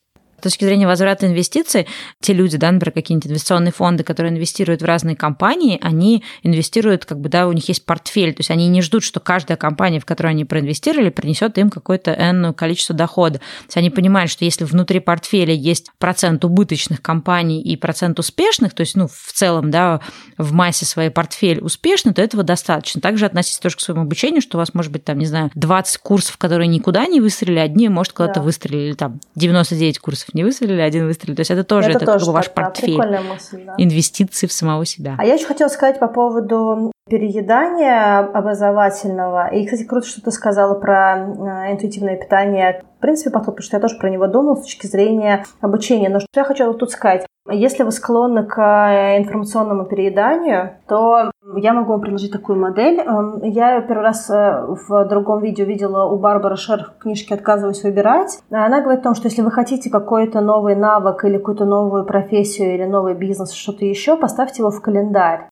точки 0.46 0.64
зрения 0.64 0.88
возврата 0.88 1.28
инвестиций, 1.28 1.88
те 2.22 2.34
люди, 2.34 2.58
да, 2.58 2.72
например, 2.72 2.94
какие-нибудь 2.94 3.30
инвестиционные 3.30 3.72
фонды, 3.72 4.04
которые 4.04 4.32
инвестируют 4.32 4.82
в 4.82 4.86
разные 4.86 5.16
компании, 5.16 5.80
они 5.82 6.24
инвестируют, 6.44 7.06
как 7.06 7.20
бы, 7.20 7.30
да, 7.30 7.48
у 7.48 7.52
них 7.52 7.68
есть 7.68 7.86
портфель, 7.86 8.34
то 8.34 8.42
есть 8.42 8.52
они 8.52 8.68
не 8.68 8.82
ждут, 8.82 9.04
что 9.04 9.20
каждая 9.20 9.58
компания, 9.58 10.00
в 10.00 10.06
которую 10.06 10.32
они 10.32 10.46
проинвестировали, 10.46 11.10
принесет 11.10 11.58
им 11.58 11.70
какое-то 11.70 12.12
энное 12.14 12.54
количество 12.54 12.96
дохода. 12.96 13.40
То 13.40 13.66
есть 13.66 13.78
они 13.78 13.90
понимают, 13.90 14.32
что 14.32 14.46
если 14.46 14.64
внутри 14.64 15.00
портфеля 15.00 15.54
есть 15.54 15.92
процент 15.98 16.46
убыточных 16.46 17.02
компаний 17.02 17.62
и 17.62 17.76
процент 17.76 18.20
успешных, 18.20 18.74
то 18.74 18.82
есть, 18.82 18.96
ну, 18.96 19.08
в 19.08 19.34
целом, 19.34 19.72
да, 19.72 20.00
в 20.38 20.54
массе 20.54 20.86
своей 20.86 21.10
портфель 21.10 21.60
успешный, 21.62 22.14
то 22.14 22.22
этого 22.22 22.44
достаточно. 22.44 23.02
Также 23.02 23.26
относитесь 23.26 23.60
тоже 23.60 23.78
к 23.78 23.80
своему 23.80 24.04
обучению, 24.04 24.42
что 24.42 24.58
у 24.58 24.60
вас 24.60 24.74
может 24.74 24.92
быть, 24.92 25.04
там, 25.04 25.18
не 25.18 25.26
знаю, 25.26 25.50
20 25.56 25.98
курсов, 25.98 26.38
которые 26.38 26.68
никуда 26.68 27.08
не 27.08 27.20
выстрелили, 27.22 27.60
одни, 27.60 27.90
может, 27.90 28.14
куда-то 28.14 28.36
да. 28.36 28.42
выстрелили, 28.42 28.94
там, 28.94 29.20
99 29.36 30.00
курсов 30.00 30.34
не 30.36 30.44
выстрелили, 30.44 30.82
один 30.82 31.08
выстрелил. 31.08 31.36
То 31.36 31.40
есть 31.40 31.52
это 31.52 31.64
тоже, 31.64 31.90
это, 31.90 32.04
это 32.04 32.14
тоже 32.14 32.30
ваш 32.32 32.48
так, 32.48 32.56
портфель. 32.56 32.98
Да, 32.98 33.22
мысль, 33.22 33.64
да. 33.66 33.74
Инвестиции 33.78 34.48
в 34.48 34.52
самого 34.52 34.86
себя. 34.86 35.16
А 35.18 35.26
я 35.26 35.36
еще 35.36 35.46
хотела 35.46 35.70
сказать 35.70 35.98
по 35.98 36.08
поводу 36.10 36.92
переедания 37.10 38.20
образовательного. 38.20 39.48
И, 39.48 39.66
кстати, 39.66 39.86
круто, 39.86 40.06
что 40.06 40.22
ты 40.22 40.32
сказала 40.32 40.78
про 40.78 41.18
э, 41.18 41.72
интуитивное 41.72 42.18
питание. 42.18 42.84
В 42.98 43.02
принципе, 43.02 43.30
подход, 43.30 43.56
потому 43.56 43.66
что 43.66 43.78
я 43.78 43.82
тоже 43.82 43.98
про 43.98 44.10
него 44.10 44.28
думала 44.28 44.56
с 44.56 44.64
точки 44.64 44.88
зрения 44.88 45.46
обучения. 45.62 46.10
Но 46.10 46.20
что 46.20 46.30
я 46.36 46.44
хочу 46.44 46.74
тут 46.74 46.92
сказать? 46.92 47.26
Если 47.52 47.84
вы 47.84 47.92
склонны 47.92 48.44
к 48.44 48.60
э, 48.60 49.20
информационному 49.20 49.86
перееданию, 49.86 50.78
то 50.88 51.30
я 51.56 51.74
могу 51.74 51.92
вам 51.92 52.02
предложить 52.02 52.32
такую 52.32 52.60
модель. 52.60 53.00
Эм, 53.00 53.44
я 53.44 53.76
ее 53.76 53.82
первый 53.84 54.02
раз 54.02 54.28
э, 54.32 54.66
в 54.68 55.06
другом 55.06 55.44
видео 55.44 55.66
видела 55.66 56.06
у 56.06 56.18
Барбары 56.18 56.56
Шер 56.56 56.94
в 56.98 57.04
книжке 57.04 57.36
«Отказываюсь 57.36 57.84
выбирать». 57.84 58.40
Она 58.50 58.82
говорит 58.82 59.02
о 59.02 59.04
том, 59.04 59.16
что 59.16 59.28
если 59.28 59.44
вы 59.44 59.52
хотите 59.52 59.92
какой-то 59.92 60.42
новый 60.42 60.76
навык 60.76 61.24
или 61.24 61.38
какую-то 61.38 61.66
новую 61.66 62.06
профессию 62.06 62.74
или 62.74 62.86
новый 62.86 63.14
бизнес, 63.14 63.52
что-то 63.52 63.86
еще, 63.86 64.18
поставьте 64.18 64.64
его 64.64 64.72
в 64.72 64.82
календарь. 64.82 65.50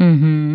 Угу. 0.00 0.45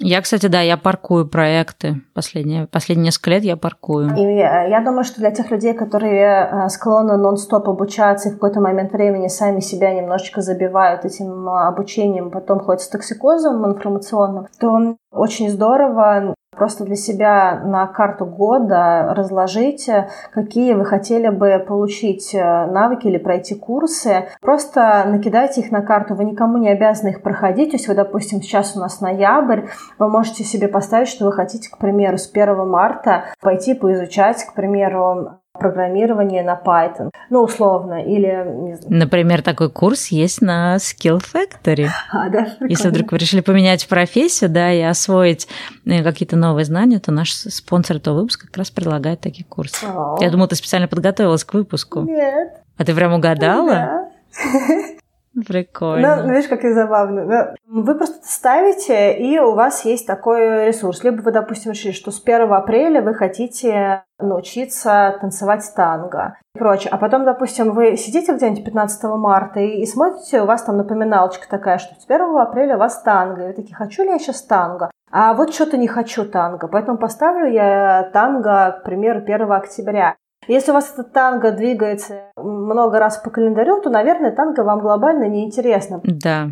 Я, 0.00 0.22
кстати, 0.22 0.46
да, 0.46 0.60
я 0.60 0.76
паркую 0.76 1.28
проекты. 1.28 2.02
Последние, 2.14 2.66
последние 2.66 3.06
несколько 3.06 3.30
лет 3.30 3.42
я 3.42 3.56
паркую. 3.56 4.14
И 4.16 4.20
я, 4.20 4.64
я 4.64 4.80
думаю, 4.80 5.04
что 5.04 5.20
для 5.20 5.30
тех 5.30 5.50
людей, 5.50 5.74
которые 5.74 6.48
э, 6.50 6.68
склонны 6.68 7.16
нон-стоп 7.16 7.68
обучаться 7.68 8.28
и 8.28 8.32
в 8.32 8.34
какой-то 8.34 8.60
момент 8.60 8.92
времени 8.92 9.28
сами 9.28 9.60
себя 9.60 9.92
немножечко 9.92 10.40
забивают 10.40 11.04
этим 11.04 11.48
э, 11.48 11.66
обучением, 11.66 12.30
потом 12.30 12.60
ходят 12.60 12.82
с 12.82 12.88
токсикозом 12.88 13.66
информационным, 13.66 14.46
то 14.60 14.96
очень 15.10 15.50
здорово 15.50 16.34
просто 16.58 16.84
для 16.84 16.96
себя 16.96 17.60
на 17.64 17.86
карту 17.86 18.26
года 18.26 19.14
разложите, 19.14 20.08
какие 20.32 20.74
вы 20.74 20.84
хотели 20.84 21.28
бы 21.28 21.64
получить 21.66 22.34
э, 22.34 22.66
навыки 22.66 23.06
или 23.06 23.18
пройти 23.18 23.54
курсы. 23.54 24.28
Просто 24.40 25.04
накидайте 25.06 25.60
их 25.60 25.70
на 25.70 25.82
карту, 25.82 26.14
вы 26.14 26.24
никому 26.24 26.58
не 26.58 26.68
обязаны 26.68 27.10
их 27.10 27.22
проходить. 27.22 27.70
То 27.70 27.76
есть 27.76 27.88
вы, 27.88 27.94
допустим, 27.94 28.42
сейчас 28.42 28.76
у 28.76 28.80
нас 28.80 29.00
ноябрь, 29.00 29.66
вы 29.98 30.08
можете 30.08 30.44
себе 30.44 30.68
поставить, 30.68 31.08
что 31.08 31.24
вы 31.24 31.32
хотите, 31.32 31.70
к 31.70 31.78
примеру, 31.78 32.18
с 32.18 32.30
1 32.30 32.68
марта 32.68 33.24
пойти 33.40 33.74
поизучать, 33.74 34.44
к 34.44 34.54
примеру, 34.54 35.38
программирование 35.58 36.42
на 36.42 36.60
Python, 36.62 37.10
ну, 37.30 37.42
условно, 37.42 38.02
или... 38.04 38.76
Например, 38.88 39.42
такой 39.42 39.70
курс 39.70 40.08
есть 40.08 40.40
на 40.40 40.76
Skill 40.76 41.20
Factory. 41.20 41.88
А, 42.10 42.30
да, 42.30 42.46
Если 42.60 42.88
вдруг 42.88 43.12
вы 43.12 43.18
решили 43.18 43.40
поменять 43.40 43.86
профессию, 43.86 44.50
да, 44.50 44.72
и 44.72 44.80
освоить 44.80 45.46
э, 45.84 46.02
какие-то 46.02 46.36
новые 46.36 46.64
знания, 46.64 46.98
то 46.98 47.12
наш 47.12 47.32
спонсор 47.32 47.96
этого 47.96 48.20
выпуска 48.20 48.46
как 48.46 48.56
раз 48.56 48.70
предлагает 48.70 49.20
такие 49.20 49.44
курсы. 49.44 49.84
О. 49.86 50.16
Я 50.20 50.30
думала, 50.30 50.48
ты 50.48 50.56
специально 50.56 50.88
подготовилась 50.88 51.44
к 51.44 51.54
выпуску. 51.54 52.00
Нет. 52.02 52.54
А 52.76 52.84
ты 52.84 52.94
прям 52.94 53.12
угадала? 53.12 53.74
Да. 53.74 54.08
Прикольно. 55.46 56.22
Ну, 56.22 56.32
видишь, 56.32 56.48
как 56.48 56.64
и 56.64 56.72
забавно. 56.72 57.54
Вы 57.66 57.94
просто 57.94 58.18
ставите, 58.22 59.12
и 59.12 59.38
у 59.38 59.54
вас 59.54 59.84
есть 59.84 60.06
такой 60.06 60.66
ресурс. 60.66 61.04
Либо 61.04 61.20
вы, 61.22 61.32
допустим, 61.32 61.72
решили, 61.72 61.92
что 61.92 62.10
с 62.10 62.22
1 62.22 62.52
апреля 62.52 63.02
вы 63.02 63.14
хотите 63.14 64.04
научиться 64.18 65.16
танцевать 65.20 65.64
танго 65.76 66.36
и 66.54 66.58
прочее. 66.58 66.90
А 66.92 66.98
потом, 66.98 67.24
допустим, 67.24 67.72
вы 67.72 67.96
сидите 67.96 68.34
где-нибудь 68.34 68.64
15 68.64 69.04
марта 69.04 69.60
и, 69.60 69.80
и 69.82 69.86
смотрите, 69.86 70.42
у 70.42 70.46
вас 70.46 70.62
там 70.62 70.76
напоминалочка 70.76 71.48
такая, 71.48 71.78
что 71.78 71.94
с 71.94 72.04
1 72.08 72.36
апреля 72.36 72.76
у 72.76 72.80
вас 72.80 73.02
танго. 73.02 73.44
И 73.44 73.46
вы 73.48 73.52
такие, 73.52 73.76
хочу 73.76 74.02
ли 74.02 74.10
я 74.10 74.18
сейчас 74.18 74.42
танго? 74.42 74.90
А 75.10 75.34
вот 75.34 75.54
что-то 75.54 75.76
не 75.76 75.88
хочу 75.88 76.24
танго, 76.24 76.68
поэтому 76.68 76.98
поставлю 76.98 77.50
я 77.50 78.10
танго, 78.12 78.78
к 78.80 78.84
примеру, 78.84 79.20
1 79.20 79.52
октября. 79.52 80.16
Если 80.48 80.70
у 80.70 80.74
вас 80.74 80.90
этот 80.92 81.12
танго 81.12 81.52
двигается 81.52 82.30
много 82.36 82.98
раз 82.98 83.18
по 83.18 83.30
календарю, 83.30 83.80
то, 83.80 83.90
наверное, 83.90 84.32
танго 84.32 84.64
вам 84.64 84.80
глобально 84.80 85.28
неинтересно. 85.28 86.00
Да. 86.02 86.50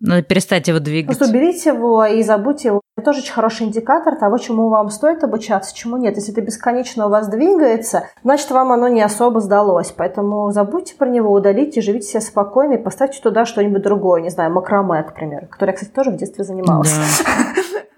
Надо 0.00 0.22
перестать 0.22 0.66
его 0.68 0.80
двигать. 0.80 1.16
Просто 1.16 1.30
уберите 1.30 1.70
его 1.70 2.04
и 2.04 2.22
забудьте 2.22 2.68
его. 2.68 2.80
Это 2.96 3.06
тоже 3.06 3.20
очень 3.20 3.32
хороший 3.32 3.66
индикатор 3.66 4.16
того, 4.16 4.38
чему 4.38 4.68
вам 4.68 4.88
стоит 4.88 5.22
обучаться, 5.24 5.74
чему 5.74 5.96
нет. 5.96 6.16
Если 6.16 6.32
это 6.32 6.40
бесконечно 6.40 7.06
у 7.06 7.10
вас 7.10 7.28
двигается, 7.28 8.04
значит, 8.22 8.50
вам 8.50 8.72
оно 8.72 8.88
не 8.88 9.02
особо 9.02 9.40
сдалось. 9.40 9.92
Поэтому 9.96 10.50
забудьте 10.52 10.94
про 10.96 11.08
него, 11.08 11.32
удалите, 11.32 11.80
живите 11.80 12.06
себе 12.06 12.20
спокойно 12.20 12.74
и 12.74 12.82
поставьте 12.82 13.20
туда 13.20 13.44
что-нибудь 13.44 13.82
другое. 13.82 14.22
Не 14.22 14.30
знаю, 14.30 14.52
макраме, 14.52 15.02
к 15.02 15.14
примеру, 15.14 15.48
которое 15.50 15.72
я, 15.72 15.76
кстати, 15.76 15.92
тоже 15.92 16.10
в 16.10 16.16
детстве 16.16 16.44
занималась. 16.44 16.94
Да. 16.94 17.82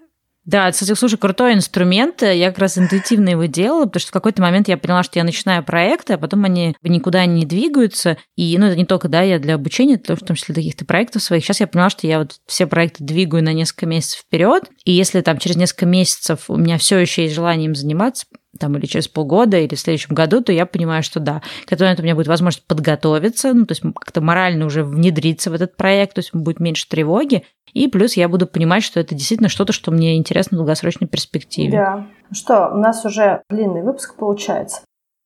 Да, 0.47 0.71
кстати, 0.71 0.93
слушай, 0.93 1.17
крутой 1.17 1.55
инструмент. 1.55 2.21
Я 2.21 2.47
как 2.51 2.59
раз 2.59 2.77
интуитивно 2.77 3.29
его 3.29 3.45
делала, 3.45 3.83
потому 3.83 3.99
что 3.99 4.09
в 4.09 4.13
какой-то 4.13 4.41
момент 4.41 4.69
я 4.69 4.77
поняла, 4.77 5.03
что 5.03 5.19
я 5.19 5.25
начинаю 5.25 5.61
проекты, 5.61 6.13
а 6.13 6.17
потом 6.17 6.45
они 6.45 6.73
никуда 6.83 7.25
не 7.25 7.45
двигаются. 7.45 8.17
И, 8.37 8.57
ну, 8.57 8.67
это 8.67 8.77
не 8.77 8.85
только, 8.85 9.09
да, 9.09 9.21
я 9.23 9.39
для 9.39 9.55
обучения, 9.55 9.97
в 9.97 10.03
том 10.03 10.37
числе 10.37 10.53
для 10.53 10.63
каких-то 10.63 10.85
проектов 10.85 11.21
своих. 11.21 11.43
Сейчас 11.43 11.59
я 11.59 11.67
поняла, 11.67 11.89
что 11.89 12.07
я 12.07 12.19
вот 12.19 12.37
все 12.47 12.65
проекты 12.65 13.03
двигаю 13.03 13.43
на 13.43 13.51
несколько 13.51 13.87
месяцев 13.87 14.21
вперед. 14.21 14.63
И 14.85 14.93
если 14.93 15.19
там 15.19 15.37
через 15.37 15.57
несколько 15.57 15.85
месяцев 15.85 16.45
у 16.49 16.55
меня 16.55 16.77
все 16.77 16.97
еще 16.97 17.23
есть 17.23 17.35
желание 17.35 17.65
им 17.65 17.75
заниматься, 17.75 18.25
там, 18.57 18.77
или 18.77 18.85
через 18.85 19.07
полгода, 19.07 19.57
или 19.57 19.75
в 19.75 19.79
следующем 19.79 20.15
году, 20.15 20.41
то 20.41 20.51
я 20.51 20.65
понимаю, 20.65 21.03
что 21.03 21.19
да, 21.19 21.41
к 21.65 21.71
этому 21.71 21.93
у 21.97 22.01
меня 22.01 22.15
будет 22.15 22.27
возможность 22.27 22.65
подготовиться, 22.65 23.53
ну, 23.53 23.65
то 23.65 23.71
есть 23.71 23.81
как-то 23.81 24.21
морально 24.21 24.65
уже 24.65 24.83
внедриться 24.83 25.49
в 25.49 25.53
этот 25.53 25.77
проект, 25.77 26.15
то 26.15 26.19
есть 26.19 26.33
будет 26.33 26.59
меньше 26.59 26.87
тревоги, 26.87 27.43
и 27.73 27.87
плюс 27.87 28.13
я 28.13 28.27
буду 28.29 28.47
понимать, 28.47 28.83
что 28.83 28.99
это 28.99 29.13
действительно 29.13 29.49
что-то, 29.49 29.73
что 29.73 29.91
мне 29.91 30.17
интересно 30.17 30.55
в 30.55 30.59
долгосрочной 30.59 31.07
перспективе. 31.07 31.71
Да. 31.71 32.07
Что, 32.31 32.69
у 32.73 32.77
нас 32.77 33.05
уже 33.05 33.41
длинный 33.49 33.83
выпуск 33.83 34.15
получается. 34.17 34.81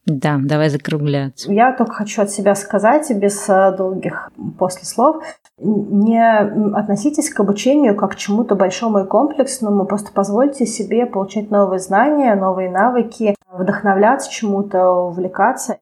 Да, 0.05 0.39
давай 0.41 0.69
закругляться. 0.69 1.51
Я 1.51 1.73
только 1.73 1.93
хочу 1.93 2.23
от 2.23 2.31
себя 2.31 2.55
сказать, 2.55 3.11
без 3.15 3.47
э, 3.47 3.75
долгих 3.77 4.31
после 4.57 4.85
слов, 4.85 5.23
не 5.59 6.19
относитесь 6.75 7.29
к 7.29 7.39
обучению 7.39 7.95
как 7.95 8.13
к 8.13 8.15
чему-то 8.15 8.55
большому 8.55 9.01
и 9.03 9.07
комплексному, 9.07 9.85
просто 9.85 10.11
позвольте 10.11 10.65
себе 10.65 11.05
получать 11.05 11.51
новые 11.51 11.79
знания, 11.79 12.33
новые 12.35 12.71
навыки, 12.71 13.35
вдохновляться 13.51 14.31
чему-то, 14.31 14.89
увлекаться. 14.89 15.77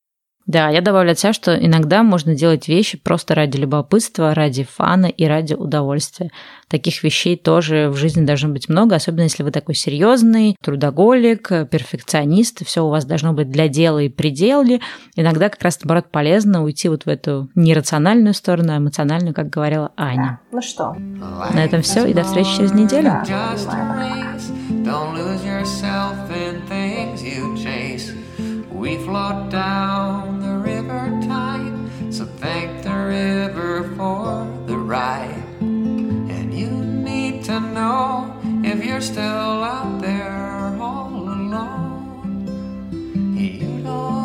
Да, 0.49 0.69
я 0.69 0.81
добавлю 0.81 1.11
от 1.11 1.19
себя, 1.19 1.31
что 1.31 1.55
иногда 1.55 2.01
можно 2.01 2.33
делать 2.33 2.67
вещи 2.67 2.97
просто 2.97 3.35
ради 3.35 3.57
любопытства, 3.57 4.33
ради 4.33 4.63
фана 4.63 5.05
и 5.05 5.25
ради 5.25 5.53
удовольствия. 5.53 6.31
Таких 6.67 7.03
вещей 7.03 7.37
тоже 7.37 7.89
в 7.89 7.95
жизни 7.95 8.25
должно 8.25 8.49
быть 8.49 8.67
много, 8.67 8.95
особенно 8.95 9.25
если 9.25 9.43
вы 9.43 9.51
такой 9.51 9.75
серьезный, 9.75 10.55
трудоголик, 10.59 11.49
перфекционист, 11.69 12.65
все 12.65 12.83
у 12.83 12.89
вас 12.89 13.05
должно 13.05 13.33
быть 13.33 13.51
для 13.51 13.67
дела 13.67 13.99
и 13.99 14.09
пределе. 14.09 14.79
Иногда 15.15 15.49
как 15.49 15.61
раз, 15.61 15.79
наоборот, 15.83 16.09
полезно 16.09 16.63
уйти 16.63 16.89
вот 16.89 17.05
в 17.05 17.09
эту 17.09 17.47
нерациональную 17.53 18.33
сторону, 18.33 18.73
а 18.73 18.77
эмоциональную, 18.77 19.35
как 19.35 19.51
говорила 19.51 19.91
Аня. 19.97 20.39
Да. 20.51 20.55
Ну 20.57 20.61
что? 20.63 20.95
На 21.53 21.63
этом 21.63 21.83
все, 21.83 22.07
и 22.07 22.13
до 22.15 22.23
встречи 22.23 22.55
через 22.57 22.73
неделю. 22.73 23.21
We 28.79 28.95
float 28.95 29.49
down 29.51 30.39
the 30.39 30.55
river 30.57 31.09
tide, 31.27 31.73
so 32.13 32.23
thank 32.23 32.81
the 32.81 32.95
river 32.95 33.93
for 33.97 34.47
the 34.67 34.77
ride. 34.77 35.43
And 35.59 36.53
you 36.53 36.69
need 36.69 37.43
to 37.43 37.59
know 37.59 38.39
if 38.63 38.85
you're 38.85 39.01
still 39.01 39.63
out 39.75 39.99
there 40.01 40.77
all 40.79 41.11
alone. 41.11 42.47
You 43.37 43.83
don't 43.83 44.18